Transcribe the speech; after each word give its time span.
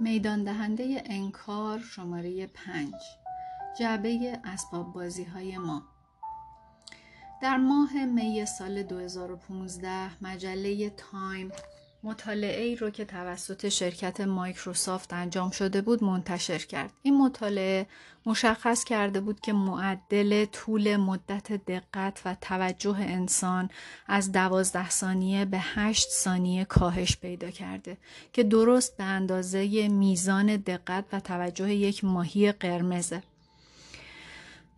میدان 0.00 0.44
دهنده 0.44 1.02
انکار 1.06 1.78
شماره 1.78 2.46
پنج. 2.46 2.94
جعبه 3.78 4.40
اسباب 4.44 4.92
بازی 4.92 5.24
های 5.24 5.58
ما. 5.58 5.82
در 7.42 7.56
ماه 7.56 8.04
می 8.04 8.46
سال 8.46 8.82
2015 8.82 10.24
مجله 10.24 10.90
تایم 10.90 11.52
مطالعه 12.04 12.62
ای 12.62 12.76
رو 12.76 12.90
که 12.90 13.04
توسط 13.04 13.68
شرکت 13.68 14.20
مایکروسافت 14.20 15.12
انجام 15.12 15.50
شده 15.50 15.80
بود 15.80 16.04
منتشر 16.04 16.58
کرد. 16.58 16.90
این 17.02 17.18
مطالعه 17.18 17.86
مشخص 18.26 18.84
کرده 18.84 19.20
بود 19.20 19.40
که 19.40 19.52
معدل 19.52 20.44
طول 20.44 20.96
مدت 20.96 21.52
دقت 21.52 22.22
و 22.24 22.36
توجه 22.40 22.96
انسان 22.98 23.70
از 24.06 24.32
دوازده 24.32 24.90
ثانیه 24.90 25.44
به 25.44 25.58
هشت 25.60 26.08
ثانیه 26.10 26.64
کاهش 26.64 27.16
پیدا 27.16 27.50
کرده 27.50 27.96
که 28.32 28.42
درست 28.42 28.96
به 28.96 29.04
اندازه 29.04 29.88
میزان 29.88 30.56
دقت 30.56 31.04
و 31.12 31.20
توجه 31.20 31.74
یک 31.74 32.04
ماهی 32.04 32.52
قرمزه. 32.52 33.22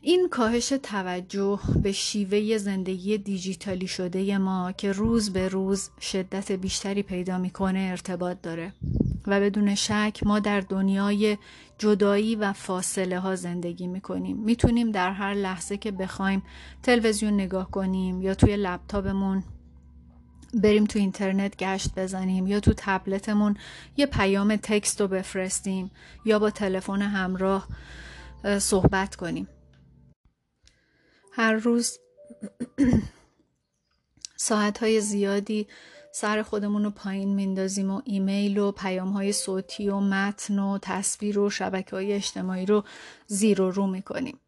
این 0.01 0.29
کاهش 0.29 0.69
توجه 0.69 1.61
به 1.83 1.93
شیوه 1.93 2.59
زندگی 2.59 3.19
دیجیتالی 3.19 3.87
شده 3.87 4.39
ما 4.39 4.73
که 4.73 4.93
روز 4.93 5.33
به 5.33 5.49
روز 5.49 5.91
شدت 6.01 6.53
بیشتری 6.53 7.03
پیدا 7.03 7.39
می‌کنه 7.39 7.79
ارتباط 7.91 8.37
داره 8.43 8.73
و 9.27 9.41
بدون 9.41 9.75
شک 9.75 10.21
ما 10.27 10.39
در 10.39 10.61
دنیای 10.61 11.39
جدایی 11.79 12.37
و 12.37 12.53
فاصله 12.53 13.19
ها 13.19 13.37
زندگی 13.37 13.87
می‌کنیم. 13.87 14.37
می‌تونیم 14.37 14.91
در 14.91 15.13
هر 15.13 15.35
لحظه 15.35 15.77
که 15.77 15.91
بخوایم 15.91 16.43
تلویزیون 16.83 17.35
نگاه 17.35 17.71
کنیم 17.71 18.23
یا 18.23 18.35
توی 18.35 18.57
لپتاپمون 18.57 19.45
بریم 20.55 20.85
تو 20.85 20.99
اینترنت 20.99 21.57
گشت 21.57 21.95
بزنیم 21.95 22.47
یا 22.47 22.61
تو 22.61 22.73
تبلتمون 22.77 23.57
یه 23.97 24.07
پیام 24.07 24.57
تکست 24.57 25.01
رو 25.01 25.09
بفرستیم 25.09 25.91
یا 26.25 26.39
با 26.39 26.51
تلفن 26.51 27.03
همراه 27.03 27.69
صحبت 28.59 29.17
کنیم. 29.17 29.49
هر 31.37 31.53
روز 31.53 31.99
ساعت 34.37 34.79
های 34.79 35.01
زیادی 35.01 35.67
سر 36.13 36.43
خودمون 36.43 36.85
رو 36.85 36.91
پایین 36.91 37.35
میندازیم 37.35 37.91
و 37.91 38.03
ایمیل 38.05 38.59
و 38.59 38.73
پیام 38.73 39.09
های 39.09 39.33
صوتی 39.33 39.89
و 39.89 40.01
متن 40.01 40.59
و 40.59 40.79
تصویر 40.83 41.39
و 41.39 41.51
شبکه 41.51 41.97
های 41.97 42.13
اجتماعی 42.13 42.67
رو 42.67 42.85
زیر 43.27 43.61
و 43.61 43.71
رو 43.71 43.87
می‌کنیم. 43.87 44.39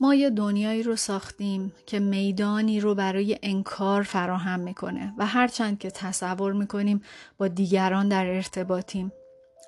ما 0.00 0.14
یه 0.14 0.30
دنیایی 0.30 0.82
رو 0.82 0.96
ساختیم 0.96 1.72
که 1.86 2.00
میدانی 2.00 2.80
رو 2.80 2.94
برای 2.94 3.38
انکار 3.42 4.02
فراهم 4.02 4.60
می‌کنه 4.60 5.14
و 5.18 5.26
هرچند 5.26 5.78
که 5.78 5.90
تصور 5.90 6.52
می‌کنیم 6.52 7.02
با 7.38 7.48
دیگران 7.48 8.08
در 8.08 8.26
ارتباطیم 8.26 9.12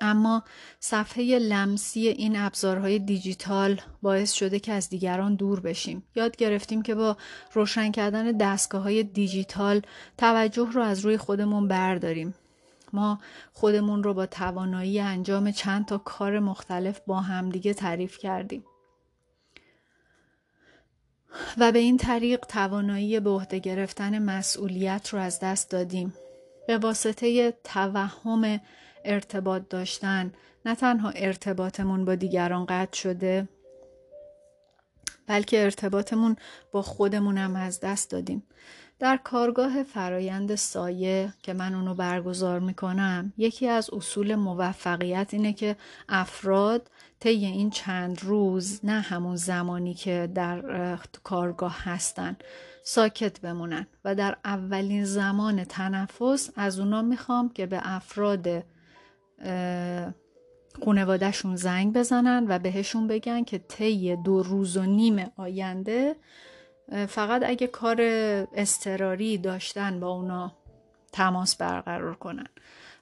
اما 0.01 0.43
صفحه 0.79 1.39
لمسی 1.39 2.07
این 2.07 2.35
ابزارهای 2.35 2.99
دیجیتال 2.99 3.81
باعث 4.01 4.31
شده 4.31 4.59
که 4.59 4.73
از 4.73 4.89
دیگران 4.89 5.35
دور 5.35 5.59
بشیم. 5.59 6.03
یاد 6.15 6.35
گرفتیم 6.35 6.81
که 6.81 6.95
با 6.95 7.17
روشن 7.53 7.91
کردن 7.91 8.31
دستگاه 8.31 8.81
های 8.81 9.03
دیجیتال 9.03 9.81
توجه 10.17 10.71
رو 10.71 10.81
از 10.81 10.99
روی 10.99 11.17
خودمون 11.17 11.67
برداریم. 11.67 12.35
ما 12.93 13.19
خودمون 13.53 14.03
رو 14.03 14.13
با 14.13 14.25
توانایی 14.25 14.99
انجام 14.99 15.51
چند 15.51 15.85
تا 15.85 15.97
کار 15.97 16.39
مختلف 16.39 16.99
با 17.07 17.19
همدیگه 17.19 17.73
تعریف 17.73 18.17
کردیم. 18.17 18.63
و 21.57 21.71
به 21.71 21.79
این 21.79 21.97
طریق 21.97 22.39
توانایی 22.39 23.19
به 23.19 23.29
عهده 23.29 23.59
گرفتن 23.59 24.19
مسئولیت 24.19 25.09
رو 25.09 25.19
از 25.19 25.39
دست 25.39 25.71
دادیم. 25.71 26.13
به 26.67 26.77
واسطه 26.77 27.53
توهم 27.63 28.59
ارتباط 29.07 29.61
داشتن 29.69 30.33
نه 30.65 30.75
تنها 30.75 31.09
ارتباطمون 31.09 32.05
با 32.05 32.15
دیگران 32.15 32.65
قطع 32.65 32.97
شده 32.97 33.47
بلکه 35.27 35.63
ارتباطمون 35.63 36.35
با 36.71 36.81
خودمونم 36.81 37.55
از 37.55 37.79
دست 37.79 38.11
دادیم. 38.11 38.43
در 38.99 39.17
کارگاه 39.17 39.83
فرایند 39.83 40.55
سایه 40.55 41.33
که 41.43 41.53
من 41.53 41.75
اونو 41.75 41.93
برگزار 41.93 42.59
می‌کنم 42.59 43.33
یکی 43.37 43.67
از 43.67 43.89
اصول 43.93 44.35
موفقیت 44.35 45.27
اینه 45.31 45.53
که 45.53 45.75
افراد 46.09 46.91
طی 47.19 47.29
این 47.29 47.69
چند 47.69 48.23
روز 48.23 48.79
نه 48.83 49.01
همون 49.01 49.35
زمانی 49.35 49.93
که 49.93 50.29
در 50.35 50.97
کارگاه 51.23 51.83
هستن 51.83 52.35
ساکت 52.83 53.41
بمونن. 53.41 53.87
و 54.05 54.15
در 54.15 54.37
اولین 54.45 55.05
زمان 55.05 55.63
تنفس 55.63 56.49
از 56.55 56.79
اونا 56.79 57.01
می‌خوام 57.01 57.49
که 57.49 57.65
به 57.65 57.79
افراد 57.83 58.63
خونوادهشون 60.83 61.55
زنگ 61.55 61.93
بزنن 61.93 62.45
و 62.49 62.59
بهشون 62.59 63.07
بگن 63.07 63.43
که 63.43 63.57
طی 63.57 64.15
دو 64.15 64.43
روز 64.43 64.77
و 64.77 64.83
نیم 64.83 65.31
آینده 65.37 66.15
فقط 67.07 67.43
اگه 67.45 67.67
کار 67.67 68.01
استراری 68.53 69.37
داشتن 69.37 69.99
با 69.99 70.07
اونا 70.07 70.51
تماس 71.11 71.55
برقرار 71.55 72.15
کنن. 72.15 72.47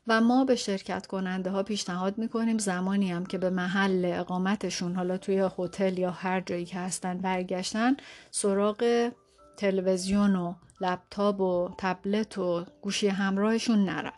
و 0.07 0.21
ما 0.21 0.45
به 0.45 0.55
شرکت 0.55 1.07
کننده 1.07 1.49
ها 1.49 1.63
پیشنهاد 1.63 2.17
می‌کنیم 2.17 2.57
زمانی 2.57 3.11
هم 3.11 3.25
که 3.25 3.37
به 3.37 3.49
محل 3.49 4.11
اقامتشون 4.15 4.95
حالا 4.95 5.17
توی 5.17 5.49
هتل 5.57 5.97
یا 5.97 6.11
هر 6.11 6.41
جایی 6.41 6.65
که 6.65 6.79
هستن 6.79 7.17
برگشتن 7.17 7.97
سراغ 8.31 9.11
تلویزیون 9.57 10.35
و 10.35 10.53
لپتاپ 10.81 11.41
و 11.41 11.69
تبلت 11.77 12.37
و 12.37 12.65
گوشی 12.81 13.07
همراهشون 13.07 13.85
نرن. 13.85 14.11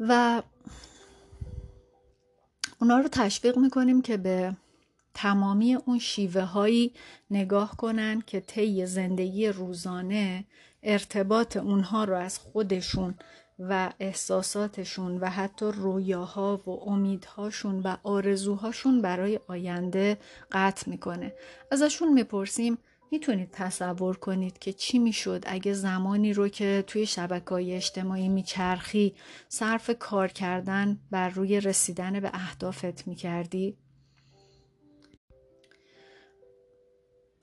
و 0.00 0.42
اونا 2.80 2.98
رو 2.98 3.08
تشویق 3.08 3.58
می‌کنیم 3.58 4.02
که 4.02 4.16
به 4.16 4.56
تمامی 5.14 5.74
اون 5.74 5.98
شیوه 5.98 6.42
هایی 6.42 6.94
نگاه 7.30 7.76
کنن 7.76 8.20
که 8.26 8.40
طی 8.40 8.86
زندگی 8.86 9.48
روزانه 9.48 10.44
ارتباط 10.82 11.56
اونها 11.56 12.04
رو 12.04 12.16
از 12.16 12.38
خودشون 12.38 13.14
و 13.58 13.92
احساساتشون 14.00 15.18
و 15.18 15.26
حتی 15.26 15.66
رویاها 15.66 16.62
و 16.66 16.70
امیدهاشون 16.70 17.80
و 17.80 17.96
آرزوهاشون 18.02 19.02
برای 19.02 19.40
آینده 19.48 20.18
قطع 20.52 20.90
می‌کنه. 20.90 21.32
ازشون 21.70 22.12
می‌پرسیم 22.12 22.78
می‌تونید 23.10 23.50
تصور 23.50 24.16
کنید 24.16 24.58
که 24.58 24.72
چی 24.72 24.98
می‌شد 24.98 25.44
اگه 25.46 25.72
زمانی 25.72 26.32
رو 26.32 26.48
که 26.48 26.84
توی 26.86 27.06
شبکه 27.06 27.50
های 27.50 27.74
اجتماعی 27.74 28.28
میچرخی 28.28 29.14
صرف 29.48 29.90
کار 29.98 30.28
کردن 30.28 30.98
بر 31.10 31.28
روی 31.28 31.60
رسیدن 31.60 32.20
به 32.20 32.30
اهدافت 32.34 33.08
می‌کردی؟ 33.08 33.76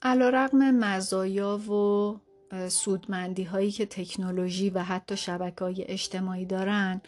علا 0.01 0.29
رقم 0.29 0.71
مزایا 0.71 1.57
و 1.57 2.19
سودمندی 2.69 3.43
هایی 3.43 3.71
که 3.71 3.85
تکنولوژی 3.85 4.69
و 4.69 4.79
حتی 4.79 5.17
شبکه 5.17 5.65
های 5.65 5.83
اجتماعی 5.87 6.45
دارن 6.45 7.01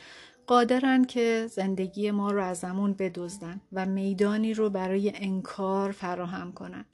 قادرن 0.48 1.06
که 1.06 1.48
زندگی 1.52 2.12
ما 2.12 2.32
رو 2.32 2.44
ازمون 2.44 2.94
بدزدن 2.94 3.62
و 3.74 3.86
میدانی 3.86 4.54
رو 4.54 4.70
برای 4.70 5.12
انکار 5.16 5.92
فراهم 5.92 6.52
کنن 6.52 6.86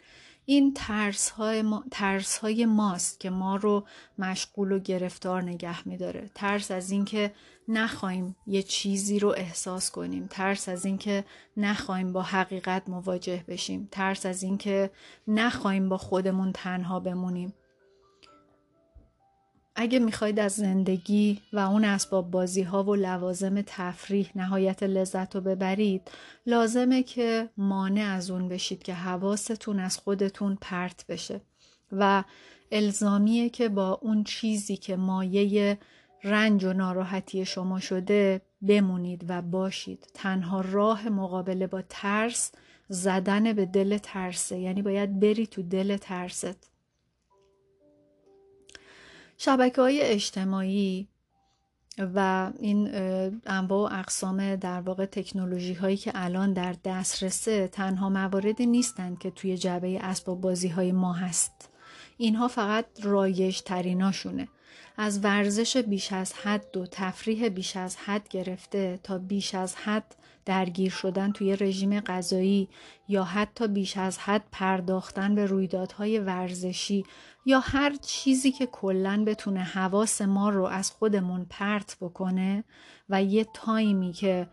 این 0.50 0.74
ترس 0.74 1.30
های, 1.30 1.62
ما، 1.62 1.84
ترس 1.92 2.38
های 2.38 2.66
ماست 2.66 3.20
که 3.20 3.30
ما 3.30 3.56
رو 3.56 3.86
مشغول 4.18 4.72
و 4.72 4.80
گرفتار 4.80 5.44
نگه 5.44 5.88
میداره. 5.88 6.30
ترس 6.36 6.72
از 6.72 6.92
اینکه 6.92 7.34
نخواهیم 7.68 8.36
یه 8.48 8.64
چیزی 8.64 9.20
رو 9.20 9.30
احساس 9.38 9.92
کنیم. 9.92 10.28
ترس 10.30 10.70
از 10.70 10.86
اینکه 10.86 11.26
نخواهیم 11.58 12.14
با 12.14 12.22
حقیقت 12.22 12.90
مواجه 12.90 13.44
بشیم. 13.48 13.88
ترس 13.92 14.26
از 14.26 14.44
اینکه 14.44 14.92
نخواهیم 15.28 15.90
با 15.90 15.98
خودمون 15.98 16.52
تنها 16.52 17.00
بمونیم. 17.00 17.54
اگه 19.76 20.00
می‌خواید 20.00 20.40
از 20.40 20.52
زندگی 20.52 21.42
و 21.54 21.60
اون 21.60 21.86
اسباب 21.86 22.32
بازی 22.32 22.62
ها 22.62 22.84
و 22.84 22.96
لوازم 22.96 23.62
تفریح 23.62 24.32
نهایت 24.36 24.84
لذت 24.84 25.36
رو 25.36 25.42
ببرید 25.42 26.12
لازمه 26.46 27.04
که 27.04 27.50
مانع 27.58 28.14
از 28.16 28.32
اون 28.32 28.50
بشید 28.50 28.84
که 28.84 28.94
حواستون 28.94 29.80
از 29.80 29.98
خودتون 29.98 30.58
پرت 30.62 31.06
بشه 31.08 31.42
و 31.92 32.24
الزامیه 32.72 33.50
که 33.50 33.70
با 33.70 34.00
اون 34.02 34.24
چیزی 34.24 34.78
که 34.78 34.96
مایه 34.96 35.78
رنج 36.24 36.64
و 36.64 36.74
ناراحتی 36.74 37.46
شما 37.46 37.80
شده 37.80 38.42
بمونید 38.68 39.26
و 39.28 39.42
باشید. 39.42 40.08
تنها 40.14 40.62
راه 40.62 41.10
مقابله 41.10 41.68
با 41.68 41.82
ترس 41.90 42.52
زدن 42.90 43.54
به 43.54 43.66
دل 43.66 43.98
ترسه. 43.98 44.60
یعنی 44.60 44.82
باید 44.82 45.20
بری 45.20 45.48
تو 45.48 45.62
دل 45.62 45.98
ترست. 45.98 46.69
شبکه 49.42 49.82
های 49.82 50.02
اجتماعی 50.02 51.08
و 51.98 52.52
این 52.60 52.96
انواع 53.46 53.92
و 53.92 54.00
اقسام 54.00 54.56
در 54.56 54.82
واقع 54.82 55.06
تکنولوژی 55.06 55.74
هایی 55.74 55.98
که 55.98 56.12
الان 56.16 56.54
در 56.54 56.76
دسترسه 56.84 57.68
تنها 57.68 58.10
مواردی 58.10 58.66
نیستند 58.66 59.20
که 59.20 59.32
توی 59.32 59.58
جعبه 59.58 60.00
اسباب 60.00 60.42
بازی 60.42 60.68
های 60.68 60.92
ما 60.92 61.14
هست. 61.14 61.70
اینها 62.18 62.48
فقط 62.48 62.86
رایج 63.04 63.62
تریناشونه 63.62 64.48
از 64.98 65.24
ورزش 65.24 65.78
بیش 65.78 66.14
از 66.14 66.34
حد 66.34 66.78
و 66.78 66.86
تفریح 66.86 67.50
بیش 67.50 67.78
از 67.78 67.98
حد 67.98 68.30
گرفته 68.30 69.00
تا 69.04 69.18
بیش 69.18 69.56
از 69.56 69.76
حد 69.76 70.16
درگیر 70.46 70.92
شدن 70.92 71.32
توی 71.32 71.56
رژیم 71.56 72.00
غذایی 72.00 72.70
یا 73.08 73.24
حتی 73.24 73.68
بیش 73.68 73.98
از 73.98 74.18
حد 74.18 74.44
پرداختن 74.52 75.36
به 75.36 75.46
رویدادهای 75.46 76.20
ورزشی 76.20 77.06
یا 77.46 77.60
هر 77.60 77.96
چیزی 78.02 78.52
که 78.52 78.66
کلا 78.66 79.24
بتونه 79.28 79.60
حواس 79.60 80.22
ما 80.22 80.50
رو 80.50 80.66
از 80.66 80.92
خودمون 80.92 81.46
پرت 81.50 81.98
بکنه 82.02 82.64
و 83.10 83.24
یه 83.24 83.48
تایمی 83.54 84.12
که 84.12 84.50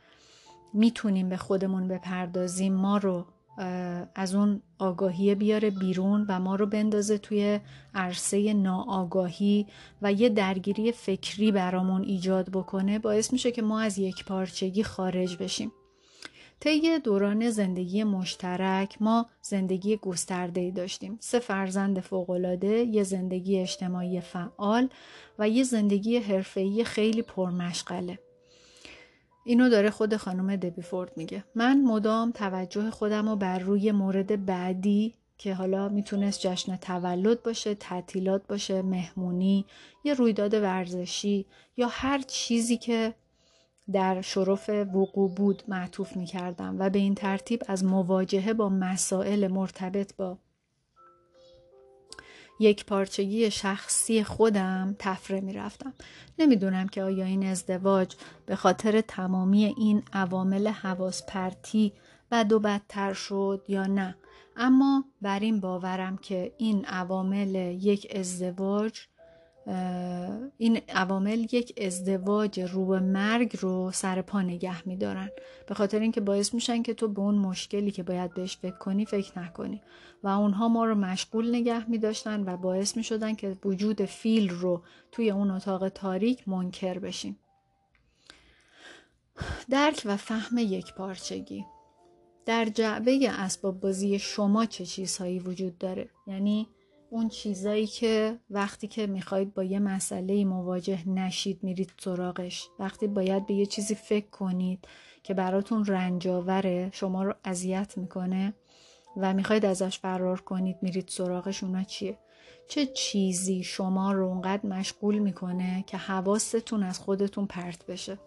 می‌تونیم 0.74 1.28
به 1.28 1.36
خودمون 1.36 1.88
بپردازیم 1.88 2.74
ما 2.74 2.98
رو 2.98 3.26
از 4.14 4.34
اون 4.34 4.62
آگاهی 4.78 5.34
بیاره 5.34 5.70
بیرون 5.70 6.26
و 6.28 6.40
ما 6.40 6.54
رو 6.54 6.66
بندازه 6.66 7.18
توی 7.18 7.60
عرصه 7.94 8.52
ناآگاهی 8.52 9.66
و 10.02 10.12
یه 10.12 10.28
درگیری 10.28 10.92
فکری 10.92 11.52
برامون 11.52 12.02
ایجاد 12.02 12.50
بکنه 12.50 12.98
باعث 12.98 13.32
میشه 13.32 13.52
که 13.52 13.62
ما 13.62 13.80
از 13.80 13.98
یک 13.98 14.24
پارچگی 14.24 14.82
خارج 14.82 15.36
بشیم. 15.36 15.72
طی 16.60 16.98
دوران 16.98 17.50
زندگی 17.50 18.04
مشترک 18.04 18.96
ما 19.00 19.26
زندگی 19.42 19.96
گسترده 19.96 20.60
ای 20.60 20.70
داشتیم. 20.70 21.16
سه 21.20 21.38
فرزند 21.38 22.00
فوقالعاده 22.00 22.68
یه 22.68 23.02
زندگی 23.02 23.58
اجتماعی 23.58 24.20
فعال 24.20 24.88
و 25.38 25.48
یه 25.48 25.62
زندگی 25.62 26.16
حرفه‌ای 26.16 26.84
خیلی 26.84 27.22
پرمشغله. 27.22 28.18
اینو 29.44 29.68
داره 29.68 29.90
خود 29.90 30.16
خانم 30.16 30.56
دبیفورد 30.56 31.12
میگه. 31.16 31.44
من 31.54 31.82
مدام 31.82 32.30
توجه 32.30 32.90
خودم 32.90 33.28
رو 33.28 33.36
بر 33.36 33.58
روی 33.58 33.92
مورد 33.92 34.46
بعدی 34.46 35.14
که 35.38 35.54
حالا 35.54 35.88
می‌تونست 35.88 36.40
جشن 36.40 36.76
تولد 36.76 37.42
باشه 37.42 37.74
تعطیلات 37.74 38.46
باشه 38.46 38.82
مهمونی 38.82 39.64
یه 40.04 40.14
رویداد 40.14 40.54
ورزشی 40.54 41.46
یا 41.76 41.88
هر 41.90 42.18
چیزی 42.18 42.76
که 42.76 43.14
در 43.92 44.20
شرف 44.20 44.68
وقوع 44.68 45.34
بود 45.34 45.62
معطوف 45.68 46.16
می‌کردم 46.16 46.76
و 46.78 46.90
به 46.90 46.98
این 46.98 47.14
ترتیب 47.14 47.62
از 47.68 47.84
مواجهه 47.84 48.52
با 48.52 48.68
مسائل 48.68 49.48
مرتبط 49.48 50.16
با 50.16 50.38
یک 52.60 52.84
پارچگی 52.84 53.50
شخصی 53.50 54.24
خودم 54.24 54.96
تفره 54.98 55.40
می 55.40 55.52
رفتم. 55.52 55.94
نمی‌دونم 56.38 56.88
که 56.88 57.02
آیا 57.02 57.24
این 57.24 57.46
ازدواج 57.46 58.14
به 58.46 58.56
خاطر 58.56 59.00
تمامی 59.00 59.64
این 59.64 60.02
عوامل 60.12 60.68
حواس 60.68 61.26
پرتی 61.26 61.92
بد 62.30 62.52
و 62.52 62.58
بدتر 62.58 63.12
شد 63.12 63.64
یا 63.68 63.86
نه 63.86 64.16
اما 64.56 65.04
بر 65.22 65.40
این 65.40 65.60
باورم 65.60 66.16
که 66.16 66.52
این 66.58 66.84
عوامل 66.84 67.54
یک 67.82 68.16
ازدواج 68.16 69.00
این 70.56 70.80
عوامل 70.88 71.46
یک 71.52 71.82
ازدواج 71.82 72.60
رو 72.60 72.86
به 72.86 73.00
مرگ 73.00 73.56
رو 73.60 73.90
سر 73.92 74.22
پا 74.22 74.42
نگه 74.42 74.88
میدارن. 74.88 75.30
به 75.66 75.74
خاطر 75.74 76.00
اینکه 76.00 76.20
باعث 76.20 76.54
میشن 76.54 76.82
که 76.82 76.94
تو 76.94 77.08
به 77.08 77.20
اون 77.20 77.34
مشکلی 77.34 77.90
که 77.90 78.02
باید 78.02 78.34
بهش 78.34 78.56
فکر 78.56 78.78
کنی 78.78 79.04
فکر 79.04 79.38
نکنی. 79.38 79.82
و 80.22 80.28
اونها 80.28 80.68
ما 80.68 80.84
رو 80.84 80.94
مشغول 80.94 81.54
نگه 81.54 81.90
میداشتن 81.90 82.48
و 82.48 82.56
باعث 82.56 82.96
می‌شدن 82.96 83.34
که 83.34 83.56
وجود 83.64 84.04
فیل 84.04 84.50
رو 84.50 84.82
توی 85.12 85.30
اون 85.30 85.50
اتاق 85.50 85.88
تاریک 85.88 86.48
منکر 86.48 86.98
بشیم. 86.98 87.38
درک 89.70 90.02
و 90.04 90.16
فهم 90.16 90.58
یک 90.58 90.94
پارچگی. 90.94 91.64
در 92.46 92.64
جعبه 92.64 93.30
اسباب 93.30 93.80
بازی 93.80 94.18
شما 94.18 94.66
چه 94.66 94.86
چیزهایی 94.86 95.38
وجود 95.38 95.78
داره؟ 95.78 96.08
یعنی 96.26 96.68
اون 97.10 97.28
چیزایی 97.28 97.86
که 97.86 98.38
وقتی 98.50 98.88
که 98.88 99.06
می‌خواید 99.06 99.54
با 99.54 99.64
یه 99.64 99.78
مسئله 99.78 100.44
مواجه 100.44 101.08
نشید 101.08 101.62
میرید 101.62 101.92
سراغش. 101.98 102.68
وقتی 102.78 103.06
باید 103.06 103.46
به 103.46 103.54
یه 103.54 103.66
چیزی 103.66 103.94
فکر 103.94 104.30
کنید 104.30 104.84
که 105.22 105.34
براتون 105.34 105.84
رنجاوره 105.84 106.90
شما 106.92 107.24
رو 107.24 107.34
اذیت 107.44 107.98
می‌کنه 107.98 108.54
و 109.16 109.34
می‌خواید 109.34 109.66
ازش 109.66 109.98
فرار 109.98 110.40
کنید 110.40 110.76
میرید 110.82 111.08
سراغش 111.08 111.64
اونا 111.64 111.82
چیه؟ 111.82 112.18
چه 112.68 112.86
چیزی 112.86 113.62
شما 113.62 114.12
رو 114.12 114.26
اونقدر 114.26 114.66
مشغول 114.66 115.18
می‌کنه 115.18 115.84
که 115.86 115.96
حواستون 115.96 116.82
از 116.82 116.98
خودتون 116.98 117.46
پرت 117.46 117.86
بشه؟ 117.86 118.18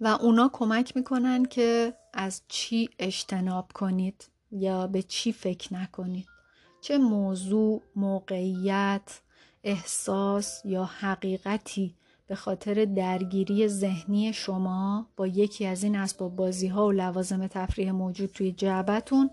و 0.00 0.06
اونا 0.06 0.50
کمک 0.52 0.96
می‌کنن 0.96 1.44
که 1.44 1.94
از 2.14 2.42
چی 2.48 2.88
اجتناب 2.98 3.72
کنید 3.74 4.28
یا 4.52 4.86
به 4.86 5.02
چی 5.02 5.32
فکر 5.32 5.74
نکنید؟ 5.74 6.39
چه 6.80 6.98
موضوع، 6.98 7.82
موقعیت، 7.96 9.20
احساس 9.64 10.64
یا 10.64 10.84
حقیقتی 10.84 11.94
به 12.26 12.34
خاطر 12.34 12.84
درگیری 12.84 13.68
ذهنی 13.68 14.32
شما 14.32 15.06
با 15.16 15.26
یکی 15.26 15.66
از 15.66 15.84
این 15.84 15.96
اسباب 15.96 16.36
بازی 16.36 16.66
ها 16.66 16.86
و 16.86 16.92
لوازم 16.92 17.46
تفریح 17.46 17.90
موجود 17.90 18.30
توی 18.30 18.52
جعبتون 18.52 19.30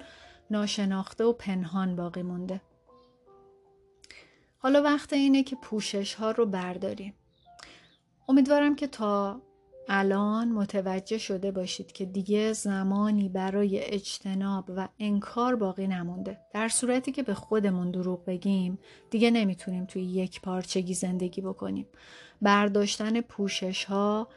ناشناخته 0.52 1.24
و 1.24 1.34
پنهان 1.34 1.96
باقی 1.96 2.22
مونده. 2.22 2.62
حالا 4.58 4.82
وقت 4.82 5.14
اینه 5.14 5.44
که 5.44 5.56
پوشش 5.56 6.14
ها 6.14 6.32
رو 6.32 6.46
برداریم. 6.46 7.14
امیدوارم 8.30 8.76
که 8.76 8.88
تا 8.88 9.42
الان 9.90 10.52
متوجه 10.52 11.18
شده 11.18 11.52
باشید 11.52 11.92
که 11.92 12.06
دیگه 12.06 12.54
زمانی 12.54 13.30
برای 13.30 13.80
اجتناب 13.84 14.66
و 14.76 14.88
انکار 15.00 15.56
باقی 15.56 15.88
نمونده. 15.88 16.38
در 16.54 16.68
صورتی 16.68 17.12
که 17.12 17.24
به 17.24 17.34
خودمون 17.34 17.92
دروغ 17.92 18.26
بگیم 18.26 18.80
دیگه 19.12 19.32
نمی‌تونیم 19.32 19.86
توی 19.86 20.04
یک 20.04 20.42
پارچگی 20.42 20.94
زندگی 20.94 21.42
بکنیم. 21.42 21.88
برداشتن 22.42 23.22
پوشش 23.22 23.86
ها 23.86 24.28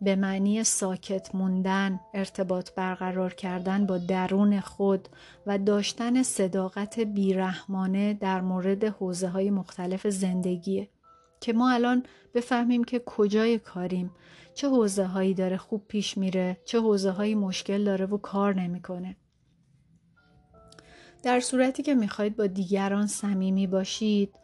به 0.00 0.16
معنی 0.16 0.64
ساکت 0.64 1.34
موندن 1.34 2.00
ارتباط 2.14 2.70
برقرار 2.74 3.34
کردن 3.34 3.86
با 3.86 3.98
درون 3.98 4.60
خود 4.60 5.08
و 5.46 5.58
داشتن 5.58 6.22
صداقت 6.22 7.00
بیرحمانه 7.00 8.14
در 8.14 8.40
مورد 8.40 8.84
حوزه 8.84 9.28
های 9.28 9.50
مختلف 9.50 10.06
زندگیه. 10.06 10.88
که 11.40 11.52
ما 11.52 11.70
الان 11.70 12.02
بفهمیم 12.34 12.84
که 12.84 13.02
کجای 13.06 13.58
کاریم. 13.58 14.10
چه 14.54 14.68
حوزه 14.68 15.04
هایی 15.04 15.34
داره 15.34 15.56
خوب 15.56 15.84
پیش 15.88 16.18
میره 16.18 16.56
چه 16.64 16.80
حوزه 16.80 17.10
هایی 17.10 17.34
مشکل 17.34 17.84
داره 17.84 18.06
و 18.06 18.18
کار 18.18 18.54
نمی‌کنه. 18.54 19.16
در 21.22 21.40
صورتی 21.40 21.82
که 21.82 21.94
می‌خواید 21.94 22.36
با 22.36 22.46
دیگران 22.46 23.06
صمیمی 23.06 23.66
باشید 23.66 24.34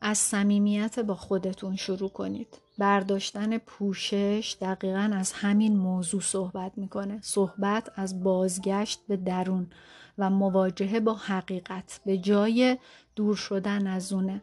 از 0.00 0.18
صمیمیت 0.18 0.98
با 0.98 1.14
خودتون 1.14 1.76
شروع 1.76 2.10
کنید. 2.10 2.58
برداشتن 2.78 3.58
پوشش 3.58 4.56
دقیقا 4.60 5.10
از 5.14 5.32
همین 5.32 5.76
موضوع 5.76 6.20
صحبت 6.20 6.72
می‌کنه. 6.76 7.18
صحبت 7.22 7.90
از 7.96 8.22
بازگشت 8.22 9.00
به 9.08 9.16
درون 9.16 9.70
و 10.18 10.30
مواجهه 10.30 11.00
با 11.00 11.14
حقیقت 11.14 12.00
به 12.06 12.18
جای 12.18 12.78
دور 13.16 13.36
شدن 13.36 13.86
از 13.86 14.12
اونه. 14.12 14.42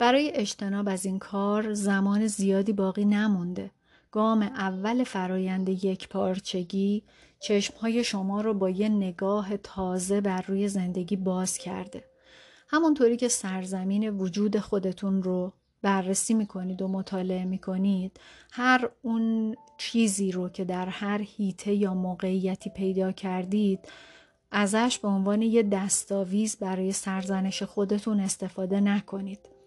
برای 0.00 0.32
اجتناب 0.34 0.88
از 0.88 1.06
این 1.06 1.18
کار 1.18 1.74
زمان 1.74 2.26
زیادی 2.26 2.72
باقی 2.72 3.04
نمونده 3.04 3.70
گام 4.10 4.42
اول 4.42 5.04
فرایند 5.04 5.68
یک 5.68 6.08
پارچگی 6.08 7.02
چشمهای 7.40 8.04
شما 8.04 8.40
رو 8.40 8.54
با 8.54 8.70
یه 8.70 8.88
نگاه 8.88 9.56
تازه 9.56 10.20
بر 10.20 10.42
روی 10.42 10.68
زندگی 10.68 11.16
باز 11.16 11.58
کرده. 11.58 12.04
همونطوری 12.68 13.16
که 13.16 13.28
سرزمین 13.28 14.10
وجود 14.10 14.58
خودتون 14.58 15.22
رو 15.22 15.52
بررسی 15.82 16.34
می‌کنید 16.34 16.82
و 16.82 16.88
مطالعه 16.88 17.44
می‌کنید 17.44 18.20
هر 18.52 18.90
اون 19.02 19.56
چیزی 19.78 20.32
رو 20.32 20.48
که 20.48 20.64
در 20.64 20.86
هر 20.86 21.22
هیته 21.22 21.74
یا 21.74 21.94
موقعیتی 21.94 22.70
پیدا 22.70 23.12
کردید 23.12 23.80
ازش 24.50 24.98
به 25.02 25.08
عنوان 25.08 25.42
یه 25.42 25.62
دستاویز 25.62 26.56
برای 26.56 26.92
سرزنش 26.92 27.62
خودتون 27.62 28.20
استفاده 28.20 28.80
نکنید. 28.80 29.59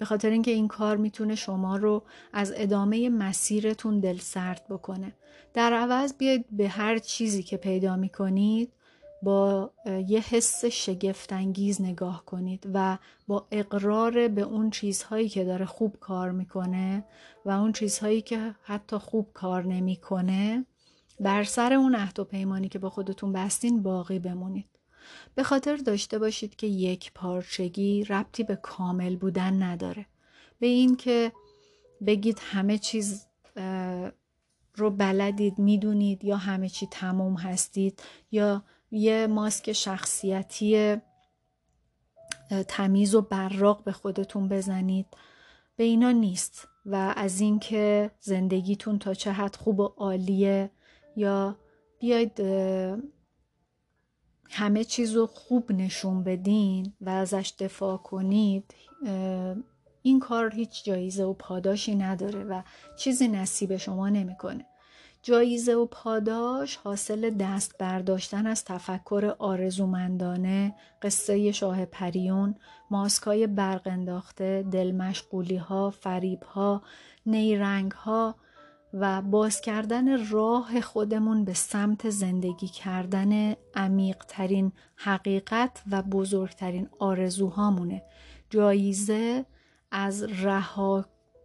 به 0.00 0.06
خاطر 0.06 0.30
اینکه 0.30 0.50
این 0.50 0.68
کار 0.68 0.96
می‌تونه 0.96 1.34
شما 1.34 1.76
رو 1.76 2.02
از 2.32 2.52
ادامه 2.56 3.08
مسیرتون 3.08 4.00
دل 4.00 4.18
سرد 4.18 4.66
بکنه. 4.70 5.12
در 5.54 5.72
عوض 5.72 6.14
بیاید 6.18 6.44
به 6.50 6.68
هر 6.68 6.98
چیزی 6.98 7.42
که 7.42 7.56
پیدا 7.56 7.96
می‌کنید 7.96 8.72
با 9.22 9.70
یه 10.08 10.20
حس 10.20 10.64
شگفتانگیز 10.64 11.82
نگاه 11.82 12.24
کنید 12.24 12.66
و 12.74 12.98
با 13.26 13.46
اقرار 13.50 14.28
به 14.28 14.42
اون 14.42 14.70
چیزهایی 14.70 15.28
که 15.28 15.44
داره 15.44 15.66
خوب 15.66 15.96
کار 16.00 16.30
می‌کنه 16.30 17.04
و 17.44 17.50
اون 17.50 17.72
چیزهایی 17.72 18.22
که 18.22 18.54
حتی 18.62 18.98
خوب 18.98 19.26
کار 19.34 19.64
نمی‌کنه 19.64 20.66
بر 21.20 21.44
سر 21.44 21.72
اون 21.72 21.94
عهد 21.94 22.20
و 22.20 22.24
پیمانی 22.24 22.68
که 22.68 22.78
با 22.78 22.90
خودتون 22.90 23.32
بستین 23.32 23.82
باقی 23.82 24.18
بمونید. 24.18 24.79
به 25.34 25.42
خاطر 25.42 25.76
داشته 25.76 26.18
باشید 26.18 26.56
که 26.56 26.66
یک 26.66 27.12
پارچگی 27.14 28.04
ربطی 28.04 28.44
به 28.44 28.56
کامل 28.56 29.16
بودن 29.16 29.62
نداره. 29.62 30.06
به 30.58 30.66
این 30.66 30.96
که 30.96 31.32
بگید 32.06 32.38
همه 32.40 32.78
چیز 32.78 33.26
رو 34.74 34.90
بلدید 34.90 35.58
می‌دونید 35.58 36.24
یا 36.24 36.36
همه 36.36 36.68
چی 36.68 36.86
تموم 36.86 37.34
هستید 37.34 38.02
یا 38.32 38.64
یه 38.90 39.26
ماسک 39.26 39.72
شخصیتی 39.72 40.96
تمیز 42.68 43.14
و 43.14 43.22
براق 43.22 43.84
به 43.84 43.92
خودتون 43.92 44.48
بزنید. 44.48 45.06
به 45.76 45.84
اینا 45.84 46.10
نیست. 46.10 46.68
و 46.86 47.14
از 47.16 47.40
اینکه 47.40 48.10
زندگیتون 48.20 48.98
تا 48.98 49.14
چه 49.14 49.32
حد 49.32 49.56
خوب 49.56 49.80
و 49.80 49.84
عالیه 49.84 50.70
یا 51.16 51.56
بیاید 51.98 52.42
همه 54.50 54.84
چیز 54.84 55.16
رو 55.16 55.26
خوب 55.26 55.72
نشون 55.72 56.24
بدین 56.24 56.92
و 57.00 57.10
ازش 57.10 57.52
دفاع 57.58 57.96
کنید 57.96 58.74
این 60.02 60.20
کار 60.20 60.54
هیچ 60.54 60.84
جایزه 60.84 61.24
و 61.24 61.32
پاداشی 61.32 61.94
نداره 61.94 62.44
و 62.44 62.62
چیزی 62.98 63.28
نصیب 63.28 63.76
شما 63.76 64.08
نمی‌کنه. 64.08 64.66
جایزه 65.22 65.74
و 65.74 65.86
پاداش 65.86 66.76
حاصل 66.76 67.30
دست 67.30 67.78
برداشتن 67.78 68.46
از 68.46 68.64
تفکر 68.64 69.34
آرزومندانه، 69.38 70.74
قصه 71.02 71.52
شاه 71.52 71.84
پریون، 71.84 72.54
ماسکای 72.90 73.46
برق 73.46 73.82
انداخته، 73.84 74.64
دلمشغولی 74.72 75.56
ها، 75.56 75.90
فریب 75.90 76.42
ها، 76.42 76.82
نیرنگ 77.26 77.92
ها 77.92 78.34
و 78.94 79.22
باز 79.22 79.60
کردن 79.60 80.28
راه 80.28 80.80
خودمون 80.80 81.44
به 81.44 81.54
سمت 81.54 82.10
زندگی 82.10 82.68
کردن 82.68 83.54
عمیقترین 83.74 84.72
حقیقت 84.96 85.82
و 85.90 86.02
بزرگترین 86.02 86.88
آرزوهامونه. 86.98 88.02
جایزه 88.50 89.44
از 89.90 90.22
رها 90.22 91.04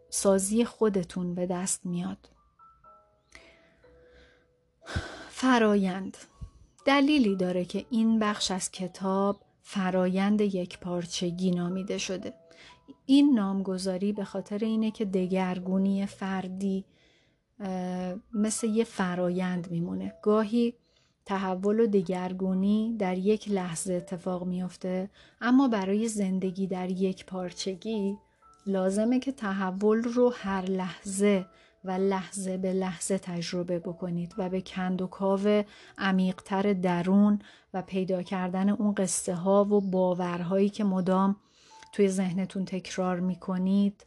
سازی 0.09 0.65
خودتون 0.65 1.35
به 1.35 1.45
دست 1.45 1.85
میاد. 1.85 2.29
فرایند 5.29 6.17
دلیلی 6.85 7.35
داره 7.35 7.65
که 7.65 7.85
این 7.89 8.19
بخش 8.19 8.51
از 8.51 8.71
کتاب 8.71 9.41
فرایند 9.61 10.41
یک 10.41 10.79
پارچگی 10.79 11.51
نامیده 11.51 11.97
شده 11.97 12.33
این 13.05 13.33
نامگذاری 13.33 14.13
به 14.13 14.23
خاطر 14.23 14.57
اینه 14.57 14.91
که 14.91 15.05
دگرگونی 15.05 16.05
فردی 16.05 16.85
مثل 18.33 18.67
یه 18.67 18.83
فرایند 18.83 19.71
میمونه. 19.71 20.13
گاهی 20.21 20.73
تحول 21.25 21.79
و 21.79 21.87
دگرگونی 21.87 22.95
در 22.99 23.17
یک 23.17 23.51
لحظه 23.51 23.93
اتفاق 23.93 24.43
میافته 24.43 25.09
اما 25.41 25.67
برای 25.67 26.07
زندگی 26.07 26.67
در 26.67 26.91
یک 26.91 27.25
پارچگی 27.25 28.17
لازمه 28.67 29.19
که 29.19 29.31
تحول 29.31 30.03
رو 30.03 30.33
هر 30.35 30.61
لحظه 30.61 31.45
و 31.83 31.91
لحظه 31.91 32.57
به 32.57 32.73
لحظه 32.73 33.17
تجربه 33.17 33.79
بکنید 33.79 34.33
و 34.37 34.49
به 34.49 34.61
کند 34.61 35.01
و 35.01 35.07
کاو 35.07 35.63
عمیقتر 35.97 36.73
درون 36.73 37.39
و 37.73 37.81
پیدا 37.81 38.23
کردن 38.23 38.69
اون 38.69 38.93
قصه 38.93 39.35
ها 39.35 39.65
و 39.65 39.81
باورهایی 39.81 40.69
که 40.69 40.83
مدام 40.83 41.35
توی 41.91 42.09
ذهنتون 42.09 42.65
تکرار 42.65 43.19
می‌کنید 43.19 44.05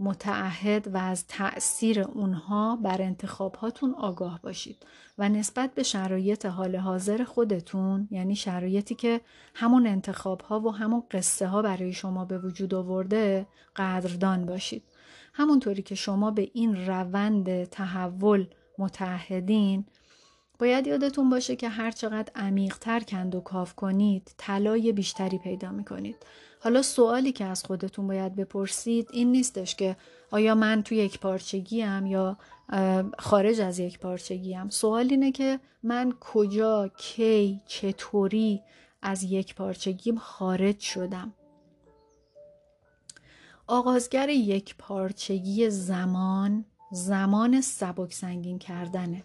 متعهد 0.00 0.94
و 0.94 0.96
از 0.96 1.26
تأثیر 1.26 2.00
اونها 2.00 2.76
بر 2.76 3.02
انتخابهاتون 3.02 3.94
آگاه 3.94 4.40
باشید 4.42 4.86
و 5.18 5.28
نسبت 5.28 5.74
به 5.74 5.82
شرایط 5.82 6.46
حال 6.46 6.76
حاضر 6.76 7.24
خودتون 7.24 8.08
یعنی 8.10 8.36
شرایطی 8.36 8.94
که 8.94 9.20
همون 9.54 9.86
انتخاب 9.86 10.40
ها 10.40 10.60
و 10.60 10.74
همون 10.74 11.02
قصه 11.10 11.46
ها 11.46 11.62
برای 11.62 11.92
شما 11.92 12.24
به 12.24 12.38
وجود 12.38 12.74
آورده 12.74 13.46
قدردان 13.76 14.46
باشید. 14.46 14.82
همونطوری 15.34 15.82
که 15.82 15.94
شما 15.94 16.30
به 16.30 16.50
این 16.52 16.86
روند 16.86 17.64
تحول 17.64 18.46
متحدین 18.78 19.84
باید 20.58 20.86
یادتون 20.86 21.30
باشه 21.30 21.56
که 21.56 21.68
هر 21.68 21.90
چقدر 21.90 22.32
عمیقتر 22.34 23.00
کند 23.00 23.34
و 23.34 23.40
کاف 23.40 23.74
کنید 23.74 24.34
طلای 24.36 24.92
بیشتری 24.92 25.38
پیدا 25.38 25.70
می‌کنید. 25.70 26.16
حالا 26.60 26.82
سوالی 26.82 27.32
که 27.32 27.44
از 27.44 27.64
خودتون 27.64 28.06
باید 28.06 28.36
بپرسید 28.36 29.08
این 29.12 29.32
نیستش 29.32 29.74
که 29.74 29.96
آیا 30.30 30.54
من 30.54 30.82
تو 30.82 30.94
یک 30.94 31.20
پارچگی 31.20 31.80
هم 31.80 32.06
یا 32.06 32.36
خارج 33.18 33.60
از 33.60 33.78
یک 33.78 33.98
پارچگی 33.98 34.52
هم 34.52 34.70
سوال 34.70 35.08
اینه 35.10 35.32
که 35.32 35.60
من 35.82 36.12
کجا 36.20 36.88
کی 36.88 37.60
چطوری 37.66 38.62
از 39.02 39.22
یک 39.22 39.54
پارچگیم 39.54 40.18
خارج 40.18 40.80
شدم؟ 40.80 41.32
آغازگر 43.66 44.28
یک 44.28 44.76
پارچگی 44.76 45.70
زمان 45.70 46.64
زمان 46.92 47.60
سبک 47.60 48.12
سنگین 48.12 48.58
کردنه. 48.58 49.24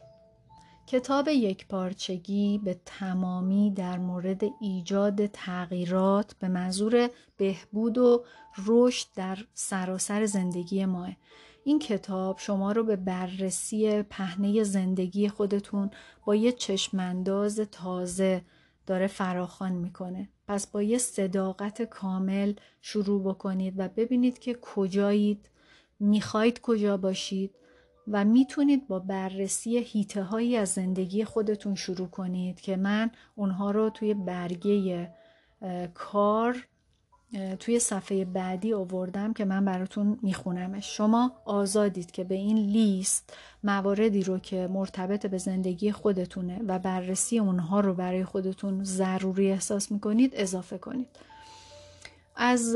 کتاب 0.92 1.28
یک 1.28 1.68
پارچگی 1.68 2.62
به 2.64 2.80
تمامی 2.86 3.72
در 3.72 3.98
مورد 3.98 4.42
ایجاد 4.62 5.26
تغییرات 5.26 6.36
به 6.40 6.48
منظور 6.48 7.10
بهبود 7.38 7.98
و 7.98 8.24
رشد 8.66 9.08
در 9.16 9.38
سراسر 9.54 10.26
زندگی 10.26 10.86
ماه. 10.86 11.16
این 11.64 11.80
کتاب 11.80 12.38
شما 12.40 12.72
رو 12.72 12.84
به 12.84 12.96
بررسی 12.96 14.04
پهنه 14.04 14.64
زندگی 14.64 15.30
خودتون 15.30 15.92
با 16.26 16.36
یه 16.36 16.52
چشمانداز 16.52 17.60
تازه 17.60 18.42
داره 18.86 19.08
فراخان 19.08 19.72
می‌کنه. 19.72 20.30
پس 20.48 20.68
با 20.68 20.82
یه 20.82 20.98
صداقت 20.98 21.82
کامل 21.82 22.54
شروع 22.82 23.24
بکنید 23.24 23.74
و 23.78 23.88
ببینید 23.88 24.40
که 24.40 24.58
کجایید 24.62 25.50
می‌خواید 26.00 26.62
کجا 26.62 26.98
باشید 26.98 27.56
و 28.08 28.26
می‌تونید 28.26 28.88
با 28.88 29.00
بررسی 29.00 29.78
هیته 29.78 30.24
هایی 30.24 30.58
از 30.58 30.70
زندگی 30.70 31.24
خودتون 31.24 31.76
شروع 31.76 32.08
کنید 32.08 32.62
که 32.62 32.76
من 32.76 33.12
اونها 33.36 33.72
رو 33.72 33.90
توی 33.90 34.14
برگه 34.14 35.12
کار 35.94 36.68
توی 37.60 37.80
صفحه 37.80 38.26
بعدی 38.26 38.74
آوردم 38.74 39.34
که 39.34 39.46
من 39.46 39.66
براتون 39.66 40.20
میخونمش. 40.22 40.98
شما 40.98 41.32
آزادید 41.46 42.12
که 42.12 42.24
به 42.24 42.36
این 42.36 42.58
لیست 42.58 43.38
مواردی 43.64 44.24
رو 44.24 44.40
که 44.40 44.68
مرتبط 44.68 45.26
به 45.26 45.38
زندگی 45.38 45.92
خودتونه 45.92 46.62
و 46.68 46.80
بررسی 46.80 47.40
اونها 47.40 47.80
رو 47.80 47.94
برای 47.94 48.26
خودتون 48.26 48.84
ضروری 48.84 49.52
احساس 49.52 49.92
می‌کنید 49.92 50.32
اضافه 50.36 50.78
کنید. 50.78 51.08
از 52.36 52.76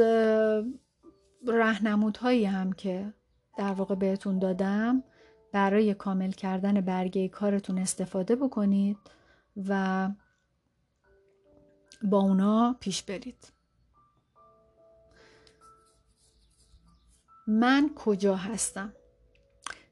رهنمودهایی 1.48 2.46
هم 2.46 2.74
که 2.74 3.13
در 3.58 3.72
واقع 3.72 3.96
بهتون 3.96 4.39
دادم 4.39 5.03
برای 5.56 5.94
کامل 5.94 6.32
کردن 6.32 6.82
برگه 6.82 7.28
کارتون 7.28 7.78
استفاده 7.78 8.36
بکنید 8.36 8.98
و 9.68 10.10
با 12.04 12.20
اونا 12.20 12.76
پیش 12.80 13.04
برید. 13.04 13.54
من 17.48 17.90
کجا 17.96 18.36
هستم؟ 18.36 18.94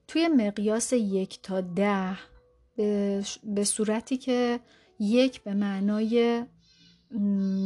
توی 0.08 0.27
مقیاس 0.27 0.93
یک 0.93 1.41
تا 1.41 1.62
ده 1.62 2.17
به 3.43 3.63
صورتی 3.63 4.17
که 4.17 4.60
یک 5.00 5.43
به 5.43 5.53
معنای 5.53 6.46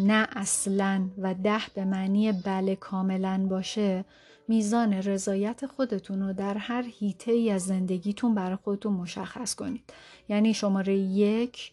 نه 0.05 0.27
اصلا 0.31 1.09
و 1.17 1.33
ده 1.33 1.61
به 1.75 1.85
معنی 1.85 2.31
بله 2.31 2.75
کاملا 2.75 3.47
باشه 3.49 4.05
میزان 4.47 4.93
رضایت 4.93 5.65
خودتون 5.65 6.21
رو 6.21 6.33
در 6.33 6.57
هر 6.57 6.85
هیته 6.99 7.31
ای 7.31 7.51
از 7.51 7.65
زندگیتون 7.65 8.35
برای 8.35 8.55
خودتون 8.55 8.93
مشخص 8.93 9.55
کنید. 9.55 9.93
یعنی 10.29 10.53
شماره 10.53 10.97
یک 10.97 11.71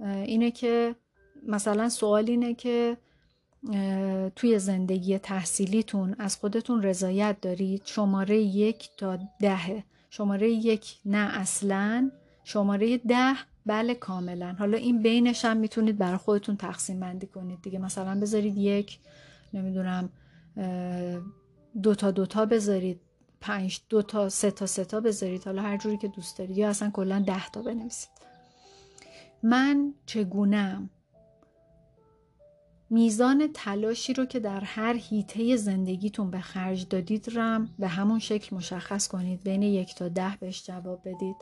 اینه 0.00 0.50
که 0.50 0.94
مثلا 1.46 1.88
سوال 1.88 2.30
اینه 2.30 2.54
که 2.54 2.96
توی 4.36 4.58
زندگی 4.58 5.18
تحصیلیتون 5.18 6.16
از 6.18 6.36
خودتون 6.36 6.82
رضایت 6.82 7.40
دارید؟ 7.40 7.82
شماره 7.84 8.36
یک 8.38 8.88
تا 8.96 9.18
ده 9.40 9.84
شماره 10.10 10.50
یک 10.50 10.96
نه 11.04 11.38
اصلا 11.38 12.10
شماره 12.44 12.98
ده 12.98 13.34
بله 13.66 13.94
کاملا. 13.94 14.56
حالا 14.58 14.78
این 14.78 15.02
بینش 15.02 15.44
هم 15.44 15.56
می‌تونید 15.56 15.98
برای 15.98 16.16
خودتون 16.16 16.56
تقسیم 16.56 17.00
بندی 17.00 17.26
کنید. 17.26 17.62
دیگه 17.62 17.78
مثلا 17.78 18.20
بذارید 18.20 18.56
یک 18.56 18.98
نمی‌دونم 19.52 20.08
دو 21.82 21.94
تا 21.94 22.10
دو 22.10 22.26
تا 22.26 22.46
بذارید. 22.46 23.00
پنج 23.40 23.80
دو 23.88 24.02
تا 24.02 24.28
سه 24.28 24.50
تا 24.50 24.66
سه 24.66 24.84
تا 24.84 25.00
بذارید. 25.00 25.44
حالا 25.44 25.62
هر 25.62 25.76
جوری 25.76 25.96
که 25.96 26.08
دوست 26.08 26.38
دارید. 26.38 26.58
یا 26.58 26.68
اصلا 26.68 26.90
کلا 26.90 27.18
ده 27.26 27.48
تا 27.48 27.62
بنویسید. 27.62 28.10
من 29.42 29.94
چگونم 30.06 30.90
میزان 32.90 33.50
تلاشی 33.54 34.12
رو 34.12 34.24
که 34.24 34.40
در 34.40 34.60
هر 34.60 34.94
هیته 34.94 35.56
زندگیتون 35.56 36.30
به 36.30 36.40
خرج 36.40 36.88
دادید 36.88 37.38
رم. 37.38 37.74
به 37.78 37.88
همون 37.88 38.18
شکل 38.18 38.56
مشخص 38.56 39.08
کنید. 39.08 39.42
بین 39.42 39.62
یک 39.62 39.94
تا 39.94 40.08
ده 40.08 40.36
بهش 40.40 40.66
جواب 40.66 41.00
بدید. 41.04 41.36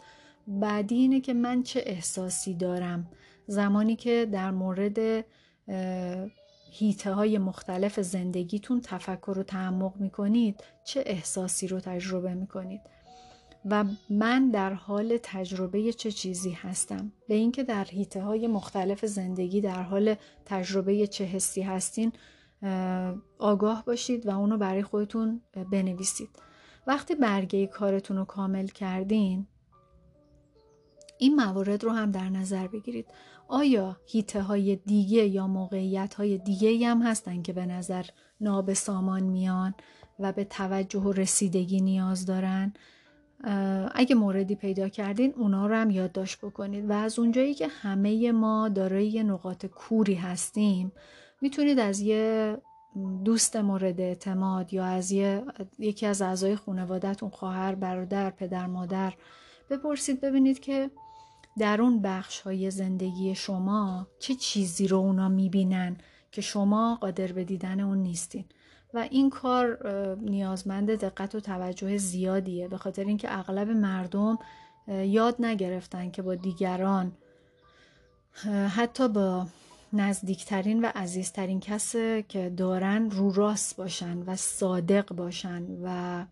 بعدی 0.47 0.95
اینه 0.95 1.21
که 1.21 1.35
من 1.35 1.63
چه 1.63 1.83
احساسی 1.87 2.55
دارم؟ 2.55 3.07
زمانی 3.47 3.97
که 3.97 4.29
در 4.33 4.51
مورد 4.51 5.25
هیته 6.77 7.13
های 7.13 7.39
مختلف 7.39 8.01
زندگیتون 8.01 8.81
تفکر 8.81 9.39
و 9.39 9.43
تعمق 9.43 9.97
می‌کنید 9.97 10.65
چه 10.85 11.03
احساسی 11.07 11.69
رو 11.69 11.81
تجربه 11.81 12.35
می‌کنید؟ 12.35 12.81
و 13.65 13.85
من 14.11 14.51
در 14.51 14.73
حال 14.73 15.19
تجربه 15.23 15.93
چه 15.93 16.11
چیزی 16.11 16.51
هستم؟ 16.51 17.13
به 17.29 17.35
اینکه 17.35 17.63
در 17.63 17.85
حیطه 17.85 18.23
های 18.23 18.47
مختلف 18.47 19.07
زندگی 19.07 19.61
در 19.61 19.83
حال 19.83 20.15
تجربه 20.45 21.07
چه 21.07 21.25
حسی 21.25 21.63
هستین 21.63 22.13
آگاه 23.39 23.85
باشید 23.85 24.27
و 24.27 24.39
اونو 24.39 24.59
برای 24.59 24.83
خودتون 24.83 25.41
بنویسید. 25.71 26.29
وقتی 26.87 27.15
برگه 27.15 27.67
کارتون 27.67 28.17
رو 28.17 28.25
کامل 28.25 28.67
کردین 28.67 29.47
این 31.25 31.37
موارد 31.37 31.85
رو 31.85 31.91
هم 31.91 32.11
در 32.11 32.29
نظر 32.29 32.67
بگیرید. 32.67 33.07
آیا 33.49 33.97
هیته 34.07 34.43
های 34.43 34.77
دیگه 34.77 35.27
یا 35.27 35.47
موقعیت 35.47 36.15
های 36.15 36.39
دیگه 36.39 36.89
هم 36.89 37.03
هستن 37.03 37.43
که 37.43 37.53
به 37.53 37.67
نظر 37.67 38.05
نابسامان 38.41 39.23
میان 39.23 39.75
و 40.19 40.33
به 40.33 40.45
توجه 40.45 41.01
و 41.01 41.13
رسیدگی 41.13 41.81
نیاز 41.81 42.27
دارن؟ 42.27 42.73
اگه 43.95 44.15
موردی 44.15 44.55
پیدا 44.55 44.89
کردین 44.89 45.35
اونا 45.37 45.67
رو 45.67 45.75
هم 45.75 45.91
یادداشت 45.91 46.39
بکنید. 46.45 46.91
و 46.91 46.93
از 46.93 47.19
اونجایی 47.19 47.55
که 47.55 47.69
همه 47.69 48.33
ما 48.33 48.69
دارای 48.69 49.23
نقاط 49.23 49.67
کوری 49.67 50.15
هستیم 50.15 50.93
می‌تونید 51.41 51.79
از 51.79 52.01
یه 52.01 52.57
دوست 53.25 53.57
مورد 53.57 54.01
اعتماد 54.01 54.73
یا 54.73 54.85
از 54.85 55.13
یه، 55.13 55.45
یکی 55.79 56.07
از 56.07 56.23
اعضای 56.23 56.57
خانوادهتون 56.57 57.31
خواهر 57.31 57.75
برادر 57.75 58.31
پدر 58.31 58.67
مادر 58.67 59.15
بپرسید 59.71 60.21
ببینید 60.21 60.61
که 60.61 60.91
در 61.59 61.83
اون 61.83 62.03
بخش 62.03 62.41
های 62.41 62.71
زندگی 62.71 63.35
شما 63.35 64.07
چه 64.19 64.35
چیزی 64.35 64.89
رو 64.89 64.97
اونا 64.97 65.29
می‌بینن 65.29 65.97
که 66.33 66.41
شما 66.41 66.99
قادر 67.01 67.33
به 67.33 67.45
دیدن 67.45 67.81
اون 67.81 67.99
نیستین؟ 67.99 68.45
و 68.95 68.99
این 69.11 69.31
کار 69.31 69.89
نیازمند 70.17 70.91
دقت 70.91 71.35
و 71.35 71.41
توجه 71.41 71.97
زیادیه 71.97 72.69
به 72.69 72.77
خاطر 72.77 73.05
اینکه 73.05 73.39
اغلب 73.39 73.71
مردم 73.71 74.39
یاد 74.89 75.37
نگرفتن 75.39 76.11
که 76.11 76.23
با 76.23 76.35
دیگران 76.35 77.13
حتی 78.69 79.09
با 79.09 79.47
نزدیکترین 79.93 80.85
و 80.85 80.91
عزیزترین 80.95 81.61
کس 81.61 81.97
که 82.29 82.53
دارن 82.57 83.11
رو 83.11 83.33
راست 83.33 83.77
باشن 83.77 84.19
و 84.19 84.37
صادق 84.37 85.15
باشن 85.15 85.67
و 85.85 86.25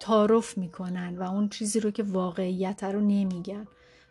تعارف 0.00 0.58
می‌کنن 0.58 1.18
و 1.18 1.22
اون 1.22 1.48
چیزی 1.48 1.80
رو 1.80 1.90
که 1.90 2.02
واقعیت 2.02 2.84
رو 2.84 3.00
نمیگن. 3.00 3.66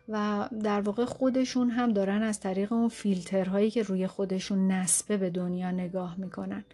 و 0.08 0.48
در 0.62 0.80
واقع 0.80 1.04
خودشون 1.04 1.70
هم 1.70 1.92
دارن 1.92 2.22
از 2.22 2.40
طریق 2.40 2.72
اون 2.72 2.88
فیلترهایی 2.88 3.70
که 3.70 3.82
روی 3.82 4.06
خودشون 4.06 4.70
نسبه 4.70 5.16
به 5.16 5.30
دنیا 5.30 5.70
نگاه 5.70 6.16
می‌کنن. 6.18 6.64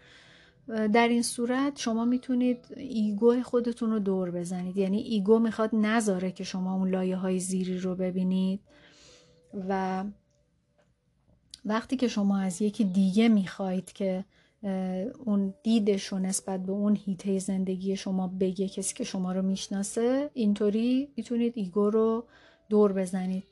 در 0.92 1.08
این 1.08 1.22
صورت 1.22 1.78
شما 1.78 2.04
می‌تونید 2.04 2.58
ego 2.76 3.42
خودتون 3.42 3.90
رو 3.90 3.98
دور 3.98 4.30
بزنید. 4.30 4.76
یعنی 4.76 4.98
ego 4.98 5.38
می‌خواد 5.38 5.70
نذاره 5.72 6.32
که 6.32 6.44
شما 6.44 6.74
اون 6.74 6.90
لایه 6.90 7.16
های 7.16 7.38
زیری 7.38 7.78
رو 7.78 7.94
ببینید. 7.94 8.60
و 9.68 10.04
وقتی 11.64 11.96
که 11.96 12.08
شما 12.08 12.38
از 12.38 12.62
یکی 12.62 12.84
دیگه 12.84 13.28
می‌خواهید 13.28 13.92
که 13.92 14.24
اون 15.24 15.54
دیدش 15.62 16.06
رو 16.06 16.18
نسبت 16.18 16.62
به 16.62 16.72
اون 16.72 16.96
حیطه 16.96 17.38
زندگی 17.38 17.96
شما 17.96 18.28
بگه 18.40 18.68
کسی 18.68 18.94
که 18.94 19.04
شما 19.04 19.32
رو 19.32 19.42
می‌شناسه 19.42 20.30
اینطوری 20.34 21.08
می‌تونید 21.16 21.52
ego 21.56 21.90
رو 21.90 22.24
دور 22.72 22.92
بزنید 22.92 23.44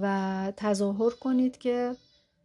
و 0.00 0.52
تظاهر 0.56 1.10
کنید 1.10 1.58
که 1.58 1.96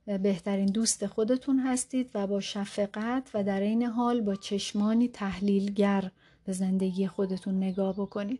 بهترین 0.06 0.66
دوست 0.66 1.06
خودتون 1.06 1.60
هستید 1.60 2.10
و 2.14 2.28
با 2.28 2.40
شفقت 2.40 3.30
و 3.34 3.44
در 3.44 3.60
این 3.60 3.84
حال 3.84 4.22
با 4.22 4.36
چشمانی 4.36 5.08
تحلیلگر 5.08 6.12
به 6.46 6.54
زندگی 6.54 7.08
خودتون 7.08 7.58
نگاه 7.58 7.94
بکنید. 7.94 8.40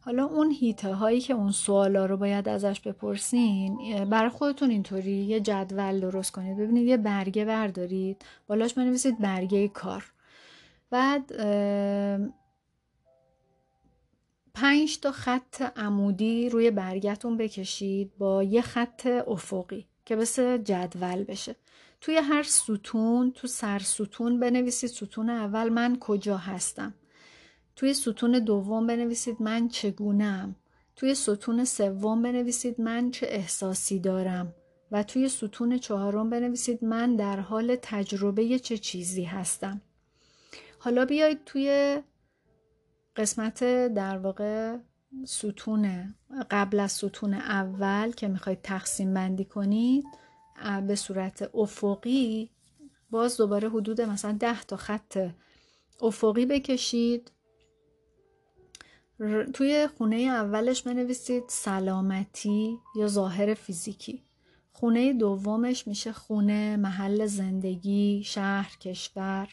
حالا 0.00 0.24
اون 0.24 0.50
هیته 0.50 0.94
هایی 0.94 1.20
که 1.20 1.34
اون 1.34 1.52
سوالا 1.52 2.06
رو 2.06 2.16
باید 2.16 2.48
ازش 2.48 2.80
بپرسین 2.80 4.04
برای 4.04 4.30
خودتون 4.30 4.70
اینطوری 4.70 5.12
یه 5.12 5.40
جدول 5.40 6.00
درست 6.00 6.32
کنید 6.32 6.56
ببینید 6.56 6.86
یه 6.86 6.96
برگه 6.96 7.44
بردارید 7.44 8.24
بالاش 8.46 8.74
بنویسید 8.74 9.18
برگه 9.18 9.68
کار. 9.68 10.12
بعد 10.90 11.32
پنج 14.54 15.00
تا 15.00 15.12
خط 15.12 15.62
عمودی 15.76 16.48
روی 16.48 16.70
برگتون 16.70 17.36
بکشید 17.36 18.12
با 18.18 18.42
یه 18.42 18.62
خط 18.62 19.06
افقی 19.06 19.86
که 20.04 20.16
مثل 20.16 20.58
جدول 20.58 21.24
بشه. 21.24 21.56
توی 22.00 22.16
هر 22.16 22.42
ستون 22.42 23.32
تو 23.32 23.46
سر 23.46 23.78
ستون 23.78 24.40
بنویسید 24.40 24.90
ستون 24.90 25.30
اول 25.30 25.68
من 25.68 25.98
کجا 26.00 26.36
هستم. 26.36 26.94
توی 27.76 27.94
ستون 27.94 28.32
دوم 28.32 28.86
بنویسید 28.86 29.42
من 29.42 29.68
چگونم. 29.68 30.56
توی 30.96 31.14
ستون 31.14 31.64
سوم 31.64 32.22
بنویسید 32.22 32.80
من 32.80 33.10
چه 33.10 33.26
احساسی 33.30 33.98
دارم. 33.98 34.54
و 34.92 35.02
توی 35.02 35.28
ستون 35.28 35.78
چهارم 35.78 36.30
بنویسید 36.30 36.84
من 36.84 37.16
در 37.16 37.40
حال 37.40 37.76
تجربه 37.82 38.58
چه 38.58 38.78
چیزی 38.78 39.24
هستم. 39.24 39.80
حالا 40.78 41.04
بیایید 41.04 41.44
توی 41.44 41.98
قسمت 43.16 43.64
در 43.94 44.18
واقع 44.18 44.76
ستون 45.24 46.14
قبل 46.50 46.80
از 46.80 46.92
ستون 46.92 47.34
اول 47.34 48.12
که 48.12 48.28
می‌خواید 48.28 48.62
تقسیم 48.62 49.14
بندی 49.14 49.44
کنید 49.44 50.04
به 50.86 50.94
صورت 50.94 51.50
افقی 51.54 52.50
باز 53.10 53.36
دوباره 53.36 53.68
حدود 53.68 54.00
مثلا 54.00 54.32
ده 54.32 54.62
تا 54.62 54.76
خط 54.76 55.30
افقی 56.00 56.46
بکشید. 56.46 57.32
توی 59.54 59.88
خونه 59.98 60.16
اولش 60.16 60.82
بنویسید 60.82 61.44
سلامتی 61.48 62.78
یا 62.96 63.06
ظاهر 63.06 63.54
فیزیکی. 63.54 64.22
خونه 64.72 65.12
دومش 65.12 65.86
میشه 65.86 66.12
خونه 66.12 66.76
محل 66.76 67.26
زندگی 67.26 68.22
شهر 68.24 68.76
کشور. 68.80 69.48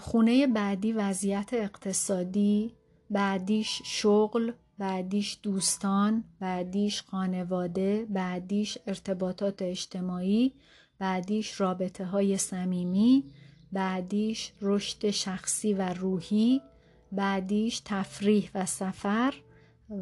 خونه 0.00 0.46
بعدی 0.46 0.92
وضعیت 0.92 1.50
اقتصادی 1.52 2.74
بعدیش 3.10 3.82
شغل 3.84 4.52
بعدیش 4.78 5.38
دوستان 5.42 6.24
بعدیش 6.40 7.02
خانواده 7.02 8.06
بعدیش 8.10 8.78
ارتباطات 8.86 9.62
اجتماعی 9.62 10.52
بعدیش 10.98 11.60
رابطه 11.60 12.04
های 12.04 12.38
صمیمی 12.38 13.24
بعدیش 13.72 14.52
رشد 14.62 15.10
شخصی 15.10 15.74
و 15.74 15.94
روحی 15.94 16.60
بعدیش 17.12 17.82
تفریح 17.84 18.50
و 18.54 18.66
سفر 18.66 19.34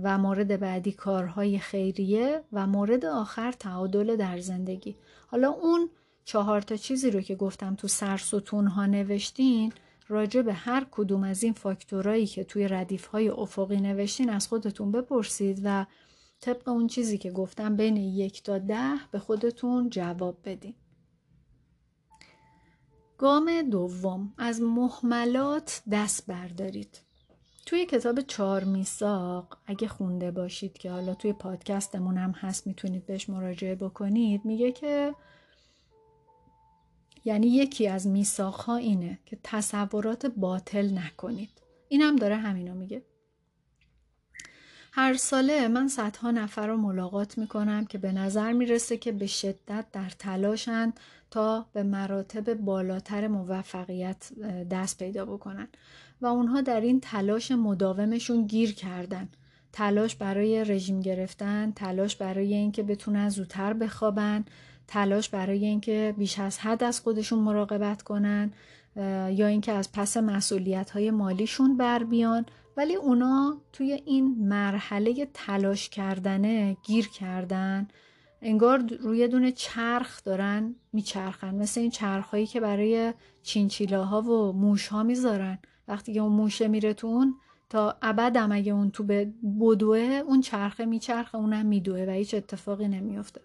و 0.02 0.18
مورد 0.18 0.60
بعدی 0.60 0.92
کارهای 0.92 1.58
خیریه 1.58 2.44
و 2.52 2.66
مورد 2.66 3.04
آخر 3.04 3.52
تعادل 3.52 4.16
در 4.16 4.38
زندگی. 4.38 4.96
حالا 5.26 5.50
اون 5.50 5.90
چهار 6.24 6.60
تا 6.60 6.76
چیزی 6.76 7.10
رو 7.10 7.20
که 7.20 7.34
گفتم 7.34 7.74
تو 7.74 7.88
سرستون 7.88 8.66
ها 8.66 8.86
نوشتین 8.86 9.72
راجع 10.08 10.42
به 10.42 10.52
هر 10.52 10.86
کدوم 10.90 11.24
از 11.24 11.42
این 11.42 11.52
فاکتورایی 11.52 12.26
که 12.26 12.44
توی 12.44 12.68
ردیف 12.68 13.06
های 13.06 13.28
افقی 13.28 13.76
نوشتین 13.76 14.30
از 14.30 14.48
خودتون 14.48 14.92
بپرسید 14.92 15.60
و 15.64 15.86
طبق 16.40 16.68
اون 16.68 16.86
چیزی 16.86 17.18
که 17.18 17.30
گفتم 17.30 17.76
بین 17.76 17.96
یک 17.96 18.42
تا 18.42 18.58
ده 18.58 18.94
به 19.10 19.18
خودتون 19.18 19.90
جواب 19.90 20.38
بدین. 20.44 20.74
گام 23.18 23.62
دوم. 23.62 24.32
از 24.38 24.60
محملات 24.60 25.82
دست 25.92 26.26
بردارید. 26.26 27.00
توی 27.66 27.86
کتاب 27.86 28.20
چهار 28.20 28.64
میساق 28.64 29.58
اگه 29.66 29.88
خونده 29.88 30.30
باشید 30.30 30.78
که 30.78 30.90
حالا 30.90 31.14
توی 31.14 31.32
پادکستمون 31.32 32.18
هم 32.18 32.30
هست 32.30 32.66
می‌تونید 32.66 33.06
بهش 33.06 33.28
مراجعه 33.28 33.74
بکنید 33.74 34.44
میگه 34.44 34.72
که 34.72 35.14
یعنی 37.24 37.46
یکی 37.46 37.88
از 37.88 38.06
میساخها 38.06 38.76
اینه 38.76 39.18
که 39.26 39.38
تصورات 39.44 40.26
باطل 40.26 40.98
نکنید. 40.98 41.50
این 41.88 42.00
هم 42.00 42.16
داره 42.16 42.36
همینو 42.36 42.74
میگه. 42.74 43.02
هر 44.94 45.14
ساله 45.14 45.68
من 45.68 45.88
صدها 45.88 46.30
نفر 46.30 46.66
رو 46.66 46.76
ملاقات 46.76 47.38
می‌کنم 47.38 47.84
که 47.84 47.98
به 47.98 48.12
نظر 48.12 48.52
می‌رسه 48.52 48.96
که 48.96 49.12
به 49.12 49.26
شدت 49.26 49.86
در 49.92 50.10
تلاشن 50.18 50.92
تا 51.30 51.66
به 51.72 51.82
مراتب 51.82 52.54
بالاتر 52.54 53.28
موفقیت 53.28 54.32
دست 54.70 54.98
پیدا 54.98 55.24
بکنن 55.24 55.68
و 56.20 56.26
اونها 56.26 56.60
در 56.60 56.80
این 56.80 57.00
تلاش 57.00 57.50
مداومشون 57.50 58.46
گیر 58.46 58.74
کردن. 58.74 59.28
تلاش 59.72 60.16
برای 60.16 60.64
رژیم 60.64 61.00
گرفتن 61.00 61.72
تلاش 61.76 62.16
برای 62.16 62.54
اینکه 62.54 62.82
بتونن 62.82 63.28
زودتر 63.28 63.72
بخوابن 63.72 64.44
تلاش 64.92 65.28
برای 65.28 65.64
اینکه 65.64 66.14
بیش 66.18 66.38
از 66.38 66.58
حد 66.58 66.84
از 66.84 67.00
خودشون 67.00 67.38
مراقبت 67.38 68.02
کنن 68.02 68.52
یا 69.30 69.46
اینکه 69.46 69.72
از 69.72 69.92
پس 69.92 70.16
مسئولیت 70.16 70.90
های 70.90 71.10
مالیشون 71.10 71.76
بر 71.76 72.04
بیان. 72.04 72.46
ولی 72.76 72.94
اونا 72.94 73.56
توی 73.72 73.92
این 73.92 74.36
مرحله 74.48 75.28
تلاش 75.34 75.88
کردنه 75.88 76.76
گیر 76.86 77.08
کردن 77.08 77.88
انگار 78.42 78.82
روی 79.00 79.28
دونه 79.28 79.52
چرخ 79.52 80.24
دارن 80.24 80.74
میچرخن. 80.92 81.54
مثل 81.54 81.80
این 81.80 81.90
چرخهایی 81.90 82.46
که 82.46 82.60
برای 82.60 83.14
چینچیلاها 83.42 84.22
و 84.22 84.52
موش 84.52 84.88
ها 84.88 85.02
می‌ذارن. 85.02 85.58
وقتی 85.88 86.14
که 86.14 86.20
اون 86.20 86.32
موشه 86.32 86.68
میره 86.68 86.94
تو 86.94 87.06
اون 87.06 87.34
تا 87.70 87.96
ابدم 88.02 88.52
اگه 88.52 88.72
اون 88.72 88.90
تو 88.90 89.04
بدوه 89.60 90.22
اون 90.26 90.40
چرخه 90.40 90.84
میچرخه 90.84 91.38
اونم 91.38 91.66
میدوه 91.66 92.04
و 92.08 92.10
هیچ 92.10 92.34
اتفاقی 92.34 92.88
نمیافته. 92.88 93.40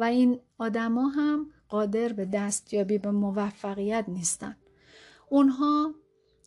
و 0.00 0.04
این 0.04 0.40
آدما 0.58 1.08
هم 1.08 1.46
قادر 1.68 2.12
به 2.12 2.24
دستیابی 2.24 2.98
به 2.98 3.10
موفقیت 3.10 4.04
نیستن. 4.08 4.56
اونها 5.28 5.94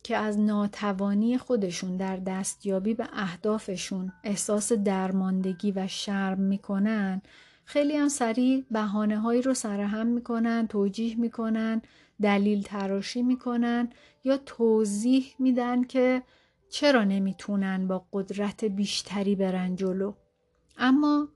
که 0.02 0.16
از 0.16 0.38
ناتوانی 0.38 1.38
خودشون 1.38 1.96
در 1.96 2.16
دستیابی 2.16 2.94
به 2.94 3.08
اهدافشون 3.12 4.12
احساس 4.24 4.72
درماندگی 4.72 5.72
و 5.72 5.86
شرم 5.86 6.40
می‌کنن 6.40 7.22
خیلی 7.64 7.96
هم 7.96 8.08
سریع 8.08 8.64
بحانه 8.70 9.18
هایی 9.18 9.42
رو 9.42 9.54
سرهم 9.54 10.06
می‌کنن 10.06 10.66
توجیه 10.66 11.20
می‌کنن 11.20 11.82
دلیل 12.22 12.62
تراشی 12.62 13.22
می‌کنن 13.22 13.90
یا 14.24 14.36
توضیح 14.36 15.34
میدن 15.38 15.84
که 15.84 16.22
چرا 16.70 17.04
نمی‌تونن 17.04 17.86
با 17.88 18.06
قدرت 18.12 18.64
بیشتری 18.64 19.36
برن 19.36 19.76
جلو. 19.76 20.12
اما 20.78 21.28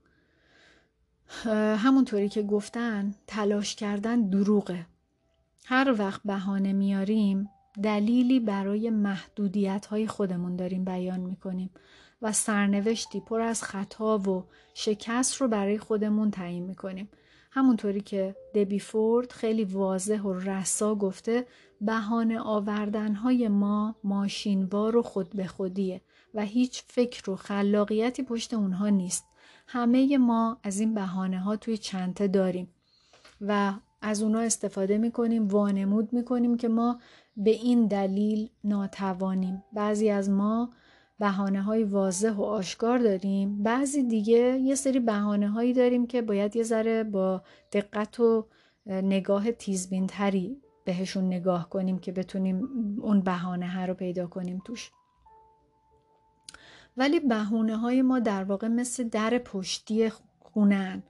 همونطوری 1.77 2.29
که 2.29 2.43
گفتن 2.43 3.15
تلاش 3.27 3.75
کردن 3.75 4.29
دروغه. 4.29 4.85
هر 5.65 5.95
وقت 5.97 6.21
بهانه 6.25 6.73
میاریم 6.73 7.49
دلیلی 7.83 8.39
برای 8.39 8.89
محدودیت 8.89 9.85
های 9.85 10.07
خودمون 10.07 10.55
داریم 10.55 10.85
بیان 10.85 11.19
می‌کنیم 11.19 11.69
و 12.21 12.31
سرنوشتی 12.31 13.19
پر 13.19 13.41
از 13.41 13.63
خطا 13.63 14.17
و 14.17 14.45
شکست 14.73 15.35
رو 15.35 15.47
برای 15.47 15.77
خودمون 15.77 16.31
تعیین 16.31 16.63
می‌کنیم. 16.63 17.09
همونطوری 17.51 18.01
که 18.01 18.35
دبی 18.55 18.79
فورد 18.79 19.31
خیلی 19.31 19.63
واضح 19.63 20.21
و 20.21 20.33
رسا 20.33 20.95
گفته 20.95 21.45
بهانه 21.81 22.39
آوردن 22.39 23.15
های 23.15 23.47
ما 23.47 23.95
ماشینوار 24.03 24.97
و 24.97 25.01
خود 25.01 25.29
به 25.29 25.47
خودیه 25.47 26.01
و 26.33 26.45
هیچ 26.45 26.83
فکر 26.87 27.29
و 27.29 27.35
خلاقیتی 27.35 28.23
پشت 28.23 28.53
اونها 28.53 28.89
نیست. 28.89 29.28
همه 29.71 30.17
ما 30.17 30.57
از 30.63 30.79
این 30.79 30.93
بهانه 30.93 31.39
ها 31.39 31.55
توی 31.55 31.77
چنته 31.77 32.27
داریم 32.27 32.67
و 33.41 33.73
از 34.01 34.21
اونا 34.21 34.39
استفاده 34.39 34.97
می‌کنیم 34.97 35.47
وانمود 35.47 36.13
می‌کنیم 36.13 36.57
که 36.57 36.67
ما 36.67 36.99
به 37.37 37.49
این 37.49 37.87
دلیل 37.87 38.49
ناتوانیم. 38.63 39.63
بعضی 39.73 40.09
از 40.09 40.29
ما 40.29 40.69
بهانه 41.19 41.61
های 41.61 41.83
واضح 41.83 42.31
و 42.31 42.41
آشکار 42.41 42.97
داریم 42.97 43.63
بعضی 43.63 44.03
دیگه 44.03 44.59
یه 44.59 44.75
سری 44.75 44.99
بهانه 44.99 45.49
هایی 45.49 45.73
داریم 45.73 46.07
که 46.07 46.21
باید 46.21 46.55
یه 46.55 46.63
ذره 46.63 47.03
با 47.03 47.41
دقت 47.71 48.19
و 48.19 48.47
نگاه 48.87 49.51
تیزبین 49.51 50.07
تری 50.07 50.61
بهشون 50.85 51.25
نگاه 51.25 51.69
کنیم 51.69 51.99
که 51.99 52.11
بتونیم 52.11 52.67
اون 53.01 53.21
بهانه 53.21 53.69
ها 53.69 53.85
رو 53.85 53.93
پیدا 53.93 54.27
کنیم 54.27 54.61
توش. 54.65 54.91
ولی 56.99 57.19
بهونه 57.19 57.77
های 57.77 58.01
ما 58.01 58.19
در 58.19 58.43
واقع 58.43 58.67
مثل 58.67 59.03
در 59.03 59.37
پشتی 59.37 60.09
خونن. 60.39 61.03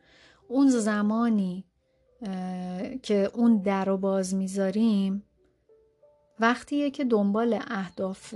اون 0.48 0.70
زمانی 0.70 1.66
که 3.04 3.32
اون 3.34 3.58
در 3.62 3.86
رو 3.86 3.98
باز 3.98 4.36
می‌ذاریم 4.36 5.24
وقتیه 6.40 6.92
که 6.92 7.06
دنبال 7.06 7.60
اهداف 7.68 8.34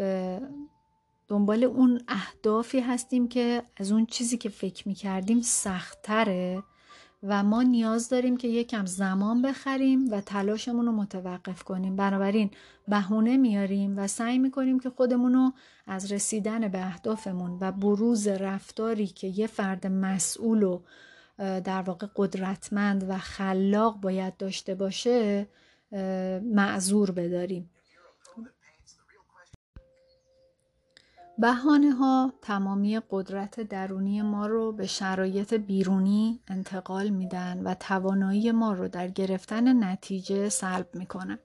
دنبال 1.28 1.64
اون 1.64 2.02
اهدافی 2.08 2.80
هستیم 2.80 3.28
که 3.28 3.64
از 3.78 3.92
اون 3.92 4.06
چیزی 4.06 4.38
که 4.38 4.50
فکر 4.50 4.88
می‌کردیم 4.88 5.42
سختتره. 5.42 6.64
و 7.24 7.44
ما 7.44 7.64
نیاز 7.64 8.10
داریم 8.10 8.38
که 8.38 8.48
یکم 8.48 8.86
زمان 8.86 9.42
بخریم 9.42 10.12
و 10.12 10.22
تلاشمون 10.22 10.86
رو 10.86 10.92
متوقف 10.92 11.64
کنیم. 11.64 11.96
بنابراین 11.96 12.52
بهونه 12.88 13.38
میاریم 13.38 13.98
و 13.98 14.08
سعی 14.08 14.40
می‌کنیم 14.40 14.80
که 14.80 14.90
خودمون 14.90 15.34
رو 15.34 15.54
از 15.88 16.12
رسیدن 16.12 16.68
به 16.68 16.86
اهدافمون 16.86 17.58
و 17.62 17.72
بروز 17.72 18.28
رفتاری 18.28 19.08
که 19.08 19.28
یه 19.28 19.48
فرد 19.48 19.88
مسئول 19.88 20.64
و 20.64 20.80
در 21.38 21.82
واقع 21.82 22.08
قدرتمند 22.16 23.06
و 23.10 23.18
خلاق 23.18 24.02
باید 24.02 24.38
داشته 24.38 24.76
باشه 24.76 25.48
معذور 26.44 27.12
بداریم. 27.12 27.70
بهانه 31.38 31.92
ها 31.92 32.34
تمامی 32.42 33.00
قدرت 33.10 33.60
درونی 33.60 34.22
ما 34.22 34.48
رو 34.48 34.72
به 34.72 34.88
شرایط 34.88 35.54
بیرونی 35.54 36.40
انتقال 36.48 37.10
میدن 37.10 37.62
و 37.64 37.76
توانایی 37.80 38.52
ما 38.52 38.74
رو 38.74 38.88
در 38.88 39.08
گرفتن 39.08 39.84
نتیجه 39.84 40.50
سلب 40.50 40.88
می‌کنن. 40.94 41.40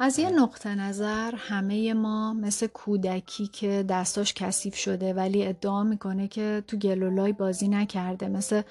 از 0.00 0.18
یه 0.18 0.30
نقطه 0.30 0.74
نظر 0.74 1.34
همه 1.36 1.94
ما 1.94 2.32
مثل 2.32 2.66
کودکی 2.66 3.46
که 3.46 3.84
دستاش 3.88 4.34
کثیف 4.34 4.74
شده 4.74 5.14
ولی 5.14 5.46
ادعا 5.46 5.82
می‌کنه 5.82 6.28
که 6.28 6.64
تو 6.66 6.76
گلولای 6.76 7.32
بازی 7.32 7.68
نکرده. 7.68 8.28
مثل 8.28 8.62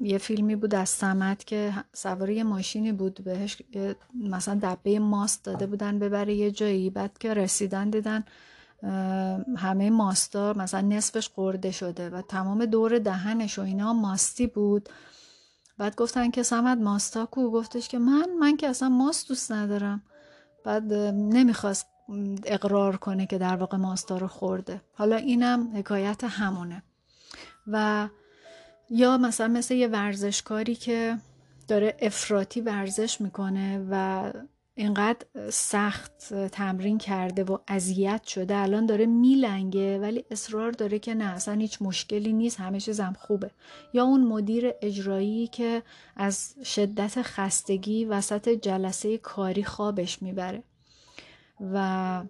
یه 0.00 0.18
فیلمی 0.18 0.56
بود 0.56 0.74
از 0.74 0.88
سمت 0.88 1.44
که 1.44 1.72
سوار 1.92 2.30
یه 2.30 2.44
ماشینی 2.44 2.92
بود 2.92 3.20
بهش 3.24 3.62
مثلا 4.14 4.58
دبه 4.62 4.98
ماست 4.98 5.44
داده 5.44 5.66
بودن 5.66 5.98
ببره 5.98 6.34
یه 6.34 6.50
جایی. 6.50 6.90
بعد 6.90 7.18
که 7.18 7.34
رسیدن 7.34 7.90
دیدن 7.90 8.24
همه 9.56 9.90
ماستا 9.90 10.52
مثلا 10.52 10.80
نصفش 10.80 11.28
خورده 11.28 11.70
شده 11.70 12.10
و 12.10 12.22
تمام 12.22 12.66
دور 12.66 12.98
دهنش 12.98 13.58
و 13.58 13.62
اینا 13.62 13.92
ماستی 13.92 14.46
بود. 14.46 14.88
بعد 15.78 15.96
گفتن 15.96 16.30
که 16.30 16.42
سمت 16.42 16.78
ماستا 16.78 17.26
کو. 17.26 17.50
گفتش 17.50 17.88
که 17.88 17.98
من 17.98 18.28
من 18.40 18.56
که 18.56 18.68
اصلا 18.68 18.88
ماست 18.88 19.28
دوست 19.28 19.52
ندارم. 19.52 20.02
بعد 20.64 20.92
نمی‌خواست 21.12 21.86
اقرار 22.44 22.96
کنه 22.96 23.26
که 23.26 23.38
در 23.38 23.56
واقع 23.56 23.76
ماستا 23.76 24.18
رو 24.18 24.28
خورده. 24.28 24.80
حالا 24.92 25.16
اینم 25.16 25.76
حکایت 25.76 26.24
همونه. 26.24 26.82
و 27.66 28.08
یا 28.90 29.18
مثلا 29.18 29.48
مثل 29.48 29.74
یه 29.74 29.88
ورزشکاری 29.88 30.74
که 30.74 31.18
داره 31.68 31.96
افراطی 32.00 32.60
ورزش 32.60 33.20
می‌کنه 33.20 33.86
و 33.90 34.22
اینقدر 34.76 35.50
سخت 35.50 36.34
تمرین 36.34 36.98
کرده 36.98 37.44
و 37.44 37.58
اذیت 37.68 38.24
شده. 38.24 38.56
الان 38.56 38.86
داره 38.86 39.06
میلنگه 39.06 39.98
ولی 39.98 40.24
اصرار 40.30 40.70
داره 40.70 40.98
که 40.98 41.14
نه 41.14 41.24
اصلا 41.24 41.54
هیچ 41.54 41.82
مشکلی 41.82 42.32
نیست 42.32 42.60
همه 42.60 42.80
چیزم 42.80 43.16
خوبه. 43.18 43.50
یا 43.92 44.04
اون 44.04 44.24
مدیر 44.24 44.72
اجرایی 44.82 45.46
که 45.46 45.82
از 46.16 46.54
شدت 46.64 47.22
خستگی 47.22 48.04
وسط 48.04 48.48
جلسه 48.48 49.18
کاری 49.18 49.64
خوابش 49.64 50.22
می‌بره. 50.22 50.62
و 51.60 52.22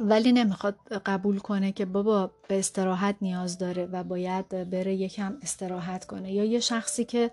ولی 0.00 0.32
نمی‌خواد 0.32 0.76
قبول 1.06 1.38
کنه 1.38 1.72
که 1.72 1.84
بابا 1.84 2.30
به 2.48 2.58
استراحت 2.58 3.16
نیاز 3.20 3.58
داره 3.58 3.86
و 3.86 4.04
باید 4.04 4.48
بره 4.48 4.94
یکم 4.94 5.36
استراحت 5.42 6.04
کنه. 6.04 6.32
یا 6.32 6.44
یه 6.44 6.60
شخصی 6.60 7.04
که 7.04 7.30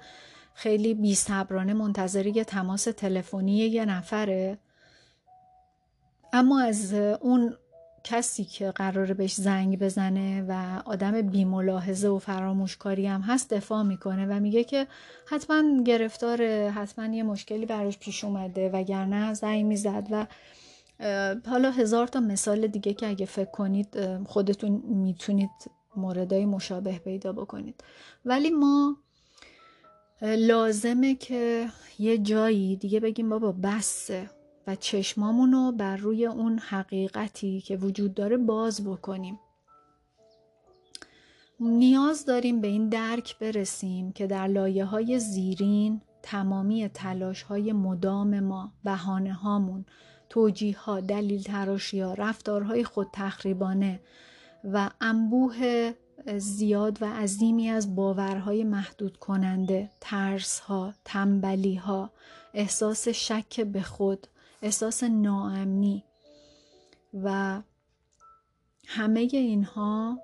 خیلی 0.58 0.94
بیصبرانه 0.94 1.74
منتظر 1.74 2.26
یه 2.26 2.44
تماس 2.44 2.84
تلفنی 2.84 3.58
یه 3.58 3.86
نفره. 3.86 4.58
اما 6.34 6.62
از 6.62 6.94
اون 6.94 7.54
کسی 8.04 8.46
که 8.46 8.72
قراره 8.72 9.14
بهش 9.14 9.34
زنگ 9.34 9.80
بزنه 9.80 10.46
و 10.50 10.82
آدم 10.86 11.22
بیملاحظه 11.22 12.08
و 12.08 12.20
فراموشکاری 12.20 13.08
هم 13.08 13.22
هست 13.22 13.54
دفاع 13.54 13.84
می‌کنه 13.84 14.26
و 14.26 14.40
میگه 14.40 14.64
که 14.64 14.88
حتما 15.28 15.84
گرفتاره 15.84 16.74
حتما 16.76 17.16
یه 17.16 17.24
مشکلی 17.24 17.66
براش 17.66 17.98
پیش 17.98 18.24
اومده 18.24 18.70
وگرنه 18.70 19.34
زنگ 19.34 19.66
می‌زد 19.66 20.08
و 20.12 20.28
حالا 21.50 21.72
هزار 21.72 22.08
تا 22.08 22.20
مثال 22.20 22.68
دیگه 22.68 22.94
که 22.94 23.08
اگه 23.08 23.26
فکر 23.26 23.52
کنید 23.52 24.24
خودتون 24.24 24.84
می‌تونید 24.86 25.52
موردهای 25.96 26.46
مشابه 26.46 27.00
پیدا 27.00 27.34
بکنید. 27.34 27.84
ولی 28.26 28.50
ما 28.50 28.98
لازمه 30.22 31.16
که 31.16 31.70
یه 32.00 32.18
جایی 32.18 32.76
دیگه 32.76 33.00
بگیم 33.00 33.30
بابا 33.30 33.52
بسه 33.52 34.30
و 34.68 34.76
چشمامونو 34.76 35.72
بر 35.72 35.98
روی 35.98 36.26
اون 36.26 36.60
حقیقتی 36.60 37.62
که 37.62 37.78
وجود 37.78 38.14
داره 38.14 38.38
باز 38.38 38.86
بکنیم. 38.86 39.40
نیاز 41.60 42.26
داریم 42.26 42.62
به 42.62 42.68
این 42.68 42.90
درک 42.90 43.40
برسیم 43.40 44.12
که 44.12 44.28
در 44.28 44.48
لایه 44.48 44.86
های 44.86 45.20
زیرین 45.20 46.02
تمامی 46.24 46.90
تلاش 46.90 47.42
های 47.42 47.74
مدام 47.74 48.40
ما 48.40 48.74
بهانه 48.84 49.34
هامون 49.34 49.86
توجیه 50.30 50.80
ها 50.80 51.00
دلیل 51.00 51.44
تراشی 51.44 52.00
ها 52.00 52.14
رفتارهای 52.14 52.84
خود 52.84 53.08
تخریبانه 53.14 54.00
و 54.64 54.90
انبوه 55.02 55.94
زیاد 56.36 57.02
و 57.02 57.06
عظیمی 57.06 57.70
از 57.70 57.96
باورهای 57.96 58.64
محدود 58.64 59.18
کننده 59.18 59.90
ترسها 60.02 60.94
ها 61.82 62.10
احساس 62.54 63.08
شک 63.08 63.62
به 63.62 63.82
خود 63.82 64.28
احساس 64.62 65.04
ناامنی 65.04 66.04
و 67.24 67.62
همه 68.88 69.20
اینها 69.20 70.20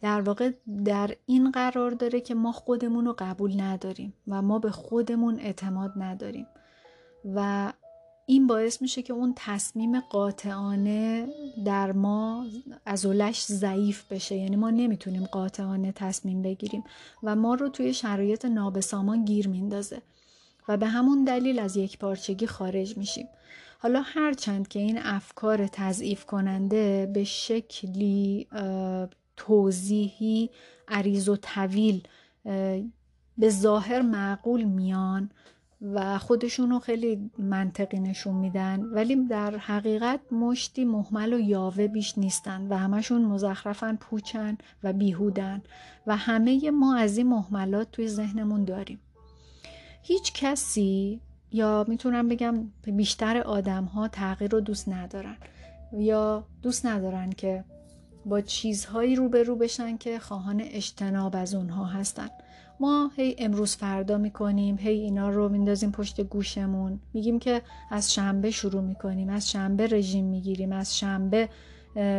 در 0.00 0.20
واقع 0.20 0.50
در 0.84 1.16
این 1.26 1.50
قرار 1.50 1.90
داره 1.90 2.20
که 2.20 2.34
ما 2.34 2.52
خودمون 2.52 3.06
رو 3.06 3.14
قبول 3.18 3.60
نداریم 3.60 4.14
و 4.28 4.42
ما 4.42 4.58
به 4.58 4.70
خودمون 4.70 5.40
اعتماد 5.40 5.92
نداریم. 5.96 6.46
و 7.34 7.72
این 8.30 8.46
باعث 8.46 8.82
میشه 8.82 9.02
که 9.02 9.12
اون 9.12 9.32
تصمیم 9.36 10.00
قاطعانه 10.00 11.28
در 11.64 11.92
ما 11.92 12.46
از 12.86 13.06
اولش 13.06 13.44
ضعیف 13.44 14.12
بشه. 14.12 14.36
یعنی 14.36 14.56
ما 14.56 14.70
نمی‌تونیم 14.70 15.24
قاطعانه 15.24 15.92
تصمیم 15.92 16.42
بگیریم 16.42 16.84
و 17.22 17.36
ما 17.36 17.54
رو 17.54 17.68
توی 17.68 17.94
شرایط 17.94 18.44
نابسامان 18.44 19.24
گیر 19.24 19.48
میندازه 19.48 20.02
و 20.68 20.76
به 20.76 20.86
همون 20.86 21.24
دلیل 21.24 21.58
از 21.58 21.76
یک 21.76 21.98
پارچگی 21.98 22.46
خارج 22.46 22.96
میشیم. 22.96 23.28
حالا 23.78 24.02
هرچند 24.04 24.68
که 24.68 24.78
این 24.78 24.98
افکار 24.98 25.66
تضعیف 25.66 26.24
کننده 26.24 27.10
به 27.14 27.24
شکلی 27.24 28.48
توضیحی 29.36 30.50
عریض 30.88 31.28
و 31.28 31.36
طویل 31.36 32.02
به 33.38 33.50
ظاهر 33.50 34.02
معقول 34.02 34.64
میان 34.64 35.30
و 35.82 36.18
خودشونو 36.18 36.78
خیلی 36.78 37.30
منطقی 37.38 38.00
نشون 38.00 38.34
میدن 38.34 38.80
ولی 38.82 39.26
در 39.26 39.56
حقیقت 39.56 40.20
مشتی 40.32 40.84
محمل 40.84 41.32
و 41.32 41.40
یاوه 41.40 41.88
بیش 41.88 42.18
نیستن 42.18 42.66
و 42.68 42.76
همشون 42.76 43.24
مزخرفن 43.24 43.96
پوچن 43.96 44.58
و 44.82 44.92
بیهودن 44.92 45.62
و 46.06 46.16
همه 46.16 46.70
ما 46.70 46.96
از 46.96 47.18
این 47.18 47.26
محملات 47.26 47.90
توی 47.90 48.08
ذهنمون 48.08 48.64
داریم. 48.64 49.00
هیچ 50.02 50.32
کسی 50.32 51.20
یا 51.52 51.84
می‌تونم 51.88 52.28
بگم 52.28 52.70
بیشتر 52.82 53.38
آدم 53.38 53.84
ها 53.84 54.08
تغییر 54.08 54.50
رو 54.50 54.60
دوست 54.60 54.88
ندارن 54.88 55.36
یا 55.92 56.46
دوست 56.62 56.86
ندارن 56.86 57.30
که 57.30 57.64
با 58.26 58.40
چیزهایی 58.40 59.16
روبرو 59.16 59.56
بشن 59.56 59.96
که 59.96 60.18
خواهان 60.18 60.60
اجتناب 60.60 61.36
از 61.36 61.54
اونها 61.54 61.84
هستن. 61.84 62.28
ما 62.80 63.10
هی 63.16 63.36
امروز 63.38 63.76
فردا 63.76 64.18
می‌کنیم 64.18 64.78
هی 64.78 65.00
اینا 65.00 65.28
رو 65.28 65.48
میندازیم 65.48 65.92
پشت 65.92 66.20
گوشمون. 66.20 67.00
میگیم 67.14 67.38
که 67.38 67.62
از 67.90 68.14
شنبه 68.14 68.50
شروع 68.50 68.82
می‌کنیم 68.82 69.28
از 69.28 69.50
شنبه 69.50 69.86
رژیم 69.86 70.24
می‌گیریم 70.24 70.72
از 70.72 70.98
شنبه 70.98 71.48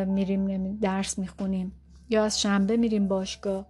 میریم 0.07 0.77
درس 0.81 1.19
می‌خونیم 1.19 1.71
یا 2.09 2.23
از 2.23 2.41
شنبه 2.41 2.77
میریم 2.77 3.07
باشگاه. 3.07 3.65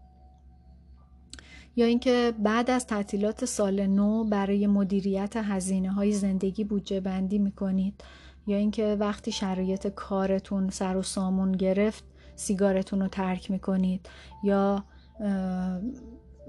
یا 1.76 1.86
اینکه 1.86 2.34
بعد 2.40 2.70
از 2.70 2.88
تعطیلات 2.88 3.46
سال 3.46 3.88
نو 3.88 4.24
برای 4.24 4.68
مدیریت 4.68 5.38
هزینه 5.38 5.92
های 5.92 6.12
زندگی 6.12 6.64
بودجه 6.64 7.00
بندی 7.00 7.40
می‌کنید. 7.40 8.04
یا 8.48 8.58
اینکه 8.58 8.98
وقتی 9.00 9.32
شرایط 9.32 9.88
کارتون 9.88 10.70
سر 10.70 10.98
و 10.98 11.02
سامون 11.02 11.52
گرفت 11.52 12.04
سیگارتون 12.36 13.02
رو 13.02 13.08
ترک 13.08 13.52
می‌کنید. 13.52 14.10
یا 14.44 14.84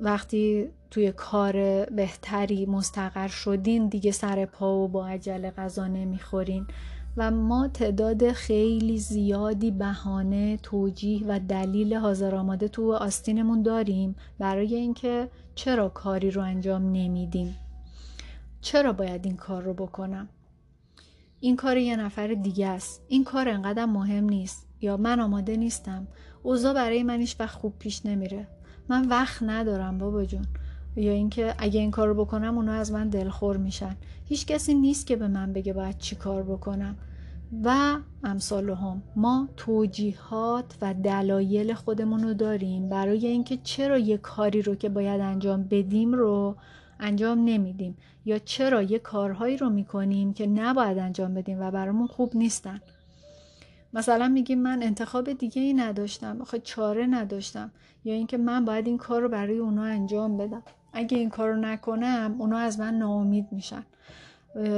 وقتی 0.01 0.69
توی 0.91 1.13
کار 1.13 1.85
بهتری 1.85 2.67
مستقر 2.67 3.29
شدین 3.29 3.89
دیگه 3.89 4.13
سر 4.13 4.47
پا 4.47 4.79
و 4.79 4.89
با 4.89 5.07
عجله 5.07 5.51
غذا 5.51 5.87
نمی‌خورین. 5.87 6.67
و 7.17 7.31
ما 7.31 7.69
تعداد 7.69 8.33
خیلی 8.33 8.99
زیادی 8.99 9.71
بهانه 9.71 10.57
توجیه 10.57 11.27
و 11.27 11.41
دلیل 11.49 11.95
حاضر 11.95 12.35
آماده 12.35 12.69
تو 12.69 12.93
آستینمون 12.93 13.63
داریم 13.63 14.17
برای 14.39 14.75
اینکه 14.75 15.29
چرا 15.55 15.89
کاری 15.89 16.31
رو 16.31 16.43
انجام 16.43 16.93
نمیدیم. 16.93 17.57
چرا 18.61 18.93
باید 18.93 19.27
این 19.27 19.37
کار 19.37 19.63
رو 19.63 19.75
بکنم؟ 19.75 20.29
این 21.41 21.57
کار 21.57 21.77
یه 21.77 21.97
نفر 21.97 22.27
دیگه 22.27 22.67
است. 22.67 23.03
این 23.09 23.25
کار 23.25 23.49
انقدر 23.49 23.85
مهم 23.85 24.25
نیست. 24.25 24.67
یا 24.81 24.97
من 24.97 25.21
آماده 25.21 25.57
نیستم. 25.57 26.07
اوضاع 26.43 26.75
برای 26.75 27.03
من 27.03 27.21
هیچ 27.21 27.37
وقت 27.41 27.59
خوب 27.59 27.79
پیش 27.79 28.07
نمیره. 28.07 28.47
من 28.88 29.09
وقت 29.09 29.43
ندارم 29.43 29.99
بابا 29.99 30.25
جون. 30.25 30.47
یا 30.97 31.12
اینکه 31.12 31.55
اگه 31.59 31.81
این 31.81 31.90
کار 31.90 32.09
رو 32.09 32.25
بکنم 32.25 32.57
اونا 32.57 32.73
از 32.73 32.93
من 32.93 33.09
دلخور 33.09 33.57
میشن. 33.57 33.97
هیچ 34.25 34.47
کسی 34.47 34.75
نیست 34.75 35.07
که 35.07 35.16
به 35.16 35.29
من 35.29 35.53
بگه 35.53 35.73
باید 35.73 35.99
چی 35.99 36.16
کار 36.16 36.43
بکنم. 36.43 36.97
و 37.64 37.97
امثال 38.25 38.71
هم 38.71 39.03
ما 39.16 39.49
توجیهات 39.57 40.64
و 40.83 40.95
دلایل 40.95 41.75
خودمون 41.75 42.23
رو 42.23 42.35
داریم. 42.35 42.88
برای 42.88 43.27
اینکه 43.27 43.59
چرا 43.62 43.99
یه 43.99 44.16
کاری 44.16 44.62
رو 44.62 44.75
که 44.75 44.88
باید 44.88 45.21
انجام 45.21 45.62
بدیم 45.62 46.12
رو 46.12 46.57
انجام 47.01 47.45
نمیدیم؟ 47.45 47.97
یا 48.25 48.38
چرا 48.38 48.83
یه 48.83 48.99
کارهایی 48.99 49.57
رو 49.57 49.71
می‌کنیم 49.71 50.33
که 50.33 50.47
نباید 50.47 50.99
انجام 50.99 51.35
بدیم 51.35 51.61
و 51.61 51.71
برامون 51.71 52.07
خوب 52.07 52.37
نیستن؟ 52.37 52.81
مثلا 53.92 54.29
میگیم 54.29 54.62
من 54.62 54.83
انتخاب 54.83 55.33
دیگه 55.33 55.62
ای 55.62 55.74
نداشتم 55.74 56.40
آخه 56.40 56.59
چاره 56.59 57.07
نداشتم. 57.07 57.70
یا 58.05 58.14
اینکه 58.14 58.37
من 58.37 58.64
باید 58.64 58.87
این 58.87 58.98
کار 58.98 59.22
رو 59.22 59.29
برای 59.29 59.59
اونا 59.59 59.83
انجام 59.85 60.37
بدم. 60.37 60.62
اگه 60.92 61.18
این 61.18 61.31
کار 61.31 61.50
رو 61.50 61.57
نکنم 61.57 62.37
اونا 62.38 62.59
از 62.59 62.81
من 62.81 62.94
ناامید 62.94 63.46
میشن. 63.53 63.87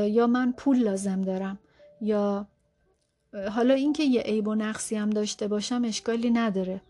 یا 0.07 0.27
من 0.27 0.53
پول 0.53 0.79
لازم 0.79 1.22
دارم. 1.22 1.59
یا 2.01 2.46
حالا 3.51 3.75
اینکه 3.75 4.03
یه 4.03 4.20
عیب 4.20 4.48
و 4.48 4.55
نقصی 4.55 4.96
هم 4.96 5.11
داشته 5.11 5.48
باشم 5.48 5.83
اشکالی 5.85 6.31
نداره. 6.31 6.81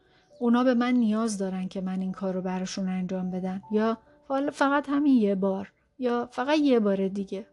اونا 0.40 0.64
به 0.64 0.74
من 0.74 0.94
نیاز 0.94 1.38
دارن 1.38 1.68
که 1.68 1.80
من 1.80 2.00
این 2.00 2.12
کار 2.12 2.35
رو 2.35 2.42
براشون 2.42 2.88
انجام 2.88 3.30
بدم 3.30 3.62
یا 3.70 3.98
فقط 4.52 4.88
همین 4.88 5.16
یه 5.16 5.35
بار. 5.35 5.72
یا 5.98 6.28
فقط 6.32 6.58
یه 6.58 6.80
بار 6.80 7.08
دیگه. 7.08 7.46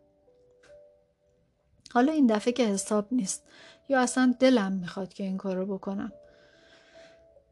حالا 1.93 2.11
این 2.11 2.27
دفعه 2.27 2.53
که 2.53 2.63
حساب 2.63 3.07
نیست. 3.11 3.43
یا 3.89 3.99
اصلا 3.99 4.35
دلم 4.39 4.71
می‌خواد 4.71 5.13
که 5.13 5.23
این 5.23 5.37
کار 5.37 5.55
رو 5.55 5.65
بکنم. 5.65 6.11